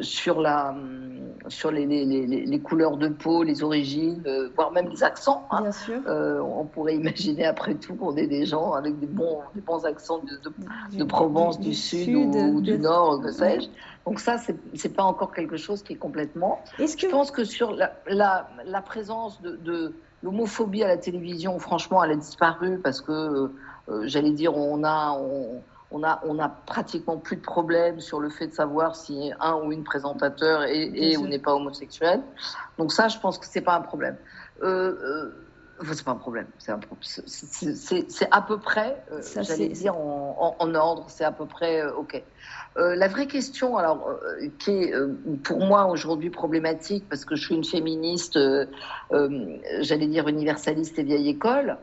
sur, 0.00 0.40
la, 0.40 0.74
euh, 0.74 1.48
sur 1.48 1.70
les, 1.70 1.86
les, 1.86 2.04
les, 2.04 2.60
couleurs 2.60 2.96
de 2.96 3.08
peau, 3.08 3.42
les 3.42 3.62
origines, 3.62 4.22
euh, 4.26 4.48
voire 4.54 4.72
même 4.72 4.88
les 4.88 5.02
accents. 5.04 5.46
Hein. 5.50 5.62
Bien 5.62 5.72
sûr. 5.72 6.00
on 6.06 6.64
pourrait 6.64 6.96
imaginer 6.96 7.44
après 7.44 7.74
tout 7.74 7.94
qu'on 7.94 8.16
ait 8.16 8.26
des 8.26 8.44
gens 8.44 8.72
avec 8.72 8.98
des 8.98 9.06
bons, 9.06 9.40
des 9.54 9.60
bons 9.60 9.84
accents 9.84 10.18
de, 10.18 10.98
de, 10.98 11.04
Provence, 11.04 11.60
du, 11.60 11.74
Sud, 11.74 12.14
ou, 12.14 12.60
du 12.60 12.78
Nord, 12.78 13.22
que 13.22 13.30
sais-je. 13.30 13.68
Donc 14.04 14.20
ça, 14.20 14.38
c'est 14.38 14.56
n'est 14.72 14.94
pas 14.94 15.04
encore 15.04 15.32
quelque 15.32 15.56
chose 15.56 15.82
qui 15.82 15.92
est 15.92 15.96
complètement... 15.96 16.62
Je 16.78 17.08
pense 17.08 17.30
que 17.30 17.44
sur 17.44 17.72
la, 17.72 17.92
la, 18.08 18.48
la 18.64 18.82
présence 18.82 19.40
de, 19.42 19.92
l'homophobie 20.22 20.82
à 20.82 20.88
la 20.88 20.96
télévision, 20.96 21.58
franchement, 21.60 22.02
elle 22.02 22.10
a 22.12 22.16
disparu 22.16 22.78
parce 22.78 23.00
que, 23.00 23.50
j'allais 24.04 24.32
dire, 24.32 24.56
on 24.56 24.82
a... 24.82 25.12
On, 25.12 25.62
on 25.90 26.02
a, 26.02 26.20
on 26.24 26.38
a 26.38 26.48
pratiquement 26.48 27.16
plus 27.16 27.36
de 27.36 27.42
problème 27.42 28.00
sur 28.00 28.20
le 28.20 28.28
fait 28.28 28.48
de 28.48 28.54
savoir 28.54 28.94
si 28.94 29.32
un 29.40 29.54
ou 29.56 29.72
une 29.72 29.84
présentateur 29.84 30.64
est, 30.64 31.16
ou 31.16 31.26
n'est 31.26 31.38
pas 31.38 31.54
homosexuel. 31.54 32.22
Donc 32.76 32.92
ça, 32.92 33.08
je 33.08 33.18
pense 33.18 33.38
que 33.38 33.46
c'est 33.46 33.62
pas 33.62 33.74
un 33.74 33.80
problème. 33.80 34.16
Euh, 34.62 35.30
euh, 35.82 35.84
c'est 35.92 36.04
pas 36.04 36.10
un 36.10 36.16
problème. 36.16 36.46
C'est 36.58 36.72
à 36.72 36.76
peu 38.42 38.58
près, 38.58 39.02
euh, 39.12 39.22
j'allais 39.42 39.68
dire, 39.68 39.96
en, 39.96 40.74
ordre. 40.74 41.06
C'est 41.08 41.24
à 41.24 41.32
peu 41.32 41.46
près 41.46 41.80
euh, 41.80 41.94
OK. 41.94 42.22
la 42.76 43.08
vraie 43.08 43.26
question, 43.26 43.78
alors, 43.78 44.20
qui 44.58 44.70
est 44.72 44.92
pour 45.42 45.60
moi 45.60 45.86
aujourd'hui 45.86 46.28
problématique, 46.30 47.08
parce 47.08 47.24
que 47.24 47.34
je 47.34 47.46
suis 47.46 47.54
une 47.54 47.64
féministe, 47.64 48.38
j'allais 49.10 50.06
dire 50.06 50.28
universaliste 50.28 50.98
et 50.98 51.02
vieille 51.02 51.30
école, 51.30 51.78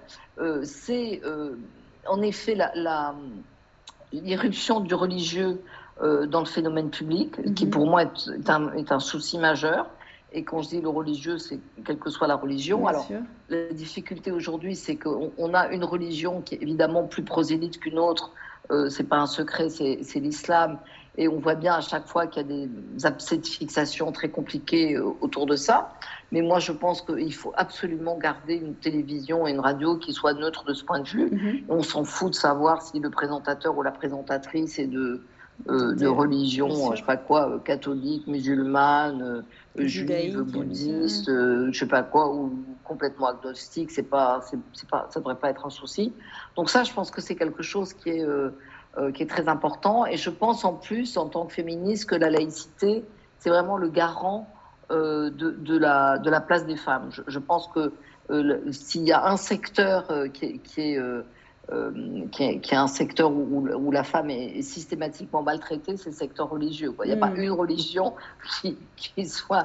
c'est 0.64 1.22
en 2.08 2.22
effet 2.22 2.56
la 2.56 3.16
l'irruption 4.12 4.80
du 4.80 4.94
religieux 4.96 5.62
euh, 6.02 6.26
dans 6.26 6.40
le 6.40 6.46
phénomène 6.46 6.90
public, 6.90 7.54
qui 7.54 7.66
mhm. 7.66 7.72
pour 7.72 7.88
moi 7.88 8.04
est, 8.04 8.50
un, 8.50 8.74
est, 8.74 8.92
un, 8.92 9.00
souci 9.00 9.38
majeur. 9.38 9.88
Et 10.34 10.44
quand 10.44 10.62
je 10.62 10.70
dis 10.70 10.82
le 10.82 10.90
religieux, 10.90 11.38
c'est 11.38 11.60
quelle 11.86 11.98
que 11.98 12.10
soit 12.10 12.28
la 12.28 12.36
religion. 12.36 12.88
Alors, 12.88 13.08
la 13.48 13.72
difficulté 13.72 14.32
aujourd'hui, 14.32 14.76
c'est 14.76 14.98
qu'on 14.98 15.54
a 15.54 15.70
une 15.70 15.86
religion 15.86 16.42
qui 16.42 16.56
est 16.56 16.62
évidemment 16.62 17.06
plus 17.06 17.24
prosélyte 17.24 17.80
qu'une 17.80 17.98
autre. 17.98 18.32
Euh, 18.72 18.90
c'est 18.90 19.06
pas 19.06 19.18
un 19.18 19.28
secret, 19.28 19.70
c'est 19.70 20.20
l'islam. 20.20 20.80
Et 21.18 21.28
on 21.28 21.40
voit 21.40 21.56
bien 21.56 21.76
à 21.76 21.82
chaque 21.82 22.08
fois 22.08 22.28
qu'il 22.28 22.42
y 22.42 22.46
a 22.46 22.66
des 22.66 23.06
abcès 23.06 23.38
de 23.38 23.46
fixation 23.46 24.12
très 24.12 24.30
compliqués 24.30 24.96
euh, 24.96 25.14
autour 25.22 25.46
de 25.46 25.56
ça. 25.56 25.94
Mais 26.36 26.42
moi, 26.42 26.60
je 26.60 26.74
pense 26.74 27.02
qu'il 27.02 27.34
faut 27.34 27.54
absolument 27.56 28.18
garder 28.18 28.56
une 28.56 28.76
télévision 28.76 29.48
et 29.48 29.52
une 29.52 29.62
radio 29.62 29.96
qui 29.96 30.14
soient 30.14 30.34
neutres 30.34 30.66
de 30.66 30.74
ce 30.74 30.84
point 30.84 31.00
de 31.00 31.08
vue. 31.08 31.30
Mm-hmm. 31.30 31.64
On 31.70 31.82
s'en 31.82 32.04
fout 32.04 32.32
de 32.32 32.36
savoir 32.36 32.82
si 32.82 33.00
le 33.00 33.10
présentateur 33.10 33.76
ou 33.78 33.82
la 33.82 33.92
présentatrice 33.92 34.78
est 34.78 34.88
de, 34.88 35.24
euh, 35.70 35.96
de 35.96 36.06
religion, 36.06 36.92
je 36.92 36.98
sais 36.98 37.06
pas 37.06 37.16
quoi, 37.16 37.50
euh, 37.50 37.60
catholique, 37.60 38.28
musulmane, 38.28 39.46
juive, 39.78 40.42
bouddhiste, 40.42 41.28
je 41.28 41.72
sais 41.74 41.88
pas 41.88 42.04
quoi, 42.04 42.30
ou 42.36 42.54
complètement 42.84 43.28
agnostique. 43.28 43.90
C'est 43.90 44.04
pas, 44.04 44.42
c'est 44.74 44.90
pas, 44.90 45.08
ça 45.12 45.22
devrait 45.22 45.40
pas 45.40 45.50
être 45.50 45.66
un 45.66 45.70
souci. 45.70 46.12
Donc 46.58 46.70
ça, 46.70 46.84
je 46.84 46.92
pense 46.94 47.12
que 47.12 47.22
c'est 47.22 47.36
quelque 47.36 47.64
chose 47.64 47.94
qui 47.94 48.10
est 48.10 48.26
euh, 48.98 49.12
qui 49.12 49.24
est 49.24 49.30
très 49.30 49.50
important. 49.50 50.06
Et 50.06 50.16
je 50.16 50.30
pense 50.30 50.64
en 50.64 50.74
plus, 50.74 51.18
en 51.18 51.28
tant 51.28 51.46
que 51.46 51.54
féministe, 51.54 52.10
que 52.10 52.16
la 52.16 52.30
laïcité, 52.30 53.04
c'est 53.40 53.50
vraiment 53.50 53.76
le 53.76 53.90
garant 53.90 54.48
euh, 54.48 54.55
de, 54.90 55.30
de, 55.30 55.78
la, 55.78 56.18
de 56.18 56.30
la 56.30 56.42
place 56.42 56.66
des 56.66 56.76
femmes. 56.76 57.10
Je, 57.28 57.40
pense 57.40 57.68
que 57.70 57.92
euh, 58.30 58.72
s'il 58.72 59.04
y 59.04 59.12
a 59.12 59.28
un 59.28 59.38
secteur 59.38 60.08
qui 60.34 60.46
est, 60.46 60.58
qui 60.60 60.82
est 60.82 61.00
qui, 62.32 62.44
est, 62.44 62.60
qui, 62.60 62.76
est, 62.76 62.78
un 62.78 62.88
secteur 62.88 63.32
où, 63.32 63.68
où 63.68 63.92
la 63.92 64.04
femme 64.04 64.30
est, 64.30 64.62
systématiquement 64.62 65.42
maltraitée, 65.42 65.98
c'est 65.98 66.12
le 66.12 66.16
secteur 66.16 66.48
religieux. 66.48 66.94
Il 67.04 67.08
n'y 67.08 67.14
a 67.14 67.18
pas 67.18 67.32
mm. 67.32 67.40
une 67.40 67.52
religion 67.52 68.14
qui, 68.62 68.78
soit 69.26 69.64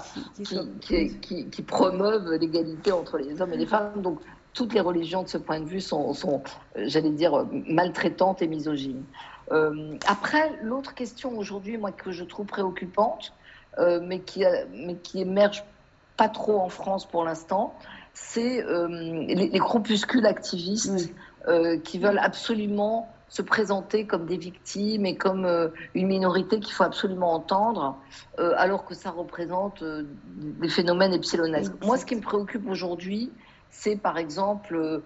qui, 0.80 1.62
promeuve 1.66 2.32
l'égalité 2.36 2.90
entre 2.90 3.18
les 3.18 3.42
hommes 3.42 3.52
et 3.52 3.58
les 3.58 3.66
femmes. 3.66 4.00
Donc 4.00 4.18
toutes 4.52 4.74
les 4.74 4.80
religions 4.80 5.22
de 5.22 5.28
ce 5.28 5.38
point 5.38 5.60
de 5.60 5.66
vue 5.66 5.80
sont, 5.80 6.12
sont 6.14 6.42
euh, 6.76 6.84
j'allais 6.86 7.10
dire, 7.10 7.46
maltraitantes 7.52 8.42
et 8.42 8.48
misogynes. 8.48 9.04
Euh, 9.52 9.96
après, 10.06 10.52
l'autre 10.62 10.94
question 10.94 11.36
aujourd'hui, 11.36 11.76
moi, 11.76 11.92
que 11.92 12.12
je 12.12 12.24
trouve 12.24 12.46
préoccupante, 12.46 13.32
euh, 13.32 13.39
mais, 13.78 14.20
qui, 14.20 14.44
mais 14.72 14.96
qui 14.96 15.20
émerge 15.20 15.64
pas 16.16 16.28
trop 16.28 16.60
en 16.60 16.68
France 16.68 17.06
pour 17.06 17.24
l'instant, 17.24 17.74
c'est 18.12 18.64
les, 19.28 19.58
groupuscules 19.58 20.26
activistes 20.26 21.12
qui 21.84 21.98
veulent 21.98 22.18
absolument 22.18 23.08
se 23.28 23.42
présenter 23.42 24.06
comme 24.06 24.26
des 24.26 24.36
victimes 24.36 25.06
et 25.06 25.16
comme 25.16 25.48
une 25.94 26.08
minorité 26.08 26.58
qu'il 26.60 26.74
faut 26.74 26.82
absolument 26.82 27.32
entendre, 27.32 27.96
alors 28.36 28.84
que 28.84 28.94
ça 28.94 29.10
représente 29.10 29.82
des 30.36 30.68
phénomènes 30.68 31.14
epsilonesques. 31.14 31.72
Moi, 31.82 31.96
ce 31.96 32.04
qui 32.04 32.16
me 32.16 32.20
préoccupe 32.20 32.68
aujourd'hui, 32.68 33.32
c'est 33.70 33.96
par 33.96 34.18
exemple 34.18 35.02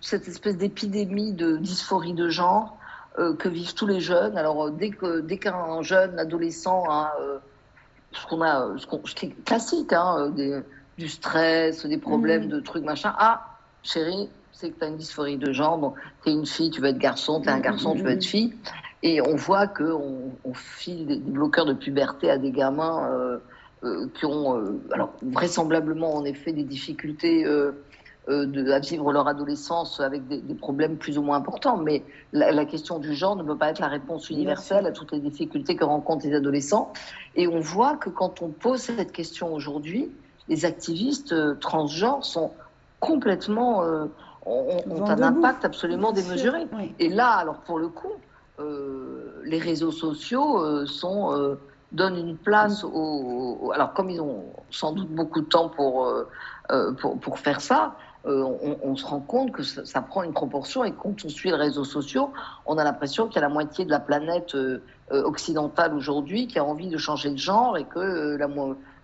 cette 0.00 0.28
espèce 0.28 0.58
d'épidémie 0.58 1.32
de 1.32 1.56
dysphorie 1.56 2.14
de 2.14 2.28
genre 2.28 2.76
que 3.16 3.48
vivent 3.48 3.74
tous 3.74 3.86
les 3.86 4.00
jeunes. 4.00 4.36
Alors, 4.36 4.70
dès 4.70 4.90
qu'un 4.90 5.20
dès 5.20 5.38
qu'un 5.38 5.82
jeune 5.82 6.18
adolescent 6.18 6.84
a 6.90 7.14
ce 8.12 8.26
qu'on 8.26 8.42
a, 8.42 8.74
ce, 8.78 9.14
qui 9.14 9.26
est 9.26 9.44
classique, 9.44 9.92
hein, 9.92 10.32
du 10.96 11.08
stress, 11.08 11.86
des 11.86 11.98
problèmes 11.98 12.46
mm. 12.46 12.48
de 12.48 12.60
trucs, 12.60 12.84
machin. 12.84 13.14
Ah, 13.18 13.58
chérie, 13.82 14.28
c'est 14.52 14.70
que 14.70 14.78
tu 14.78 14.84
as 14.84 14.88
une 14.88 14.96
dysphorie 14.96 15.36
de 15.36 15.52
genre, 15.52 15.78
donc 15.78 15.94
tu 16.22 16.30
es 16.30 16.32
une 16.32 16.46
fille, 16.46 16.70
tu 16.70 16.80
veux 16.80 16.88
être 16.88 16.98
garçon, 16.98 17.40
tu 17.40 17.48
es 17.48 17.52
un 17.52 17.60
garçon, 17.60 17.94
tu 17.94 18.02
veux 18.02 18.10
être 18.10 18.24
fille. 18.24 18.54
Et 19.02 19.20
on 19.22 19.36
voit 19.36 19.68
qu'on 19.68 20.32
on 20.44 20.54
file 20.54 21.06
des, 21.06 21.18
bloqueurs 21.18 21.66
de 21.66 21.72
puberté 21.72 22.30
à 22.30 22.38
des 22.38 22.50
gamins 22.50 23.08
euh, 23.12 23.38
euh, 23.84 24.08
qui 24.14 24.24
ont, 24.24 24.58
euh, 24.58 24.80
alors 24.92 25.12
vraisemblablement 25.22 26.14
en 26.14 26.24
effet, 26.24 26.52
des 26.52 26.64
difficultés 26.64 27.46
de, 28.28 28.70
à 28.70 28.78
vivre 28.78 29.12
leur 29.12 29.26
adolescence 29.26 30.00
avec 30.00 30.26
des, 30.28 30.54
problèmes 30.54 30.96
plus 30.96 31.18
ou 31.18 31.22
moins 31.22 31.38
importants. 31.38 31.78
Mais 31.78 32.04
la, 32.32 32.52
la, 32.52 32.64
question 32.64 32.98
du 32.98 33.14
genre 33.14 33.36
ne 33.36 33.42
peut 33.42 33.56
pas 33.56 33.70
être 33.70 33.78
la 33.78 33.88
réponse 33.88 34.28
universelle 34.30 34.86
à 34.86 34.92
toutes 34.92 35.12
les 35.12 35.20
difficultés 35.20 35.76
que 35.76 35.84
rencontrent 35.84 36.26
les 36.26 36.34
adolescents. 36.34 36.92
Et 37.36 37.48
on 37.48 37.60
voit 37.60 37.96
que 37.96 38.10
quand 38.10 38.42
on 38.42 38.48
pose 38.48 38.80
cette 38.80 39.12
question 39.12 39.54
aujourd'hui, 39.54 40.10
les 40.48 40.64
activistes 40.64 41.58
transgenres 41.60 42.24
sont 42.24 42.52
complètement 43.00 43.82
ont, 44.48 45.04
un 45.06 45.22
impact 45.22 45.64
absolument 45.64 46.12
démesuré. 46.12 46.66
Et 46.98 47.08
là, 47.08 47.30
alors 47.32 47.58
pour 47.58 47.78
le 47.78 47.88
coup, 47.88 48.12
euh, 48.60 49.40
les 49.44 49.58
réseaux 49.58 49.92
sociaux 49.92 50.58
euh, 50.58 50.86
sont, 50.86 51.32
euh, 51.32 51.58
donnent 51.92 52.18
une 52.18 52.36
place 52.36 52.84
aux, 52.84 53.70
Alors 53.74 53.92
comme 53.92 54.10
ils 54.10 54.20
ont 54.20 54.46
sans 54.70 54.92
doute 54.92 55.10
beaucoup 55.10 55.40
de 55.40 55.46
temps 55.46 55.68
pour, 55.68 56.12
pour, 57.00 57.18
pour, 57.18 57.38
faire 57.38 57.60
ça, 57.60 57.94
on, 58.28 58.96
se 58.96 59.06
rend 59.06 59.20
compte 59.20 59.52
que 59.52 59.62
ça, 59.62 60.02
prend 60.02 60.22
une 60.22 60.32
proportion 60.32 60.84
et 60.84 60.92
quand 60.92 61.24
on 61.24 61.28
suit 61.28 61.50
les 61.50 61.56
réseaux 61.56 61.84
sociaux, 61.84 62.30
on 62.66 62.76
a 62.78 62.84
l'impression 62.84 63.26
qu'il 63.26 63.36
y 63.36 63.38
a 63.38 63.48
la 63.48 63.48
moitié 63.48 63.84
de 63.84 63.90
la 63.90 64.00
planète 64.00 64.56
occidentale 65.10 65.94
aujourd'hui 65.94 66.46
qui 66.46 66.58
a 66.58 66.64
envie 66.64 66.88
de 66.88 66.98
changer 66.98 67.30
de 67.30 67.38
genre 67.38 67.78
et 67.78 67.84
que 67.84 68.36
la, 68.36 68.48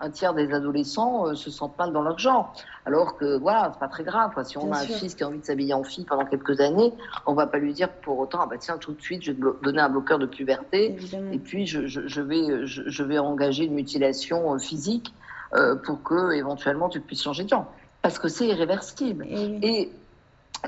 un 0.00 0.10
tiers 0.10 0.34
des 0.34 0.52
adolescents 0.52 1.26
euh, 1.26 1.34
se 1.34 1.50
sentent 1.50 1.78
mal 1.78 1.92
dans 1.92 2.02
leur 2.02 2.18
genre. 2.18 2.54
Alors 2.86 3.16
que 3.16 3.38
voilà, 3.38 3.70
c'est 3.72 3.80
pas 3.80 3.88
très 3.88 4.04
grave. 4.04 4.30
Si 4.44 4.58
on 4.58 4.72
a 4.72 4.78
un 4.78 4.82
fils 4.82 5.14
qui 5.14 5.24
a 5.24 5.28
envie 5.28 5.38
de 5.38 5.44
s'habiller 5.44 5.74
en 5.74 5.84
fille 5.84 6.04
pendant 6.04 6.24
quelques 6.24 6.60
années, 6.60 6.92
on 7.26 7.34
va 7.34 7.46
pas 7.46 7.58
lui 7.58 7.72
dire 7.72 7.88
pour 7.88 8.18
autant 8.18 8.40
ah 8.42 8.46
bah 8.46 8.56
tiens 8.58 8.78
tout 8.78 8.92
de 8.92 9.00
suite 9.00 9.22
je 9.22 9.32
vais 9.32 9.38
te 9.38 9.64
donner 9.64 9.80
un 9.80 9.88
bloqueur 9.88 10.18
de 10.18 10.26
puberté 10.26 10.96
et 11.32 11.38
puis 11.38 11.66
je, 11.66 11.86
je, 11.86 12.20
vais 12.20 12.66
je, 12.66 13.02
vais 13.02 13.18
engager 13.18 13.64
une 13.64 13.74
mutilation 13.74 14.54
euh, 14.54 14.58
physique 14.58 15.14
euh, 15.54 15.76
pour 15.76 16.02
que 16.02 16.32
éventuellement 16.32 16.88
tu 16.88 17.00
puisses 17.00 17.22
changer 17.22 17.44
de 17.44 17.48
genre 17.48 17.72
parce 18.04 18.18
que 18.18 18.28
c'est 18.28 18.46
irréversible. 18.46 19.24
Et, 19.26 19.90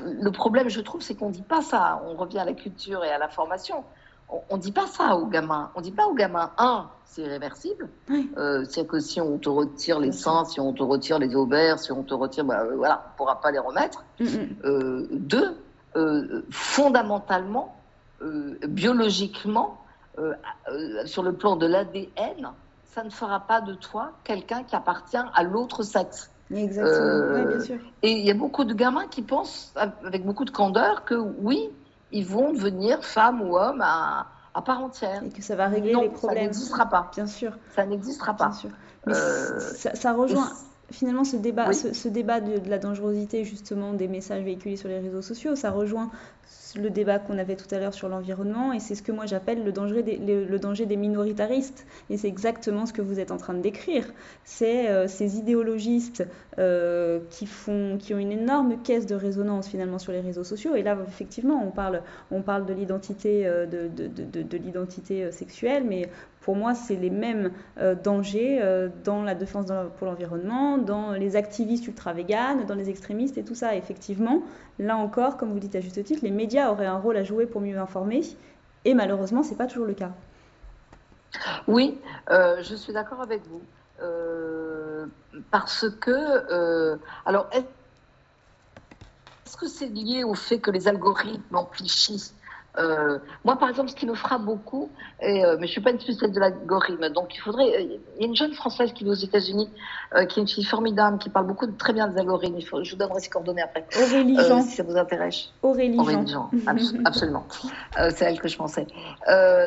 le 0.01 0.31
problème, 0.31 0.69
je 0.69 0.81
trouve, 0.81 1.01
c'est 1.01 1.13
qu'on 1.13 1.29
dit 1.29 1.43
pas 1.43 1.61
ça. 1.61 2.01
On 2.07 2.15
revient 2.15 2.39
à 2.39 2.45
la 2.45 2.53
culture 2.53 3.03
et 3.03 3.09
à 3.09 3.19
la 3.19 3.29
formation 3.29 3.83
on 4.49 4.57
ne 4.57 4.61
dit 4.61 4.73
pas 4.73 4.87
ça 4.87 5.15
aux 5.15 5.27
gamins. 5.27 5.71
On 5.73 5.79
ne 5.79 5.85
dit 5.85 5.91
pas 5.91 6.05
aux 6.05 6.13
gamins, 6.13 6.51
un, 6.57 6.89
c'est 7.05 7.21
irréversible. 7.21 7.87
Euh, 8.35 8.65
c'est 8.67 8.85
que 8.85 8.99
si 8.99 9.21
on 9.21 9.37
te 9.37 9.47
retire 9.47 10.01
les 10.01 10.11
seins, 10.11 10.43
si 10.43 10.59
on 10.59 10.73
te 10.73 10.83
retire 10.83 11.17
les 11.17 11.33
ovaires, 11.33 11.79
si 11.79 11.93
on 11.93 12.03
te 12.03 12.13
retire, 12.13 12.43
bah, 12.43 12.59
euh, 12.59 12.75
voilà, 12.75 13.05
on 13.05 13.13
ne 13.13 13.17
pourra 13.17 13.39
pas 13.39 13.51
les 13.51 13.59
remettre. 13.59 14.03
Mm, 14.19 14.25
mm. 14.25 14.55
Euh, 14.65 15.07
deux, 15.11 15.57
fondamentalement, 16.49 17.73
biologiquement, 18.67 19.79
sur 21.05 21.23
le 21.23 21.31
plan 21.31 21.55
de 21.55 21.65
l'ADN, 21.65 22.51
ça 22.93 23.03
ne 23.05 23.09
fera 23.09 23.39
pas 23.39 23.61
de 23.61 23.73
toi 23.75 24.11
quelqu'un 24.25 24.63
qui 24.63 24.75
appartient 24.75 25.15
à 25.15 25.43
l'autre 25.43 25.83
sexe. 25.83 26.29
Exactement. 26.53 27.45
bien 27.45 27.59
sûr. 27.59 27.77
Et 28.03 28.11
il 28.11 28.25
y 28.25 28.31
a 28.31 28.33
beaucoup 28.33 28.63
de 28.63 28.73
gamins 28.73 29.07
qui 29.07 29.21
pensent, 29.21 29.73
avec 29.75 30.25
beaucoup 30.25 30.45
de 30.45 30.51
candeur, 30.51 31.05
que 31.05 31.15
oui, 31.15 31.69
ils 32.11 32.25
vont 32.25 32.53
devenir 32.53 33.03
femmes 33.03 33.41
ou 33.41 33.57
hommes 33.57 33.81
à, 33.81 34.27
à 34.53 34.61
part 34.61 34.83
entière. 34.83 35.23
Et 35.23 35.29
que 35.29 35.41
ça 35.41 35.55
va 35.55 35.67
régler 35.67 35.93
les 35.93 36.09
problèmes. 36.09 36.37
Ça 36.37 36.43
n'existera 36.43 36.85
pas. 36.85 37.11
Bien 37.13 37.27
sûr. 37.27 37.57
Ça 37.75 37.85
n'existera 37.85 38.33
pas. 38.33 38.47
Bien 38.47 38.53
sûr. 38.53 38.69
Mais 39.05 39.13
euh, 39.15 39.59
ça, 39.59 40.13
rejoint 40.13 40.51
finalement 40.91 41.23
ce 41.23 41.37
débat, 41.37 41.71
ce, 41.73 42.07
débat 42.07 42.39
de, 42.39 42.59
de, 42.59 42.69
la 42.69 42.77
dangerosité 42.77 43.43
justement 43.43 43.93
des 43.93 44.07
messages 44.07 44.43
véhiculés 44.43 44.77
sur 44.77 44.89
les 44.89 44.99
réseaux 44.99 45.21
sociaux. 45.21 45.55
Ça 45.55 45.71
rejoint 45.71 46.09
le 46.75 46.89
débat 46.89 47.19
qu'on 47.19 47.37
avait 47.37 47.55
tout 47.55 47.73
à 47.73 47.79
l'heure 47.79 47.93
sur 47.93 48.09
l'environnement, 48.09 48.73
et 48.73 48.79
c'est 48.79 48.95
ce 48.95 49.01
que 49.01 49.11
moi 49.11 49.25
j'appelle 49.25 49.63
le, 49.63 49.71
danger 49.71 50.03
des, 50.03 50.17
le, 50.17 50.59
danger 50.59 50.85
des 50.85 50.97
minoritaristes. 50.97 51.85
Et 52.09 52.17
c'est 52.17 52.27
exactement 52.27 52.85
ce 52.85 52.93
que 52.93 53.01
vous 53.01 53.19
êtes 53.19 53.31
en 53.31 53.37
train 53.37 53.53
de 53.53 53.61
décrire. 53.61 54.05
C'est 54.43 54.89
euh, 54.89 55.07
ces 55.07 55.37
idéologistes 55.37 56.27
euh, 56.59 57.19
qui, 57.29 57.45
font, 57.45 57.97
qui 57.99 58.13
ont 58.13 58.19
une 58.19 58.31
énorme 58.31 58.81
caisse 58.81 59.05
de 59.05 59.15
résonance 59.15 59.67
finalement 59.67 59.99
sur 59.99 60.11
les 60.11 60.21
réseaux 60.21 60.43
sociaux. 60.43 60.75
Et 60.75 60.83
là, 60.83 60.97
effectivement, 61.07 61.63
on 61.65 61.71
parle, 61.71 62.01
on 62.31 62.41
parle 62.41 62.65
de 62.65 62.73
l'identité 62.73 63.47
euh, 63.47 63.65
de, 63.65 63.87
de, 63.87 64.07
de, 64.07 64.41
de 64.41 64.57
l'identité 64.57 65.31
sexuelle, 65.31 65.83
mais 65.87 66.09
pour 66.41 66.55
moi, 66.55 66.73
c'est 66.73 66.95
les 66.95 67.09
mêmes 67.09 67.51
dangers 68.05 68.61
dans 69.03 69.21
la 69.21 69.35
défense 69.35 69.65
pour 69.97 70.07
l'environnement, 70.07 70.77
dans 70.77 71.11
les 71.11 71.35
activistes 71.35 71.87
ultra-véganes, 71.87 72.65
dans 72.65 72.75
les 72.75 72.89
extrémistes 72.89 73.37
et 73.37 73.43
tout 73.43 73.55
ça. 73.55 73.75
Effectivement, 73.75 74.43
là 74.79 74.95
encore, 74.95 75.35
comme 75.35 75.51
vous 75.51 75.59
dites 75.59 75.75
à 75.75 75.81
juste 75.81 76.01
titre, 76.05 76.23
médias 76.37 76.71
auraient 76.71 76.85
un 76.85 76.97
rôle 76.97 77.17
à 77.17 77.25
jouer 77.25 77.45
pour 77.45 77.59
mieux 77.59 77.77
informer, 77.77 78.21
et 78.85 78.93
malheureusement, 78.93 79.43
ce 79.43 79.49
n'est 79.49 79.57
pas 79.57 79.67
toujours 79.67 79.85
le 79.85 79.93
cas. 79.93 80.11
Oui, 81.67 81.99
euh, 82.29 82.63
je 82.63 82.75
suis 82.75 82.93
d'accord 82.93 83.21
avec 83.21 83.41
vous. 83.47 83.61
Euh, 84.01 85.07
parce 85.51 85.89
que, 85.89 86.11
euh, 86.11 86.95
alors, 87.25 87.49
est-ce 87.51 89.57
que 89.57 89.67
c'est 89.67 89.87
lié 89.87 90.23
au 90.23 90.35
fait 90.35 90.59
que 90.59 90.71
les 90.71 90.87
algorithmes 90.87 91.55
amplifient 91.55 92.31
euh, 92.77 93.17
moi, 93.43 93.57
par 93.57 93.69
exemple, 93.69 93.89
ce 93.89 93.95
qui 93.95 94.05
me 94.05 94.13
frappe 94.13 94.43
beaucoup, 94.43 94.89
et, 95.21 95.43
euh, 95.43 95.57
mais 95.59 95.67
je 95.67 95.71
suis 95.71 95.81
pas 95.81 95.91
une 95.91 95.99
spécialiste 95.99 96.35
de 96.35 96.39
l'algorithme, 96.39 97.09
donc 97.09 97.35
il 97.35 97.39
faudrait. 97.39 97.75
Euh, 97.75 97.97
il 98.17 98.21
y 98.21 98.23
a 98.23 98.27
une 98.27 98.35
jeune 98.35 98.53
française 98.53 98.93
qui 98.93 99.03
vit 99.03 99.09
aux 99.09 99.13
États-Unis, 99.13 99.69
qui 100.29 100.39
est 100.39 100.41
une 100.41 100.47
fille 100.47 100.63
formidable, 100.63 101.17
qui 101.17 101.29
parle 101.29 101.47
beaucoup 101.47 101.65
de, 101.65 101.71
très 101.71 101.93
bien 101.93 102.07
des 102.07 102.19
algorithmes. 102.19 102.59
je 102.59 102.91
vous 102.91 102.97
donnerai 102.97 103.19
ses 103.19 103.29
coordonnées 103.29 103.61
après. 103.61 103.85
Aurélie 103.97 104.37
Jean. 104.47 104.61
Si 104.61 104.75
ça 104.75 104.83
vous 104.83 104.97
intéresse. 104.97 105.49
Aurélie, 105.61 105.99
Aurélie 105.99 106.27
Jean. 106.27 106.49
absolument. 107.05 107.45
c'est 108.09 108.25
elle 108.25 108.39
que 108.39 108.47
je 108.47 108.57
pensais. 108.57 108.87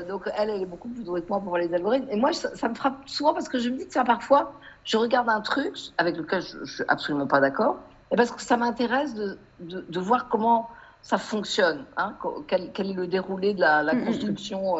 donc 0.09 0.23
elle, 0.37 0.51
elle 0.51 0.63
est 0.63 0.67
beaucoup 0.67 0.89
plus 0.89 1.05
douée 1.05 1.23
que 1.23 1.29
moi 1.29 1.39
pour 1.39 1.51
voir 1.51 1.61
les 1.61 1.73
algorithmes. 1.75 2.09
Et 2.11 2.17
moi, 2.17 2.33
ça, 2.33 2.69
me 2.69 2.75
frappe 2.75 3.09
souvent 3.09 3.35
parce 3.35 3.49
que 3.49 3.59
je 3.59 3.71
me 3.71 3.79
dis 3.79 3.87
que 3.87 3.93
ça, 3.93 4.05
parfois, 4.05 4.53
je 4.85 4.97
regarde 4.97 5.29
un 5.29 5.41
truc 5.41 5.77
avec 5.99 6.17
lequel 6.17 6.43
je, 6.43 6.59
ne 6.59 6.65
suis 6.65 6.85
absolument 6.89 7.27
pas 7.27 7.41
d'accord, 7.41 7.79
et 8.11 8.17
parce 8.17 8.31
que 8.31 8.43
ça 8.43 8.57
m'intéresse 8.57 9.15
de, 9.15 9.39
de, 9.61 9.85
de 9.89 10.01
voir 10.01 10.29
comment 10.29 10.69
ça 11.03 11.19
fonctionne, 11.19 11.85
hein, 11.97 12.15
quel, 12.47 12.71
est 12.77 12.93
le 12.93 13.07
déroulé 13.07 13.55
de 13.55 13.61
la, 13.61 13.95
construction, 13.95 14.77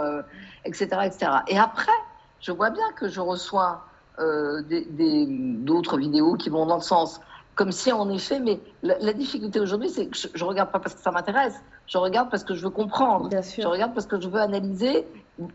etc., 0.65 0.89
euh, 0.93 1.03
etc. 1.03 1.33
Et 1.49 1.59
après, 1.59 1.93
je 2.41 2.53
vois 2.53 2.71
bien 2.71 2.91
que 2.97 3.09
je 3.09 3.21
reçois 3.21 3.85
euh, 4.19 4.63
d'autres 5.61 5.99
vidéos 5.99 6.35
qui 6.35 6.51
vont 6.51 6.67
dans 6.67 6.77
le 6.77 6.83
sens. 6.83 7.21
Comme 7.55 7.73
si, 7.73 7.93
en 7.93 8.09
effet, 8.11 8.39
mais 8.39 8.61
la, 8.83 9.13
difficulté 9.13 9.61
aujourd'hui, 9.61 9.91
c'est 9.91 10.07
que 10.07 10.17
je, 10.17 10.29
ne 10.43 10.49
regarde 10.49 10.71
pas 10.71 10.79
parce 10.79 10.95
que 10.95 11.03
ça 11.03 11.11
m'intéresse, 11.11 11.61
je 11.87 11.99
regarde 11.99 12.31
parce 12.31 12.45
que 12.45 12.55
je 12.55 12.63
veux 12.63 12.71
comprendre, 12.71 13.29
je 13.31 13.67
regarde 13.67 13.93
parce 13.93 14.07
que 14.07 14.21
je 14.21 14.29
veux 14.29 14.41
analyser 14.41 15.07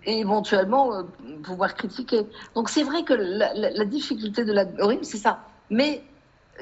et 0.06 0.20
éventuellement 0.20 0.94
euh, 0.94 1.04
pouvoir 1.44 1.74
critiquer. 1.76 2.28
Donc 2.54 2.70
c'est 2.70 2.84
vrai 2.84 3.04
que 3.04 3.14
la, 3.14 3.54
la 3.54 3.86
difficulté 3.86 4.46
de 4.46 4.52
l'algorithme, 4.52 5.04
c'est 5.04 5.18
ça. 5.18 5.40
Mais 5.70 6.04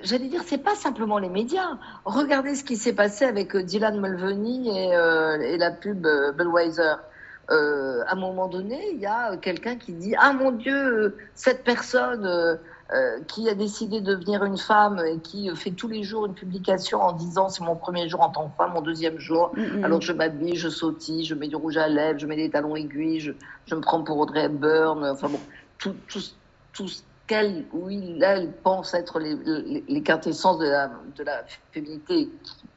j'allais 0.02 0.28
dire, 0.28 0.42
c'est 0.46 0.58
pas 0.58 0.76
simplement 0.76 1.18
les 1.18 1.30
médias. 1.30 1.78
Regardez 2.06 2.56
ce 2.56 2.64
qui 2.64 2.76
s'est 2.76 2.94
passé 2.94 3.26
avec 3.26 3.56
euh, 3.56 3.64
Dylan 3.64 4.00
Mulvaney 4.00 4.68
et, 4.68 4.96
euh, 4.96 5.40
et 5.40 5.58
la 5.58 5.72
pub 5.72 6.06
euh, 6.06 6.32
Budweiser. 6.32 6.96
Euh, 7.52 8.04
à 8.08 8.14
un 8.14 8.16
moment 8.16 8.48
donné, 8.48 8.80
il 8.94 9.00
y 9.00 9.06
a 9.06 9.36
quelqu'un 9.38 9.76
qui 9.76 9.92
dit 9.92 10.16
Ah 10.18 10.32
mon 10.32 10.52
Dieu, 10.52 11.18
cette 11.36 11.66
personne 11.66 12.26
euh, 12.26 13.20
qui 13.28 13.50
a 13.50 13.54
décidé 13.54 14.00
de 14.00 14.16
devenir 14.16 14.46
une 14.46 14.58
femme 14.58 15.02
et 15.06 15.20
qui 15.20 15.54
fait 15.54 15.72
tous 15.72 15.90
les 15.90 16.04
jours 16.04 16.26
une 16.26 16.36
publication 16.36 17.02
en 17.02 17.12
disant 17.12 17.50
C'est 17.50 17.64
mon 17.64 17.76
premier 17.76 18.08
jour 18.08 18.22
en 18.22 18.30
tant 18.30 18.48
que 18.48 18.56
femme, 18.56 18.72
mon 18.74 18.82
deuxième 18.82 19.20
jour, 19.20 19.52
mm, 19.58 19.80
mm. 19.80 19.84
alors 19.84 20.00
je 20.00 20.14
m'habille, 20.14 20.56
je 20.56 20.70
sautille, 20.70 21.26
je 21.26 21.36
mets 21.36 21.50
du 21.50 21.58
rouge 21.58 21.76
à 21.76 21.90
lèvres, 21.90 22.18
je 22.18 22.28
mets 22.28 22.38
des 22.38 22.50
talons 22.50 22.78
aiguilles, 22.78 23.20
je, 23.20 23.34
je 23.66 23.76
me 23.76 23.82
prends 23.82 24.04
pour 24.04 24.18
Audrey 24.20 24.46
Hepburn, 24.46 25.04
enfin 25.06 25.28
bon, 25.28 25.40
tout, 25.78 25.96
tout, 26.08 26.22
tout 26.72 26.88
qu'elle 27.28 27.66
ou 27.72 27.90
il, 27.90 28.22
elle 28.22 28.52
pense 28.52 28.94
être 28.94 29.20
les, 29.20 29.36
les, 29.88 30.04
quintessences 30.04 30.60
de 30.60 30.68
la, 30.68 30.92
de 31.16 31.24
la 31.24 31.44
féminité 31.72 32.30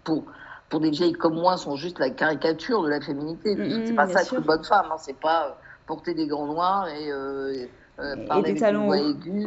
pour, 0.05 0.24
pour 0.68 0.80
des 0.80 0.90
vieilles 0.90 1.12
comme 1.12 1.34
moi 1.34 1.57
sont 1.57 1.76
juste 1.76 1.99
la 1.99 2.11
caricature 2.11 2.82
de 2.82 2.88
la 2.88 3.01
féminité. 3.01 3.57
Mm, 3.57 3.86
c'est 3.86 3.94
pas 3.94 4.07
ça 4.07 4.22
être 4.22 4.34
une 4.34 4.40
bonne 4.40 4.64
femme, 4.64 4.86
hein, 4.90 4.97
c'est 4.99 5.18
pas 5.18 5.47
euh, 5.47 5.51
porter 5.86 6.14
des 6.14 6.26
gants 6.26 6.47
noirs 6.47 6.88
et, 6.88 7.11
euh, 7.11 7.66
et 7.99 8.42
des 8.42 8.55
talons 8.55 8.90
hauts. 8.90 8.94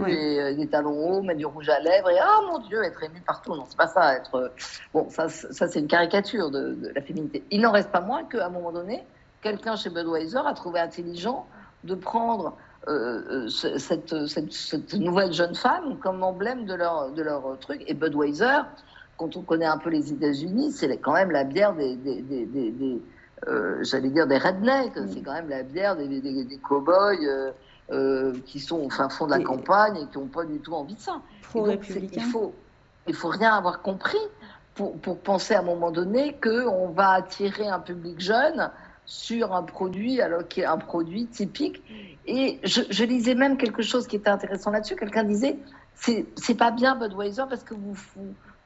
et 0.08 0.56
des 0.56 0.68
talons 0.68 0.98
hauts, 0.98 1.22
mettre 1.22 1.40
du 1.40 1.46
rouge 1.46 1.70
à 1.70 1.80
lèvres 1.80 2.10
et 2.10 2.18
ah 2.20 2.40
mon 2.48 2.60
Dieu, 2.60 2.84
être 2.84 3.02
ému 3.04 3.22
partout. 3.26 3.56
Non, 3.56 3.66
c'est 3.70 3.78
pas 3.78 3.88
ça. 3.88 4.16
Être 4.16 4.52
bon, 4.94 5.10
ça, 5.10 5.30
ça 5.30 5.68
c'est 5.68 5.80
une 5.80 5.88
caricature 5.88 6.52
de, 6.52 6.74
de, 6.74 6.92
la 6.94 7.02
féminité. 7.02 7.44
Il 7.52 7.62
n'en 7.62 7.72
reste 7.72 7.92
pas 7.92 8.02
moins 8.02 8.24
qu'à 8.26 8.48
un 8.48 8.50
moment 8.50 8.72
donné, 8.72 9.06
quelqu'un 9.42 9.76
chez 9.76 9.90
Budweiser 9.90 10.42
a 10.46 10.54
trouvé 10.54 10.80
intelligent 10.80 11.46
de 11.84 11.96
prendre 11.96 12.58
euh, 12.88 13.22
euh, 13.30 13.48
cette, 13.50 14.28
cette, 14.28 14.54
cette, 14.54 14.94
nouvelle 14.94 15.34
jeune 15.34 15.54
femme 15.54 15.98
comme 16.00 16.24
emblème 16.24 16.66
de 16.66 16.74
leur, 16.74 17.12
de 17.12 17.22
leur 17.22 17.58
truc. 17.60 17.84
Et 17.88 17.94
Budweiser, 17.94 18.62
quand 19.18 19.36
on 19.36 19.42
connaît 19.42 19.66
un 19.66 19.78
peu 19.78 19.90
les 19.90 20.14
États-Unis, 20.14 20.72
c'est 20.72 20.98
quand 20.98 21.14
même 21.14 21.32
la 21.32 21.44
bière 21.44 21.74
des, 21.74 21.98
des, 21.98 22.22
des, 22.22 22.46
des 22.46 23.02
euh, 23.48 23.84
j'allais 23.84 24.10
dire 24.10 24.28
des 24.28 24.38
rednecks, 24.38 24.94
c'est 25.14 25.22
quand 25.22 25.34
même 25.34 25.50
la 25.50 25.64
bière 25.64 25.98
des, 25.98 26.60
cow-boys 26.64 27.18
qui 28.46 28.60
sont 28.60 28.80
au 28.80 28.90
fin 28.90 29.10
fond 29.10 29.26
de 29.26 29.32
la 29.32 29.44
campagne 29.44 29.98
et 29.98 30.06
qui 30.08 30.18
n'ont 30.18 30.28
pas 30.28 30.46
du 30.46 30.60
tout 30.60 30.74
envie 30.74 30.96
de 30.96 31.02
ça. 31.02 31.22
Donc, 31.54 31.82
il 31.90 32.22
faut, 32.22 32.54
il 33.08 33.14
faut 33.14 33.30
rien 33.30 33.56
avoir 33.56 33.82
compris 33.82 34.18
pour, 34.74 34.98
pour 35.00 35.20
penser 35.20 35.54
à 35.54 35.60
un 35.60 35.64
moment 35.64 35.92
donné 35.92 36.38
qu'on 36.42 36.90
va 36.90 37.10
attirer 37.12 37.68
un 37.68 37.80
public 37.80 38.22
jeune 38.22 38.72
sur 39.10 39.56
un 39.56 39.64
produit, 39.64 40.22
alors 40.22 40.48
qui 40.48 40.62
est 40.62 40.66
un 40.66 40.78
produit 40.78 41.26
typique. 41.26 41.82
Et 42.28 42.60
je, 42.64 43.04
lisais 43.04 43.34
même 43.34 43.58
quelque 43.58 43.82
chose 43.82 44.06
qui 44.06 44.16
était 44.16 44.30
intéressant 44.30 44.70
là-dessus. 44.70 44.96
Quelqu'un 44.96 45.24
disait, 45.24 45.58
c'est 45.96 46.56
pas 46.56 46.70
bien 46.70 46.96
Budweiser 46.96 47.42
parce 47.50 47.64
que 47.64 47.74
vous, 47.74 47.96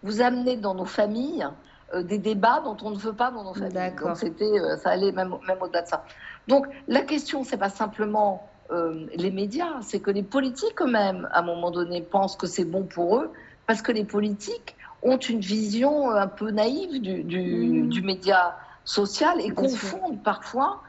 vous, 0.04 0.22
amenez 0.22 0.58
dans 0.58 0.76
nos 0.76 0.86
familles 0.86 1.48
euh, 1.94 2.04
des 2.04 2.18
débats 2.18 2.62
dont 2.62 2.76
on 2.84 2.92
ne 2.92 2.98
veut 2.98 3.14
pas 3.14 3.32
dans 3.32 3.46
nos 3.46 3.54
familles. 3.54 3.96
Donc 4.02 4.18
c'était, 4.18 4.44
euh, 4.44 4.76
ça 4.76 4.90
allait 4.90 5.14
même, 5.14 5.34
même 5.48 5.58
au-delà 5.62 5.84
de 5.84 5.88
ça. 5.88 6.04
Donc 6.50 6.68
la 6.90 7.04
question, 7.04 7.46
c'est 7.46 7.58
pas 7.58 7.70
simplement 7.70 8.46
euh, 8.72 9.08
les 9.16 9.32
médias, 9.32 9.80
c'est 9.82 10.02
que 10.02 10.12
les 10.12 10.24
politiques 10.24 10.82
eux-mêmes, 10.82 11.30
à 11.32 11.40
un 11.40 11.44
moment 11.44 11.72
donné, 11.72 12.02
pensent 12.02 12.36
que 12.36 12.48
c'est 12.48 12.66
bon 12.66 12.84
pour 12.84 13.18
eux 13.18 13.32
parce 13.66 13.82
que 13.82 13.94
les 13.94 14.04
politiques 14.04 14.76
ont 15.04 15.18
une 15.18 15.40
vision 15.40 16.12
un 16.12 16.28
peu 16.28 16.52
naïve 16.52 17.02
du, 17.02 17.24
du, 17.24 17.84
mmh. 17.84 17.90
du 17.90 18.02
média 18.02 18.58
social 18.86 19.40
et 19.42 19.50
confondent 19.50 20.22
parfois 20.24 20.82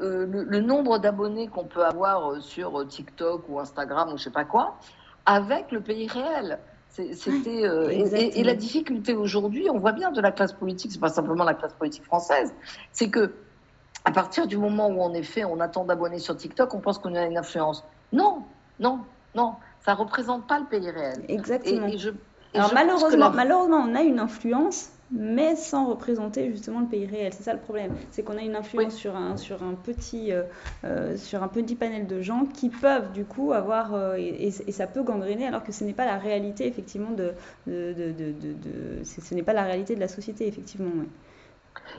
euh, 0.00 0.26
le, 0.28 0.60
nombre 0.60 0.98
d'abonnés 0.98 1.48
qu'on 1.48 1.64
peut 1.64 1.84
avoir 1.84 2.30
euh, 2.30 2.40
sur 2.40 2.78
euh, 2.78 2.84
TikTok 2.84 3.48
ou 3.48 3.58
Instagram 3.58 4.12
ou 4.12 4.16
je 4.16 4.24
sais 4.24 4.30
pas 4.30 4.44
quoi 4.44 4.76
avec 5.26 5.72
le 5.72 5.80
pays 5.80 6.06
réel. 6.06 6.58
C'était 6.88 7.62
et, 7.62 8.42
la 8.42 8.54
difficulté 8.54 9.14
aujourd'hui, 9.14 9.68
on 9.70 9.78
voit 9.78 9.92
bien 9.92 10.10
de 10.10 10.20
la 10.20 10.32
classe 10.32 10.52
politique, 10.52 10.90
c'est 10.90 11.00
pas 11.00 11.10
simplement 11.10 11.44
la 11.44 11.54
classe 11.54 11.74
politique 11.74 12.04
française, 12.04 12.52
c'est 12.90 13.08
que 13.08 13.34
à 14.04 14.10
partir 14.10 14.46
du 14.46 14.56
moment 14.56 14.88
où 14.88 15.00
en 15.00 15.12
effet 15.12 15.44
on 15.44 15.60
attend 15.60 15.84
d'abonnés 15.84 16.18
sur 16.18 16.36
TikTok, 16.36 16.74
on 16.74 16.80
pense 16.80 16.98
qu'on 16.98 17.14
a 17.14 17.24
une 17.24 17.36
influence. 17.36 17.84
Non, 18.12 18.42
non, 18.80 19.00
non, 19.34 19.54
ça 19.80 19.94
représente 19.94 20.46
pas 20.48 20.58
le 20.58 20.66
pays 20.66 20.90
réel. 20.90 21.24
Exactement. 21.28 21.88
Alors 22.54 22.72
malheureusement, 22.74 23.30
malheureusement, 23.30 23.84
on 23.86 23.94
a 23.94 24.02
une 24.02 24.18
influence, 24.18 24.90
mais 25.10 25.56
sans 25.56 25.86
représenter 25.86 26.50
justement 26.50 26.80
le 26.80 26.86
pays 26.86 27.06
réel. 27.06 27.32
C'est 27.32 27.42
ça 27.42 27.54
le 27.54 27.60
problème, 27.60 27.94
c'est 28.10 28.22
qu'on 28.22 28.36
a 28.36 28.42
une 28.42 28.56
influence 28.56 28.94
sur, 28.94 29.16
un, 29.16 29.36
sur, 29.36 29.62
un 29.62 29.74
petit, 29.74 30.32
euh, 30.32 30.42
euh, 30.84 31.16
sur 31.16 31.42
un 31.42 31.48
petit 31.48 31.74
panel 31.74 32.06
de 32.06 32.20
gens 32.20 32.44
qui 32.44 32.68
peuvent 32.68 33.12
du 33.12 33.24
coup 33.24 33.52
avoir, 33.52 33.94
euh, 33.94 34.16
et, 34.16 34.50
ça 34.50 34.86
peut 34.86 35.02
gangréner 35.02 35.46
alors 35.46 35.64
que 35.64 35.72
ce 35.72 35.84
n'est 35.84 35.94
pas 35.94 36.06
la 36.06 36.18
réalité 36.18 36.66
effectivement 36.66 37.10
de, 37.10 37.32
de, 37.66 37.92
de, 37.94 38.12
de 38.12 39.02
ce 39.04 39.34
n'est 39.34 39.42
pas 39.42 39.54
la 39.54 39.64
réalité 39.64 39.94
de 39.94 40.00
la 40.00 40.08
société 40.08 40.46
effectivement. 40.46 40.90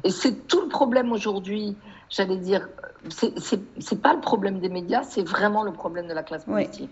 Et 0.03 0.11
c'est 0.11 0.47
tout 0.47 0.61
le 0.61 0.67
problème 0.67 1.11
aujourd'hui, 1.11 1.75
j'allais 2.09 2.37
dire, 2.37 2.69
c'est 3.09 4.01
pas 4.01 4.13
le 4.13 4.21
problème 4.21 4.59
des 4.59 4.69
médias, 4.69 5.03
c'est 5.03 5.23
vraiment 5.23 5.63
le 5.63 5.71
problème 5.71 6.07
de 6.07 6.13
la 6.13 6.23
classe 6.23 6.45
politique. 6.45 6.91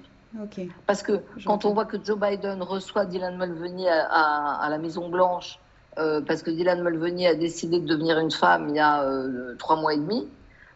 Parce 0.85 1.03
que 1.03 1.21
quand 1.45 1.65
on 1.65 1.73
voit 1.73 1.85
que 1.85 1.97
Joe 2.03 2.17
Biden 2.19 2.61
reçoit 2.61 3.05
Dylan 3.05 3.37
Mulvaney 3.37 3.87
à, 3.87 4.55
à 4.55 4.69
la 4.69 4.77
Maison 4.77 5.09
Blanche 5.09 5.59
euh, 5.97 6.21
parce 6.21 6.43
que 6.43 6.51
Dylan 6.51 6.83
Mulvaney 6.83 7.27
a 7.27 7.35
décidé 7.35 7.79
de 7.79 7.87
devenir 7.87 8.19
une 8.19 8.31
femme 8.31 8.69
il 8.69 8.75
y 8.75 8.79
a 8.79 9.03
euh, 9.03 9.55
trois 9.57 9.75
mois 9.75 9.93
et 9.93 9.97
demi, 9.97 10.27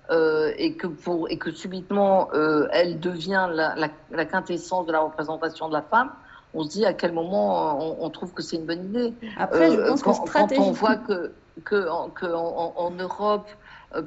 euh, 0.09 0.51
et, 0.57 0.73
que 0.73 0.87
pour, 0.87 1.29
et 1.29 1.37
que 1.37 1.51
subitement 1.51 2.29
elle 2.71 2.99
devient 2.99 3.47
la, 3.53 3.75
la, 3.75 3.89
la, 4.11 4.25
quintessence 4.25 4.85
de 4.85 4.91
la 4.91 4.99
représentation 4.99 5.67
de 5.67 5.73
la 5.73 5.81
femme, 5.81 6.11
on 6.53 6.63
se 6.63 6.69
dit 6.69 6.85
à 6.85 6.93
quel 6.93 7.13
moment 7.13 7.79
on, 7.79 8.05
on 8.05 8.09
trouve 8.09 8.33
que 8.33 8.41
c'est 8.41 8.57
une 8.57 8.65
bonne 8.65 8.85
idée. 8.85 9.13
Après, 9.37 9.71
je 9.71 9.79
pense 9.81 10.01
quand, 10.01 10.25
quand 10.31 10.51
on 10.57 10.71
voit 10.71 10.97
que, 10.97 11.31
que, 11.63 11.87
que 12.15 12.25
en, 12.25 12.73
en, 12.75 12.91
Europe, 12.91 13.47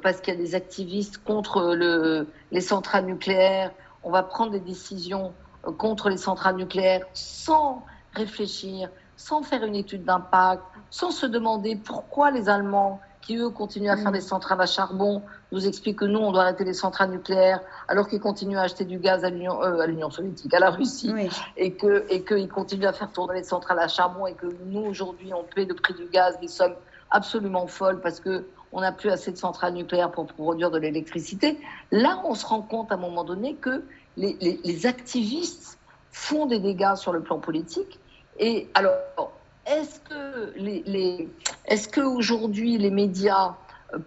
parce 0.03 0.19
qu'il 0.21 0.33
y 0.33 0.37
a 0.37 0.39
des 0.39 0.53
activistes 0.53 1.17
contre 1.23 1.73
le, 1.75 2.27
les 2.51 2.61
centrales 2.61 3.05
nucléaires, 3.05 3.71
on 4.03 4.11
va 4.11 4.21
prendre 4.21 4.51
des 4.51 4.59
décisions 4.59 5.33
contre 5.77 6.09
les 6.09 6.17
centrales 6.17 6.57
nucléaires 6.57 7.05
sans 7.13 7.83
réfléchir, 8.15 8.89
sans 9.17 9.43
faire 9.43 9.63
une 9.63 9.75
étude 9.75 10.03
d'impact, 10.03 10.63
sans 10.89 11.11
se 11.11 11.25
demander 11.25 11.75
pourquoi 11.75 12.31
les 12.31 12.49
Allemands, 12.49 12.99
qui 13.21 13.37
eux 13.37 13.49
continuent 13.49 13.89
à 13.89 13.97
faire 13.97 14.11
mm. 14.11 14.15
des 14.15 14.21
centrales 14.21 14.61
à 14.61 14.65
charbon, 14.65 15.23
nous 15.51 15.67
expliquent 15.67 15.99
que 15.99 16.05
nous, 16.05 16.19
on 16.19 16.31
doit 16.31 16.43
arrêter 16.43 16.63
les 16.63 16.73
centrales 16.73 17.09
nucléaires, 17.09 17.59
alors 17.87 18.07
qu'ils 18.07 18.19
continuent 18.19 18.57
à 18.57 18.61
acheter 18.61 18.85
du 18.85 18.99
gaz 18.99 19.25
à 19.25 19.29
l'Union, 19.29 19.61
euh, 19.63 20.09
soviétique, 20.09 20.53
à 20.53 20.59
la 20.59 20.69
Russie, 20.69 21.11
et 21.57 21.73
que 21.73 22.05
et 22.09 22.23
qu'ils 22.23 22.49
continuent 22.49 22.85
à 22.85 22.93
faire 22.93 23.11
tourner 23.11 23.35
les 23.35 23.43
centrales 23.43 23.79
à 23.79 23.87
charbon, 23.87 24.27
et 24.27 24.33
que 24.33 24.47
nous 24.65 24.81
aujourd'hui, 24.81 25.33
on 25.33 25.43
paie 25.43 25.65
le 25.65 25.73
prix 25.73 25.93
du 25.93 26.05
gaz 26.05 26.39
des 26.39 26.47
sommes 26.47 26.75
absolument 27.09 27.67
folles 27.67 28.01
parce 28.01 28.19
que 28.19 28.45
on 28.71 28.81
n'a 28.81 28.91
plus 28.91 29.09
assez 29.09 29.31
de 29.31 29.37
centrales 29.37 29.73
nucléaires 29.73 30.11
pour 30.11 30.25
produire 30.25 30.69
de 30.69 30.77
l'électricité. 30.77 31.57
Là, 31.91 32.21
on 32.25 32.35
se 32.35 32.45
rend 32.45 32.61
compte 32.61 32.91
à 32.91 32.95
un 32.95 32.97
moment 32.97 33.23
donné 33.23 33.55
que 33.55 33.85
les, 34.17 34.35
les, 34.41 34.59
les 34.63 34.85
activistes 34.85 35.79
font 36.11 36.45
des 36.45 36.59
dégâts 36.59 36.95
sur 36.95 37.13
le 37.13 37.21
plan 37.21 37.39
politique. 37.39 37.99
Et 38.39 38.69
alors, 38.73 39.31
est-ce 39.65 39.99
que 39.99 40.53
les, 40.57 40.83
les 40.85 41.29
est-ce 41.65 41.87
qu'aujourd'hui 41.89 42.77
les 42.77 42.91
médias 42.91 43.55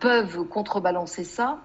peuvent 0.00 0.44
contrebalancer 0.44 1.24
ça? 1.24 1.58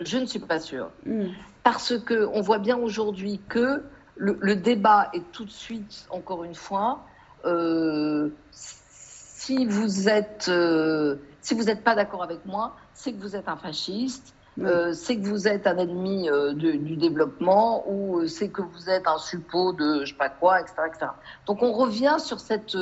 Je 0.00 0.18
ne 0.18 0.26
suis 0.26 0.38
pas 0.38 0.60
sûre. 0.60 0.90
Mm. 1.04 1.26
Parce 1.62 1.98
que 1.98 2.28
on 2.32 2.40
voit 2.40 2.58
bien 2.58 2.76
aujourd'hui 2.76 3.40
que 3.48 3.82
le, 4.16 4.56
débat 4.56 5.10
est 5.12 5.32
tout 5.32 5.44
de 5.44 5.50
suite, 5.50 6.06
encore 6.10 6.44
une 6.44 6.54
fois, 6.54 7.04
euh, 7.44 8.30
si 8.50 9.66
vous 9.66 10.08
êtes, 10.08 10.46
euh, 10.48 11.16
si 11.42 11.54
vous 11.54 11.64
n'êtes 11.64 11.84
pas 11.84 11.94
d'accord 11.94 12.22
avec 12.22 12.44
moi, 12.46 12.76
c'est 12.94 13.12
que 13.12 13.20
vous 13.20 13.36
êtes 13.36 13.48
un 13.48 13.56
fasciste, 13.56 14.34
euh, 14.58 14.94
c'est 14.94 15.18
que 15.18 15.26
vous 15.26 15.46
êtes 15.48 15.66
un 15.66 15.76
ennemi 15.76 16.30
euh, 16.30 16.54
du 16.54 16.96
développement 16.96 17.84
ou 17.86 18.20
euh, 18.20 18.26
c'est 18.26 18.48
que 18.48 18.62
vous 18.62 18.88
êtes 18.88 19.06
un 19.06 19.18
suppôt 19.18 19.74
de 19.74 20.00
je 20.04 20.12
sais 20.12 20.16
pas 20.16 20.30
quoi, 20.30 20.60
etc. 20.60 20.74
etc. 20.86 21.06
Donc 21.46 21.62
on 21.62 21.72
revient 21.72 22.16
sur 22.18 22.40
cette, 22.40 22.76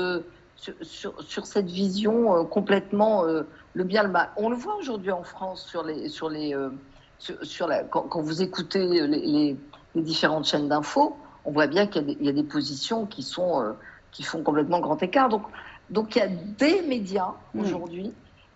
sur, 0.57 1.25
sur, 1.25 1.47
cette 1.47 1.67
vision 1.67 2.45
complètement 2.45 3.25
le 3.25 3.85
bien, 3.85 4.05
le 4.05 4.09
mal. 4.09 4.31
On 4.37 4.51
le 4.51 4.57
voit 4.57 4.77
aujourd'hui 4.77 5.11
en 5.11 5.25
France 5.25 5.67
sur 5.67 5.83
les, 5.83 6.09
sur 6.09 6.29
les, 6.29 6.57
sur, 7.19 7.67
la, 7.67 7.83
quand, 7.83 8.03
quand, 8.03 8.21
vous 8.21 8.41
écoutez 8.41 8.87
les, 8.87 9.07
les, 9.09 9.57
les 9.97 10.03
différentes 10.03 10.45
chaînes 10.45 10.69
d'infos, 10.69 11.17
on 11.45 11.51
voit 11.51 11.67
bien 11.67 11.89
qu'il 11.89 12.09
y, 12.09 12.25
y, 12.25 12.29
a 12.29 12.33
des 12.33 12.45
positions 12.45 13.05
qui, 13.05 13.25
sont, 13.25 13.75
qui 14.13 14.23
font 14.23 14.45
complètement 14.45 14.79
grand 14.79 15.03
écart. 15.03 15.29
Donc, 15.29 15.43
donc 15.91 16.15
il 16.15 16.19
y 16.21 16.23
a 16.23 16.29
des 16.29 16.83
médias 16.83 17.33
aujourd'hui 17.59 18.13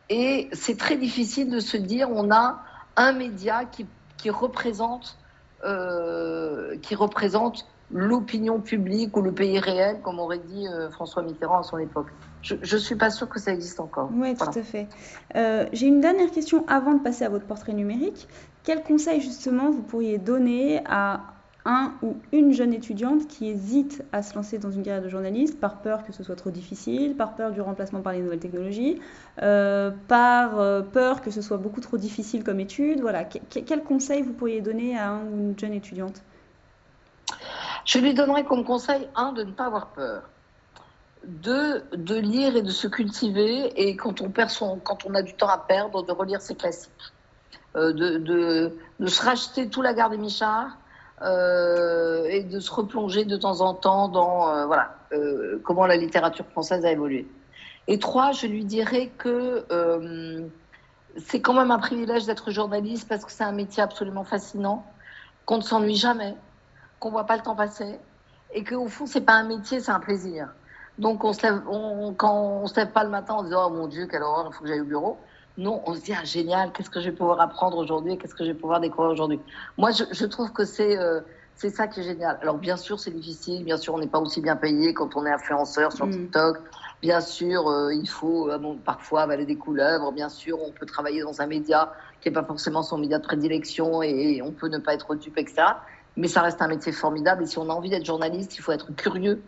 et 0.08 0.48
c'est 0.52 0.78
très 0.78 0.96
difficile 0.96 1.50
de 1.50 1.60
se 1.60 1.76
dire 1.76 2.08
on 2.10 2.30
a 2.30 2.62
un 2.98 3.12
média 3.12 3.64
qui, 3.64 3.86
qui 4.18 4.28
représente, 4.28 5.16
euh, 5.64 6.76
qui 6.82 6.94
représente 6.94 7.66
l'opinion 7.90 8.60
publique 8.60 9.16
ou 9.16 9.22
le 9.22 9.32
pays 9.32 9.58
réel, 9.58 10.00
comme 10.02 10.18
aurait 10.18 10.40
dit 10.40 10.68
euh, 10.68 10.90
François 10.90 11.22
Mitterrand 11.22 11.60
à 11.60 11.62
son 11.62 11.78
époque. 11.78 12.08
Je 12.42 12.54
ne 12.54 12.80
suis 12.80 12.96
pas 12.96 13.10
sûre 13.10 13.28
que 13.28 13.40
ça 13.40 13.52
existe 13.52 13.80
encore. 13.80 14.10
Oui, 14.12 14.34
tout 14.34 14.44
à 14.44 14.62
fait. 14.62 14.88
Euh, 15.36 15.66
j'ai 15.72 15.86
une 15.86 16.00
dernière 16.00 16.30
question 16.30 16.64
avant 16.68 16.94
de 16.94 17.02
passer 17.02 17.24
à 17.24 17.28
votre 17.28 17.46
portrait 17.46 17.72
numérique. 17.72 18.28
Quel 18.62 18.82
conseil 18.82 19.20
justement 19.20 19.70
vous 19.70 19.82
pourriez 19.82 20.18
donner 20.18 20.82
à 20.86 21.20
un 21.68 21.92
ou 22.02 22.16
une 22.32 22.52
jeune 22.52 22.72
étudiante 22.72 23.28
qui 23.28 23.48
hésite 23.48 24.02
à 24.10 24.22
se 24.22 24.34
lancer 24.34 24.58
dans 24.58 24.70
une 24.70 24.82
carrière 24.82 25.02
de 25.02 25.08
journaliste 25.08 25.60
par 25.60 25.82
peur 25.82 26.04
que 26.04 26.12
ce 26.12 26.24
soit 26.24 26.34
trop 26.34 26.50
difficile, 26.50 27.14
par 27.14 27.34
peur 27.34 27.52
du 27.52 27.60
remplacement 27.60 28.00
par 28.00 28.14
les 28.14 28.20
nouvelles 28.20 28.40
technologies, 28.40 29.00
euh, 29.42 29.92
par 30.08 30.58
euh, 30.58 30.80
peur 30.80 31.20
que 31.20 31.30
ce 31.30 31.42
soit 31.42 31.58
beaucoup 31.58 31.82
trop 31.82 31.98
difficile 31.98 32.42
comme 32.42 32.58
étude. 32.58 33.00
Voilà. 33.02 33.24
quel 33.24 33.84
conseil 33.84 34.22
vous 34.22 34.32
pourriez 34.32 34.62
donner 34.62 34.98
à 34.98 35.10
un 35.10 35.24
ou 35.24 35.50
une 35.50 35.58
jeune 35.58 35.74
étudiante? 35.74 36.22
Je 37.84 37.98
lui 37.98 38.14
donnerais 38.14 38.44
comme 38.44 38.64
conseil, 38.64 39.06
un, 39.14 39.32
de 39.32 39.44
ne 39.44 39.52
pas 39.52 39.66
avoir 39.66 39.88
peur. 39.88 40.22
Deux, 41.24 41.82
de 41.92 42.14
lire 42.14 42.56
et 42.56 42.62
de 42.62 42.70
se 42.70 42.86
cultiver, 42.86 43.72
et 43.76 43.96
quand 43.96 44.22
on, 44.22 44.30
perd 44.30 44.50
son, 44.50 44.78
quand 44.78 45.04
on 45.04 45.14
a 45.14 45.22
du 45.22 45.34
temps 45.34 45.48
à 45.48 45.58
perdre, 45.58 46.02
de 46.02 46.12
relire 46.12 46.40
ses 46.40 46.54
classiques. 46.54 47.12
Euh, 47.76 47.92
de, 47.92 48.16
de, 48.16 48.72
de, 48.98 49.06
se 49.06 49.22
racheter 49.22 49.68
tout 49.68 49.82
la 49.82 49.92
gare 49.92 50.08
des 50.08 50.16
Michards, 50.16 50.77
euh, 51.22 52.24
et 52.28 52.42
de 52.42 52.60
se 52.60 52.70
replonger 52.70 53.24
de 53.24 53.36
temps 53.36 53.60
en 53.60 53.74
temps 53.74 54.08
dans 54.08 54.48
euh, 54.48 54.66
voilà 54.66 54.94
euh, 55.12 55.60
comment 55.64 55.86
la 55.86 55.96
littérature 55.96 56.46
française 56.46 56.84
a 56.84 56.92
évolué. 56.92 57.26
Et 57.88 57.98
trois, 57.98 58.32
je 58.32 58.46
lui 58.46 58.64
dirais 58.64 59.10
que 59.18 59.64
c'est 61.16 61.40
quand 61.40 61.54
même 61.54 61.70
un 61.70 61.78
privilège 61.78 62.26
d'être 62.26 62.50
journaliste 62.50 63.08
parce 63.08 63.24
que 63.24 63.32
c'est 63.32 63.44
un 63.44 63.52
métier 63.52 63.82
absolument 63.82 64.24
fascinant, 64.24 64.84
qu'on 65.46 65.56
ne 65.56 65.62
s'ennuie 65.62 65.96
jamais, 65.96 66.36
qu'on 67.00 67.10
voit 67.10 67.24
pas 67.24 67.36
le 67.36 67.42
temps 67.42 67.56
passer, 67.56 67.98
et 68.52 68.62
qu'au 68.62 68.88
fond, 68.88 69.06
c'est 69.06 69.22
pas 69.22 69.34
un 69.34 69.44
métier, 69.44 69.80
c'est 69.80 69.90
un 69.90 70.00
plaisir. 70.00 70.48
Donc, 70.98 71.24
on 71.24 71.32
se 71.32 71.42
lève, 71.42 71.62
on, 71.68 72.12
quand 72.12 72.34
on 72.34 72.66
se 72.66 72.76
lève 72.76 72.90
pas 72.90 73.04
le 73.04 73.10
matin 73.10 73.34
en 73.34 73.42
disant 73.42 73.68
Oh 73.68 73.70
mon 73.70 73.86
Dieu, 73.86 74.06
quelle 74.06 74.22
horreur, 74.22 74.48
il 74.50 74.54
faut 74.54 74.62
que 74.62 74.68
j'aille 74.68 74.80
au 74.80 74.84
bureau. 74.84 75.18
Non, 75.58 75.82
on 75.86 75.94
se 75.94 76.00
dit 76.00 76.12
ah, 76.18 76.24
génial, 76.24 76.72
qu'est-ce 76.72 76.88
que 76.88 77.00
je 77.00 77.10
vais 77.10 77.16
pouvoir 77.16 77.40
apprendre 77.40 77.76
aujourd'hui, 77.76 78.16
qu'est-ce 78.16 78.34
que 78.34 78.44
je 78.44 78.52
vais 78.52 78.58
pouvoir 78.58 78.80
découvrir 78.80 79.10
aujourd'hui. 79.10 79.40
Moi, 79.76 79.90
je, 79.90 80.04
je, 80.12 80.24
trouve 80.24 80.52
que 80.52 80.64
c'est 80.64 80.96
euh, 80.96 81.20
c'est 81.56 81.70
ça 81.70 81.88
qui 81.88 82.00
est 82.00 82.04
génial. 82.04 82.38
Alors, 82.40 82.56
bien 82.56 82.76
sûr, 82.76 82.98
c'est 82.98 83.10
difficile, 83.10 83.64
bien 83.64 83.76
sûr, 83.76 83.92
on 83.94 83.98
n'est 83.98 84.06
pas 84.06 84.20
aussi 84.20 84.40
bien 84.40 84.56
payé 84.56 84.94
quand 84.94 85.16
on 85.16 85.26
est 85.26 85.32
influenceur 85.32 85.92
sur 85.92 86.06
mm. 86.06 86.12
TikTok. 86.12 86.58
Bien 87.02 87.20
sûr, 87.20 87.68
euh, 87.68 87.92
il 87.92 88.08
faut 88.08 88.48
euh, 88.48 88.58
bon, 88.58 88.76
parfois 88.76 89.22
avaler 89.22 89.44
des 89.44 89.56
couleuvres. 89.56 90.12
Bien 90.12 90.28
sûr, 90.28 90.58
on 90.62 90.72
peut 90.72 90.86
travailler 90.86 91.22
dans 91.22 91.40
un 91.42 91.46
média 91.46 91.92
qui 92.20 92.28
n'est 92.28 92.34
pas 92.34 92.44
forcément 92.44 92.82
son 92.82 92.96
média 92.96 93.18
de 93.18 93.24
prédilection 93.24 94.02
et, 94.02 94.36
et 94.36 94.42
on 94.42 94.52
peut 94.52 94.68
ne 94.68 94.78
pas 94.78 94.94
être 94.94 95.14
dupe, 95.16 95.36
etc. 95.36 95.62
Mais 96.16 96.28
ça 96.28 96.42
reste 96.42 96.62
un 96.62 96.68
métier 96.68 96.92
formidable. 96.92 97.42
Et 97.42 97.46
si 97.46 97.58
on 97.58 97.68
a 97.68 97.72
envie 97.72 97.90
d'être 97.90 98.06
journaliste, 98.06 98.56
il 98.56 98.60
faut 98.60 98.72
être 98.72 98.94
curieux 98.94 99.42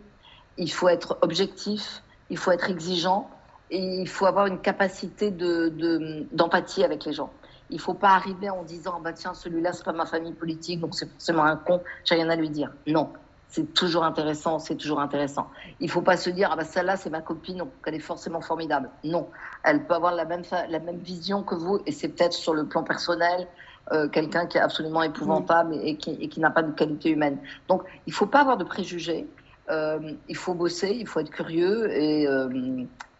il 0.60 0.70
faut 0.70 0.88
être 0.88 1.18
objectif, 1.22 2.02
il 2.28 2.36
faut 2.36 2.52
être 2.52 2.70
exigeant 2.70 3.28
il 3.70 4.08
faut 4.08 4.26
avoir 4.26 4.46
une 4.46 4.60
capacité 4.60 5.30
d'empathie 5.30 6.80
de, 6.80 6.84
avec 6.84 7.04
les 7.04 7.12
gens. 7.12 7.30
Il 7.70 7.76
ne 7.76 7.80
faut 7.80 7.94
pas 7.94 8.10
arriver 8.10 8.50
en 8.50 8.64
disant 8.64 9.00
bah 9.00 9.12
tiens 9.12 9.32
celui-là 9.32 9.72
c'est 9.72 9.84
pas 9.84 9.92
ma 9.92 10.06
famille 10.06 10.32
politique 10.32 10.80
donc 10.80 10.94
c'est 10.94 11.08
forcément 11.08 11.44
un 11.44 11.56
con, 11.56 11.80
j'ai 12.04 12.16
rien 12.16 12.28
à 12.28 12.34
lui 12.34 12.50
dire. 12.50 12.72
Non, 12.88 13.12
c'est 13.48 13.72
toujours 13.74 14.02
intéressant, 14.02 14.58
c'est 14.58 14.74
toujours 14.74 15.00
intéressant. 15.00 15.48
Il 15.78 15.86
ne 15.86 15.90
faut 15.90 16.02
pas 16.02 16.16
se 16.16 16.30
dire 16.30 16.50
ah 16.52 16.56
bah 16.56 16.64
celle-là 16.64 16.96
c'est 16.96 17.10
ma 17.10 17.20
copine 17.20 17.58
donc 17.58 17.70
elle 17.86 17.94
est 17.94 18.00
forcément 18.00 18.40
formidable. 18.40 18.90
Non, 19.04 19.28
elle 19.62 19.86
peut 19.86 19.94
avoir 19.94 20.14
la 20.14 20.24
même 20.24 20.98
vision 20.98 21.44
que 21.44 21.54
vous 21.54 21.80
et 21.86 21.92
c'est 21.92 22.08
peut-être 22.08 22.32
sur 22.32 22.54
le 22.54 22.66
plan 22.66 22.82
personnel 22.82 23.46
euh, 23.92 24.08
quelqu'un 24.08 24.46
qui 24.46 24.56
est 24.56 24.60
absolument 24.60 25.02
épouvantable 25.02 25.74
et, 25.82 25.96
qui, 25.96 26.12
et 26.20 26.28
qui 26.28 26.38
n'a 26.38 26.50
pas 26.50 26.62
de 26.62 26.70
qualité 26.70 27.10
humaine. 27.10 27.38
Donc 27.66 27.82
il 28.06 28.10
ne 28.10 28.14
faut 28.14 28.26
pas 28.26 28.40
avoir 28.40 28.56
de 28.56 28.62
préjugés. 28.62 29.26
Euh, 29.68 30.12
il 30.28 30.36
faut 30.36 30.54
bosser, 30.54 30.90
il 30.90 31.08
faut 31.08 31.18
être 31.18 31.30
curieux 31.30 31.90
et, 31.90 32.26
euh, 32.28 32.48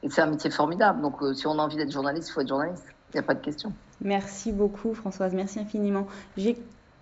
c'est 0.09 0.21
un 0.21 0.27
métier 0.27 0.51
formidable. 0.51 1.03
Donc, 1.03 1.23
euh, 1.23 1.35
si 1.35 1.47
on 1.47 1.59
a 1.59 1.63
envie 1.63 1.77
d'être 1.77 1.93
journaliste, 1.93 2.29
il 2.29 2.33
faut 2.33 2.41
être 2.41 2.49
journaliste. 2.49 2.85
Il 3.13 3.17
n'y 3.17 3.21
a 3.21 3.23
pas 3.23 3.35
de 3.35 3.41
question. 3.41 3.73
Merci 4.01 4.53
beaucoup, 4.53 4.95
Françoise. 4.95 5.35
Merci 5.35 5.59
infiniment. 5.59 6.07
J'ai 6.37 6.57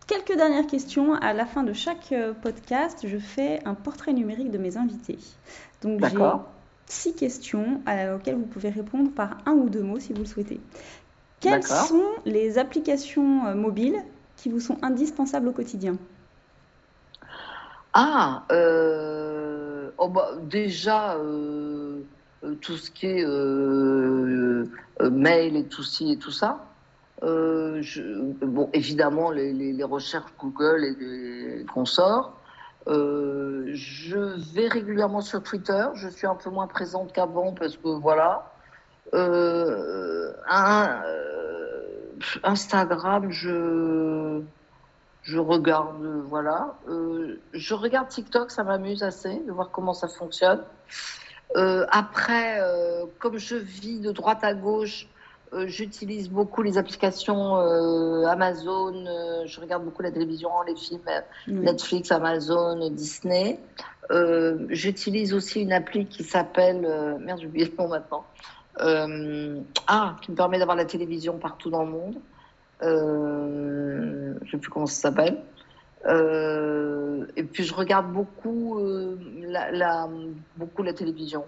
quelques 0.06 0.36
dernières 0.36 0.66
questions. 0.66 1.14
À 1.14 1.32
la 1.32 1.46
fin 1.46 1.62
de 1.62 1.72
chaque 1.72 2.14
podcast, 2.42 3.06
je 3.06 3.18
fais 3.18 3.60
un 3.66 3.74
portrait 3.74 4.12
numérique 4.12 4.50
de 4.50 4.58
mes 4.58 4.76
invités. 4.78 5.18
Donc, 5.82 6.04
j'ai 6.04 6.16
six 6.86 7.14
questions 7.14 7.82
auxquelles 8.16 8.36
vous 8.36 8.46
pouvez 8.46 8.70
répondre 8.70 9.10
par 9.10 9.36
un 9.44 9.52
ou 9.52 9.68
deux 9.68 9.82
mots 9.82 10.00
si 10.00 10.14
vous 10.14 10.20
le 10.20 10.26
souhaitez. 10.26 10.60
Quelles 11.40 11.62
sont 11.62 12.06
les 12.24 12.56
applications 12.56 13.54
mobiles 13.54 14.02
qui 14.36 14.48
vous 14.48 14.60
sont 14.60 14.78
indispensables 14.82 15.48
au 15.48 15.52
quotidien? 15.52 15.96
Ah, 17.92 18.44
euh, 18.52 19.90
oh 19.98 20.08
bah, 20.08 20.30
déjà, 20.42 21.14
euh, 21.14 21.18
euh, 21.20 22.02
tout 22.60 22.76
ce 22.76 22.90
qui 22.90 23.06
est 23.06 23.24
mail 25.10 25.56
et 25.56 25.64
tout, 25.64 25.82
ci 25.82 26.12
et 26.12 26.16
tout 26.18 26.30
ça. 26.30 26.64
bon, 27.22 28.70
évidemment, 28.72 29.30
les, 29.30 29.84
recherches 29.84 30.32
Google 30.38 30.84
et 30.84 30.94
les 30.94 31.64
consorts. 31.66 32.38
je 32.86 34.54
vais 34.54 34.68
régulièrement 34.68 35.20
sur 35.20 35.42
Twitter. 35.42 35.86
Je 35.94 36.08
suis 36.08 36.26
un 36.26 36.36
peu 36.36 36.50
moins 36.50 36.66
présente 36.66 37.12
qu'avant 37.12 37.52
parce 37.52 37.76
que 37.76 37.88
voilà. 37.88 38.52
Instagram, 42.44 43.30
je 43.30 44.42
je 45.28 45.38
regarde, 45.38 46.02
voilà. 46.26 46.74
Euh, 46.88 47.38
je 47.52 47.74
regarde 47.74 48.08
TikTok, 48.08 48.50
ça 48.50 48.64
m'amuse 48.64 49.02
assez 49.02 49.38
de 49.40 49.52
voir 49.52 49.70
comment 49.70 49.92
ça 49.92 50.08
fonctionne. 50.08 50.62
Euh, 51.56 51.86
après, 51.90 52.60
euh, 52.60 53.04
comme 53.18 53.38
je 53.38 53.56
vis 53.56 54.00
de 54.00 54.12
droite 54.12 54.40
à 54.42 54.54
gauche, 54.54 55.08
j'utilise 55.64 56.28
beaucoup 56.28 56.60
les 56.60 56.76
applications 56.76 57.56
Amazon. 58.26 58.92
je 59.46 59.60
regarde 59.62 59.82
beaucoup 59.82 60.02
la 60.02 60.10
télévision, 60.10 60.50
les 60.66 60.76
films 60.76 61.00
Netflix, 61.46 62.12
Amazon, 62.12 62.90
Disney. 62.90 63.58
j'utilise 64.68 65.32
aussi 65.32 65.62
une 65.62 65.72
appli 65.72 66.04
qui 66.04 66.22
s'appelle 66.22 66.82
merde, 67.20 67.40
j'ai 67.40 67.46
oublié 67.46 67.64
le 67.64 67.82
nom 67.82 67.88
maintenant. 67.88 68.26
ah, 69.86 70.16
qui 70.20 70.32
me 70.32 70.36
permet 70.36 70.58
d'avoir 70.58 70.76
la 70.76 70.84
télévision 70.84 71.38
partout 71.38 71.70
dans 71.70 71.84
le 71.84 71.92
monde. 71.92 72.16
Euh, 72.82 74.34
je 74.40 74.46
ne 74.46 74.50
sais 74.50 74.58
plus 74.58 74.70
comment 74.70 74.86
ça 74.86 75.02
s'appelle. 75.02 75.42
Euh, 76.06 77.26
et 77.36 77.42
puis 77.42 77.64
je 77.64 77.74
regarde 77.74 78.12
beaucoup, 78.12 78.78
euh, 78.78 79.16
la, 79.48 80.08
beaucoup 80.56 80.82
la 80.82 80.92
télévision 80.92 81.44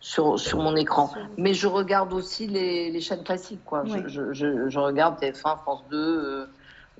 sur, 0.00 0.38
sur 0.38 0.58
mon 0.58 0.76
écran. 0.76 1.10
Mais 1.36 1.54
je 1.54 1.66
regarde 1.66 2.12
aussi 2.12 2.46
les, 2.46 2.90
les 2.90 3.00
chaînes 3.00 3.24
classiques. 3.24 3.64
Quoi. 3.64 3.84
Je, 3.84 4.32
je, 4.32 4.68
je, 4.68 4.78
regarde 4.78 5.20
TF1, 5.20 5.58
France 5.58 5.84
2 5.90 6.48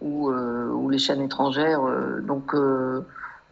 ou, 0.01 0.31
ou 0.31 0.91
les 0.91 0.99
chaînes 0.99 1.23
étrangères. 1.23 1.83
donc 2.23 2.55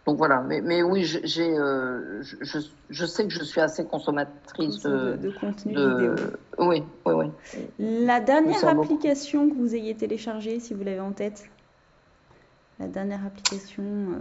donc 0.07 0.19
voilà, 0.19 0.43
mais, 0.43 0.61
mais 0.61 0.83
oui, 0.83 1.05
j'ai, 1.05 1.59
euh, 1.59 2.23
je, 2.23 2.59
je, 2.91 3.07
sais 3.07 3.25
que 3.25 3.33
je 3.33 3.43
suis 3.43 3.61
assez 3.61 3.87
consommatrice 3.87 4.83
de, 4.83 5.17
de, 5.17 5.31
contenu 5.31 5.73
vidéo. 5.73 6.15
Oui, 6.59 6.83
oui, 7.07 7.13
oui. 7.15 7.27
La 7.79 8.21
dernière 8.21 8.69
application 8.69 9.49
que 9.49 9.55
vous 9.55 9.75
ayez 9.75 9.95
téléchargée, 9.95 10.61
si 10.61 10.75
vous 10.75 10.85
l'avez 10.85 11.01
en 11.01 11.13
tête? 11.13 11.45
La 12.81 12.89
dernière 12.89 13.25
application 13.25 13.83
euh, 13.83 14.19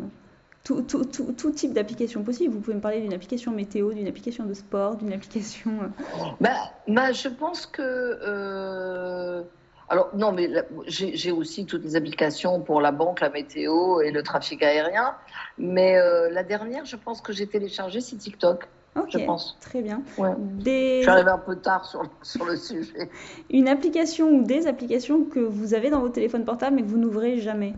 tout, 0.64 0.82
tout, 0.84 1.04
tout, 1.06 1.34
tout, 1.34 1.52
type 1.52 1.74
d'application 1.74 2.24
possible. 2.24 2.54
Vous 2.54 2.60
pouvez 2.60 2.76
me 2.76 2.82
parler 2.82 3.02
d'une 3.02 3.14
application 3.14 3.52
météo, 3.52 3.94
d'une 3.94 4.08
application 4.08 4.46
de 4.46 4.54
sport, 4.54 4.96
d'une 4.96 5.12
application. 5.12 5.72
Euh, 5.82 6.24
bah, 6.42 6.72
bah, 6.88 7.12
je 7.12 7.30
pense 7.30 7.66
que. 7.66 9.44
Alors, 9.90 10.10
non, 10.16 10.32
mais 10.32 10.50
j'ai 10.88 11.32
aussi 11.32 11.66
toutes 11.66 11.84
les 11.84 11.96
applications 11.96 12.62
pour 12.62 12.82
la 12.82 12.92
banque, 12.92 13.20
la 13.20 13.30
météo 13.30 14.02
et 14.02 14.12
le 14.12 14.24
trafic 14.24 14.64
aérien. 14.64 15.16
Mais 15.58 15.98
euh, 15.98 16.30
la 16.32 16.44
dernière, 16.44 16.86
je 16.86 16.96
pense 16.96 17.22
que 17.22 17.34
j'ai 17.34 17.48
téléchargé, 17.48 18.02
c'est 18.02 18.16
TikTok. 18.16 18.68
je 19.10 19.20
pense. 19.20 19.58
Très 19.60 19.82
bien. 19.82 20.02
Des... 20.40 20.98
Je 20.98 21.02
suis 21.02 21.10
arrivée 21.10 21.32
un 21.32 21.38
peu 21.38 21.58
tard 21.58 21.86
sur, 21.86 22.04
sur 22.24 22.46
le 22.46 22.56
sujet. 22.56 23.10
Une 23.52 23.68
application 23.68 24.30
ou 24.30 24.44
des 24.44 24.66
applications 24.68 25.26
que 25.26 25.40
vous 25.40 25.74
avez 25.74 25.90
dans 25.90 26.00
votre 26.00 26.14
téléphone 26.14 26.46
portable 26.46 26.78
mais 26.78 26.82
que 26.82 26.88
vous 26.88 26.98
n'ouvrez 26.98 27.40
jamais 27.40 27.74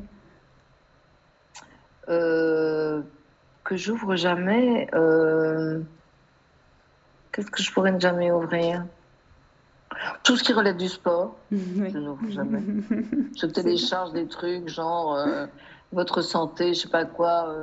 euh, 2.09 3.01
Que 3.63 3.75
j'ouvre 3.75 4.15
jamais. 4.15 4.87
Euh, 4.93 5.79
qu'est-ce 7.31 7.51
que 7.51 7.61
je 7.61 7.71
pourrais 7.71 7.91
ne 7.91 7.99
jamais 7.99 8.31
ouvrir? 8.31 8.85
Tout 10.23 10.35
ce 10.35 10.43
qui 10.43 10.51
relève 10.51 10.77
du 10.77 10.89
sport, 10.89 11.35
je 11.51 11.97
n'ouvre 11.97 12.29
jamais. 12.29 12.61
Je 13.39 13.45
télécharge 13.45 14.11
des 14.11 14.27
trucs 14.27 14.67
genre 14.67 15.15
euh, 15.15 15.45
votre 15.93 16.21
santé, 16.21 16.73
je 16.73 16.81
sais 16.81 16.89
pas 16.89 17.05
quoi. 17.05 17.55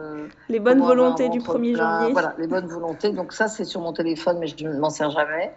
Les 0.48 0.60
bonnes 0.60 0.80
volontés 0.80 1.28
du 1.28 1.40
1er 1.40 1.76
janvier. 1.76 2.12
Voilà, 2.12 2.34
les 2.38 2.46
bonnes 2.46 2.68
volontés. 2.68 3.12
Donc 3.12 3.32
ça, 3.32 3.48
c'est 3.48 3.64
sur 3.64 3.80
mon 3.80 3.92
téléphone, 3.92 4.38
mais 4.38 4.46
je 4.46 4.66
ne 4.66 4.78
m'en 4.78 4.90
sers 4.90 5.10
jamais. 5.10 5.52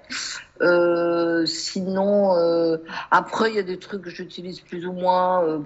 Sinon, 1.48 2.78
après, 3.12 3.52
il 3.52 3.56
y 3.56 3.60
a 3.60 3.64
des 3.64 3.80
trucs 3.80 4.02
que 4.02 4.10
j'utilise 4.10 4.60
plus 4.60 4.86
ou 4.86 4.92
moins. 4.92 5.64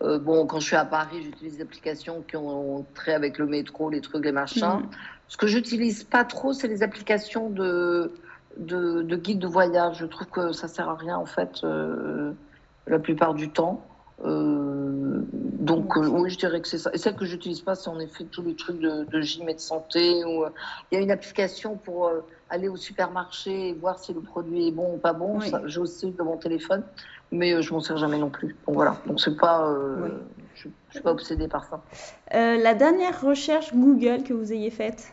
Bon, 0.00 0.46
quand 0.46 0.60
je 0.60 0.66
suis 0.66 0.76
à 0.76 0.84
Paris, 0.84 1.22
j'utilise 1.22 1.56
des 1.56 1.62
applications 1.62 2.22
qui 2.28 2.36
ont 2.36 2.84
trait 2.94 3.14
avec 3.14 3.38
le 3.38 3.46
métro, 3.46 3.90
les 3.90 4.00
trucs, 4.00 4.24
les 4.24 4.32
machins. 4.32 4.80
Mm. 4.80 4.90
Ce 5.28 5.36
que 5.36 5.46
j'utilise 5.46 6.04
pas 6.04 6.24
trop, 6.24 6.52
c'est 6.52 6.68
les 6.68 6.82
applications 6.82 7.50
de 7.50 8.12
de, 8.56 9.02
de, 9.02 9.16
guide 9.16 9.38
de 9.38 9.46
voyage. 9.46 9.98
Je 9.98 10.06
trouve 10.06 10.28
que 10.28 10.52
ça 10.52 10.68
sert 10.68 10.88
à 10.88 10.94
rien 10.94 11.16
en 11.16 11.26
fait 11.26 11.60
euh, 11.64 12.32
la 12.86 12.98
plupart 12.98 13.34
du 13.34 13.50
temps. 13.50 13.84
Euh, 14.24 14.65
donc 15.66 15.96
euh, 15.96 16.06
oui, 16.06 16.30
je 16.30 16.38
dirais 16.38 16.60
que 16.60 16.68
c'est 16.68 16.78
ça. 16.78 16.90
Et 16.92 16.98
celle 16.98 17.16
que 17.16 17.24
j'utilise 17.24 17.60
pas, 17.60 17.74
c'est 17.74 17.88
en 17.88 17.98
effet 17.98 18.24
tous 18.24 18.42
les 18.42 18.54
trucs 18.54 18.80
de, 18.80 19.04
de 19.04 19.20
gym 19.20 19.48
et 19.48 19.54
de 19.54 19.60
santé. 19.60 20.24
Où, 20.24 20.44
il 20.90 20.94
y 20.94 20.98
a 20.98 21.00
une 21.00 21.10
application 21.10 21.76
pour 21.76 22.10
aller 22.48 22.68
au 22.68 22.76
supermarché 22.76 23.70
et 23.70 23.72
voir 23.74 23.98
si 23.98 24.14
le 24.14 24.20
produit 24.20 24.68
est 24.68 24.72
bon 24.72 24.94
ou 24.94 24.98
pas 24.98 25.12
bon. 25.12 25.40
J'ai 25.66 25.80
aussi 25.80 26.10
de 26.10 26.22
mon 26.22 26.36
téléphone, 26.36 26.82
mais 27.30 27.62
je 27.62 27.72
m'en 27.72 27.80
sers 27.80 27.96
jamais 27.96 28.18
non 28.18 28.30
plus. 28.30 28.56
Donc 28.66 28.76
voilà. 28.76 28.96
Donc 29.06 29.20
c'est 29.20 29.36
pas, 29.36 29.74
je, 30.54 30.68
je 30.88 30.92
suis 30.92 31.02
pas 31.02 31.12
obsédée 31.12 31.48
par 31.48 31.64
ça. 31.64 31.82
la 32.32 32.74
dernière 32.74 33.20
recherche 33.20 33.74
Google 33.74 34.22
que 34.22 34.32
vous 34.32 34.52
ayez 34.52 34.70
faite, 34.70 35.12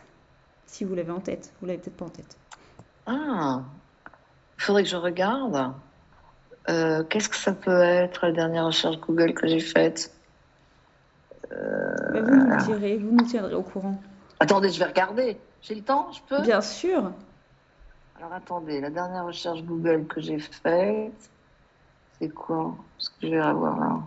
si 0.66 0.84
vous 0.84 0.96
l'avez 0.96 1.12
en 1.12 1.20
tête, 1.20 1.54
vous 1.60 1.68
l'avez 1.68 1.80
peut-être 1.80 1.98
pas 1.98 2.06
en 2.06 2.10
tête. 2.10 2.38
Ah, 3.06 3.62
il 4.58 4.64
faudrait 4.64 4.84
que 4.84 4.90
je 4.90 4.98
regarde. 4.98 5.74
Euh, 6.70 7.04
qu'est-ce 7.04 7.30
que 7.30 7.36
ça 7.36 7.54
peut 7.54 7.82
être 7.82 8.26
la 8.26 8.32
dernière 8.32 8.66
recherche 8.66 9.00
Google 9.00 9.34
que 9.34 9.48
j'ai 9.48 9.60
faite? 9.60 10.14
Euh, 11.54 11.96
bah, 12.14 12.22
Vous 12.22 12.36
nous 12.36 12.58
direz, 12.66 12.98
vous 12.98 13.12
nous 13.12 13.26
tiendrez 13.26 13.54
au 13.54 13.64
courant. 13.64 14.00
Attendez, 14.40 14.70
je 14.70 14.80
vais 14.80 14.86
regarder. 14.86 15.38
J'ai 15.62 15.76
le 15.76 15.82
temps, 15.82 16.12
je 16.12 16.20
peux? 16.28 16.42
Bien 16.42 16.62
sûr. 16.62 17.12
Alors 18.18 18.34
attendez, 18.34 18.82
la 18.82 18.90
dernière 18.90 19.26
recherche 19.26 19.64
Google 19.64 20.06
que 20.06 20.22
j'ai 20.22 20.40
faite, 20.40 21.30
c'est 22.20 22.30
quoi? 22.30 22.76
Ce 22.98 23.10
que 23.10 23.16
je 23.24 23.28
vais 23.28 23.40
avoir 23.40 23.80
là. 23.80 24.00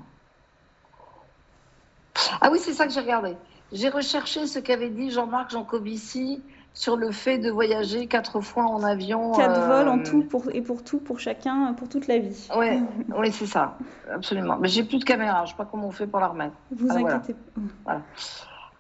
Ah 2.41 2.51
oui, 2.51 2.59
c'est 2.59 2.73
ça 2.73 2.87
que 2.87 2.93
j'ai 2.93 3.01
regardé. 3.01 3.37
J'ai 3.73 3.89
recherché 3.89 4.47
ce 4.47 4.59
qu'avait 4.59 4.91
dit 4.91 5.11
Jean-Marc 5.11 5.51
Jancovici 5.51 6.43
sur 6.77 6.99
le 6.99 7.11
fait 7.11 7.39
de 7.39 7.51
voyager 7.51 8.07
quatre 8.07 8.43
fois 8.43 8.65
en 8.65 8.83
avion. 8.83 9.33
Quatre 9.33 9.67
vols 9.67 9.89
en 9.89 10.03
tout 10.03 10.23
pour, 10.23 10.45
et 10.53 10.61
pour 10.61 10.85
tout, 10.85 10.99
pour 10.99 11.19
chacun, 11.19 11.73
pour 11.73 11.89
toute 11.89 12.07
la 12.07 12.19
vie. 12.19 12.49
Oui, 12.55 12.83
oui 13.17 13.33
c'est 13.33 13.47
ça, 13.47 13.79
absolument. 14.13 14.59
Mais 14.61 14.69
j'ai 14.69 14.85
plus 14.85 14.99
de 14.99 15.05
caméra, 15.05 15.39
je 15.39 15.43
ne 15.43 15.47
sais 15.49 15.57
pas 15.57 15.65
comment 15.65 15.89
on 15.89 15.91
fait 15.91 16.07
pour 16.07 16.21
la 16.21 16.29
remettre. 16.29 16.55
Vous 16.71 16.89
ah, 16.91 16.99
inquiétez 16.99 17.33
pas. 17.33 17.61
Voilà, 17.85 18.03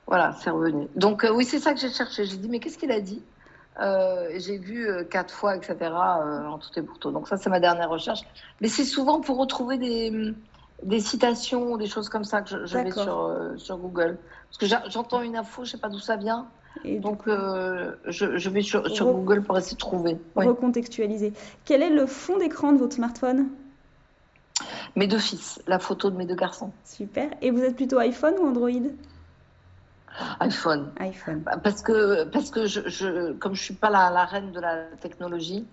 voilà 0.06 0.32
c'est 0.40 0.50
revenu. 0.50 0.88
Donc 0.94 1.26
oui, 1.34 1.46
c'est 1.46 1.58
ça 1.58 1.72
que 1.72 1.80
j'ai 1.80 1.88
cherché. 1.88 2.26
J'ai 2.26 2.36
dit, 2.36 2.50
mais 2.50 2.60
qu'est-ce 2.60 2.76
qu'il 2.76 2.92
a 2.92 3.00
dit? 3.00 3.22
Euh, 3.80 4.28
j'ai 4.36 4.58
vu 4.58 4.86
euh, 4.86 5.02
quatre 5.02 5.32
fois, 5.32 5.56
etc., 5.56 5.76
euh, 5.80 6.46
en 6.46 6.58
tout 6.58 6.68
et 6.76 6.82
pour 6.82 6.98
tout. 6.98 7.10
Donc 7.10 7.28
ça, 7.28 7.38
c'est 7.38 7.50
ma 7.50 7.60
dernière 7.60 7.88
recherche. 7.88 8.20
Mais 8.60 8.68
c'est 8.68 8.84
souvent 8.84 9.22
pour 9.22 9.38
retrouver 9.38 9.78
des, 9.78 10.34
des 10.82 11.00
citations, 11.00 11.78
des 11.78 11.86
choses 11.86 12.10
comme 12.10 12.24
ça 12.24 12.42
que 12.42 12.66
je, 12.66 12.76
vais 12.76 12.90
sur, 12.90 13.34
sur 13.56 13.78
Google. 13.78 14.18
Parce 14.50 14.58
que 14.58 14.90
j'entends 14.90 15.22
une 15.22 15.36
info, 15.36 15.64
je 15.64 15.68
ne 15.68 15.72
sais 15.72 15.78
pas 15.78 15.88
d'où 15.88 15.98
ça 15.98 16.16
vient. 16.16 16.46
Et 16.84 16.98
donc, 16.98 17.22
je, 17.26 18.36
je, 18.38 18.50
vais 18.50 18.62
sur, 18.62 18.88
sur 18.90 19.06
Google 19.12 19.42
pour 19.42 19.58
essayer 19.58 19.74
de 19.74 19.80
trouver. 19.80 20.18
Recontextualiser. 20.34 21.32
Quel 21.64 21.82
est 21.82 21.90
le 21.90 22.06
fond 22.06 22.38
d'écran 22.38 22.72
de 22.72 22.78
votre 22.78 22.94
smartphone? 22.94 23.48
Mes 24.94 25.06
deux 25.06 25.18
fils, 25.18 25.60
la 25.66 25.78
photo 25.78 26.10
de 26.10 26.16
mes 26.16 26.24
deux 26.24 26.34
garçons. 26.34 26.72
Super. 26.84 27.30
Et 27.42 27.50
vous 27.50 27.62
êtes 27.62 27.76
plutôt 27.76 27.98
iPhone 27.98 28.34
ou 28.40 28.46
Android? 28.46 28.70
iPhone. 30.40 30.92
iPhone. 30.98 31.40
Bah, 31.40 31.58
parce 31.62 31.82
que, 31.82 32.24
parce 32.24 32.50
que 32.50 32.66
je, 32.66 32.88
je 32.88 33.32
comme 33.32 33.54
je 33.54 33.60
ne 33.60 33.64
suis 33.64 33.74
pas 33.74 33.90
la, 33.90 34.10
la, 34.10 34.24
reine 34.24 34.52
de 34.52 34.60
la 34.60 34.84
technologie, 35.00 35.66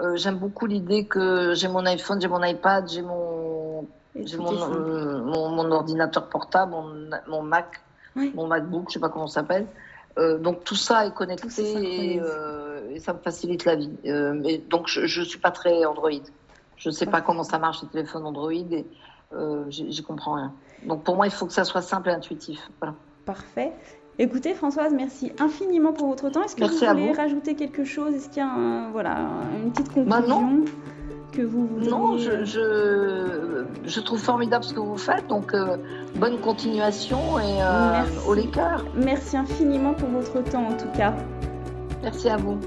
euh, 0.00 0.16
j'aime 0.16 0.36
beaucoup 0.36 0.66
l'idée 0.66 1.06
que 1.06 1.54
j'ai 1.54 1.66
mon 1.66 1.84
iPhone, 1.86 2.20
j'ai 2.20 2.28
mon 2.28 2.42
iPad, 2.44 2.88
j'ai 2.88 3.02
mon, 3.02 3.88
mon, 4.14 4.72
euh, 4.72 5.22
mon, 5.24 5.48
mon, 5.50 5.70
ordinateur 5.72 6.28
portable, 6.28 6.70
mon, 6.70 7.10
mon 7.26 7.42
Mac, 7.42 7.82
mon 8.14 8.46
MacBook, 8.46 8.84
je 8.84 8.88
ne 8.88 8.92
sais 8.94 9.00
pas 9.00 9.08
comment 9.08 9.26
ça 9.26 9.40
s'appelle. 9.40 9.66
Euh, 10.18 10.38
donc 10.38 10.64
tout 10.64 10.74
ça 10.74 11.06
est 11.06 11.14
connecté 11.14 11.62
et, 11.62 12.20
et, 12.92 13.00
ça 13.00 13.12
me 13.12 13.18
facilite 13.18 13.64
la 13.64 13.76
vie. 13.76 13.96
mais, 14.04 14.58
donc 14.58 14.88
je 14.88 15.20
ne 15.20 15.24
suis 15.24 15.38
pas 15.38 15.50
très 15.50 15.84
Android. 15.84 16.10
Je 16.76 16.88
ne 16.88 16.94
sais 16.94 17.06
pas 17.06 17.20
comment 17.20 17.44
ça 17.44 17.58
marche 17.58 17.82
les 17.82 17.88
téléphones 17.88 18.26
Android 18.26 18.52
et 18.52 18.86
j'y 19.68 20.02
comprends 20.02 20.34
rien. 20.34 20.52
Donc 20.84 21.04
pour 21.04 21.16
moi, 21.16 21.26
il 21.26 21.32
faut 21.32 21.46
que 21.46 21.52
ça 21.52 21.64
soit 21.64 21.82
simple 21.82 22.08
et 22.08 22.12
intuitif. 22.12 22.70
Voilà. 22.80 22.94
Parfait. 23.24 23.72
Écoutez, 24.20 24.54
Françoise, 24.54 24.92
merci 24.92 25.30
infiniment 25.38 25.92
pour 25.92 26.08
votre 26.08 26.28
temps. 26.30 26.42
Est-ce 26.42 26.56
que 26.56 26.64
vous 26.64 27.00
voulez 27.00 27.12
rajouter 27.12 27.54
quelque 27.54 27.84
chose? 27.84 28.14
Est-ce 28.14 28.28
qu'il 28.28 28.38
y 28.38 28.46
a 28.46 28.88
voilà, 28.90 29.28
une 29.62 29.70
petite 29.70 29.92
conclusion? 29.92 30.64
Que 31.32 31.42
vous 31.42 31.66
voudriez... 31.66 31.90
Non, 31.90 32.18
je, 32.18 32.44
je, 33.84 34.00
trouve 34.00 34.18
formidable 34.18 34.64
ce 34.64 34.74
que 34.74 34.80
vous 34.80 34.96
faites. 34.96 35.26
Donc, 35.28 35.54
euh, 35.54 35.76
bonne 36.16 36.38
continuation 36.38 37.38
et 37.38 37.62
euh, 37.62 38.02
au 38.26 38.34
les 38.34 38.46
cœurs. 38.46 38.84
Merci 38.94 39.36
infiniment 39.36 39.94
pour 39.94 40.08
votre 40.08 40.42
temps, 40.50 40.66
en 40.68 40.76
tout 40.76 40.90
cas. 40.96 41.14
Merci 42.02 42.28
à 42.28 42.36
vous. 42.36 42.58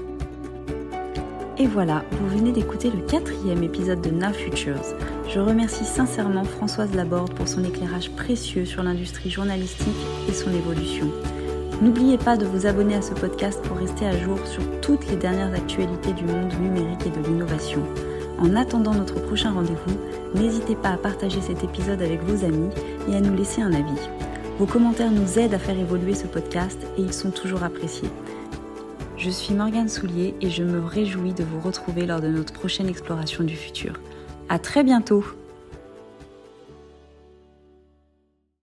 Et 1.58 1.66
voilà, 1.66 2.02
vous 2.12 2.28
venez 2.28 2.50
d'écouter 2.50 2.90
le 2.90 3.02
quatrième 3.02 3.62
épisode 3.62 4.00
de 4.00 4.10
Now 4.10 4.32
Futures. 4.32 4.82
Je 5.28 5.38
remercie 5.38 5.84
sincèrement 5.84 6.44
Françoise 6.44 6.94
Laborde 6.94 7.34
pour 7.34 7.46
son 7.46 7.62
éclairage 7.62 8.10
précieux 8.10 8.64
sur 8.64 8.82
l'industrie 8.82 9.30
journalistique 9.30 9.88
et 10.28 10.32
son 10.32 10.50
évolution. 10.50 11.10
N'oubliez 11.82 12.16
pas 12.16 12.36
de 12.36 12.46
vous 12.46 12.66
abonner 12.66 12.94
à 12.94 13.02
ce 13.02 13.12
podcast 13.12 13.60
pour 13.64 13.76
rester 13.76 14.06
à 14.06 14.16
jour 14.16 14.38
sur 14.46 14.62
toutes 14.80 15.08
les 15.08 15.16
dernières 15.16 15.52
actualités 15.52 16.12
du 16.12 16.24
monde 16.24 16.52
numérique 16.60 17.06
et 17.06 17.10
de 17.10 17.26
l'innovation. 17.26 17.82
En 18.38 18.56
attendant 18.56 18.94
notre 18.94 19.20
prochain 19.20 19.52
rendez-vous, 19.52 19.96
n'hésitez 20.34 20.74
pas 20.74 20.90
à 20.90 20.96
partager 20.96 21.40
cet 21.40 21.64
épisode 21.64 22.02
avec 22.02 22.22
vos 22.22 22.44
amis 22.44 22.70
et 23.08 23.14
à 23.14 23.20
nous 23.20 23.36
laisser 23.36 23.62
un 23.62 23.72
avis. 23.72 24.00
Vos 24.58 24.66
commentaires 24.66 25.10
nous 25.10 25.38
aident 25.38 25.54
à 25.54 25.58
faire 25.58 25.78
évoluer 25.78 26.14
ce 26.14 26.26
podcast 26.26 26.78
et 26.98 27.02
ils 27.02 27.12
sont 27.12 27.30
toujours 27.30 27.62
appréciés. 27.62 28.10
Je 29.16 29.30
suis 29.30 29.54
Morgane 29.54 29.88
Soulier 29.88 30.34
et 30.40 30.50
je 30.50 30.64
me 30.64 30.84
réjouis 30.84 31.32
de 31.32 31.44
vous 31.44 31.60
retrouver 31.60 32.06
lors 32.06 32.20
de 32.20 32.28
notre 32.28 32.52
prochaine 32.52 32.88
exploration 32.88 33.44
du 33.44 33.56
futur. 33.56 34.00
À 34.48 34.58
très 34.58 34.82
bientôt! 34.82 35.24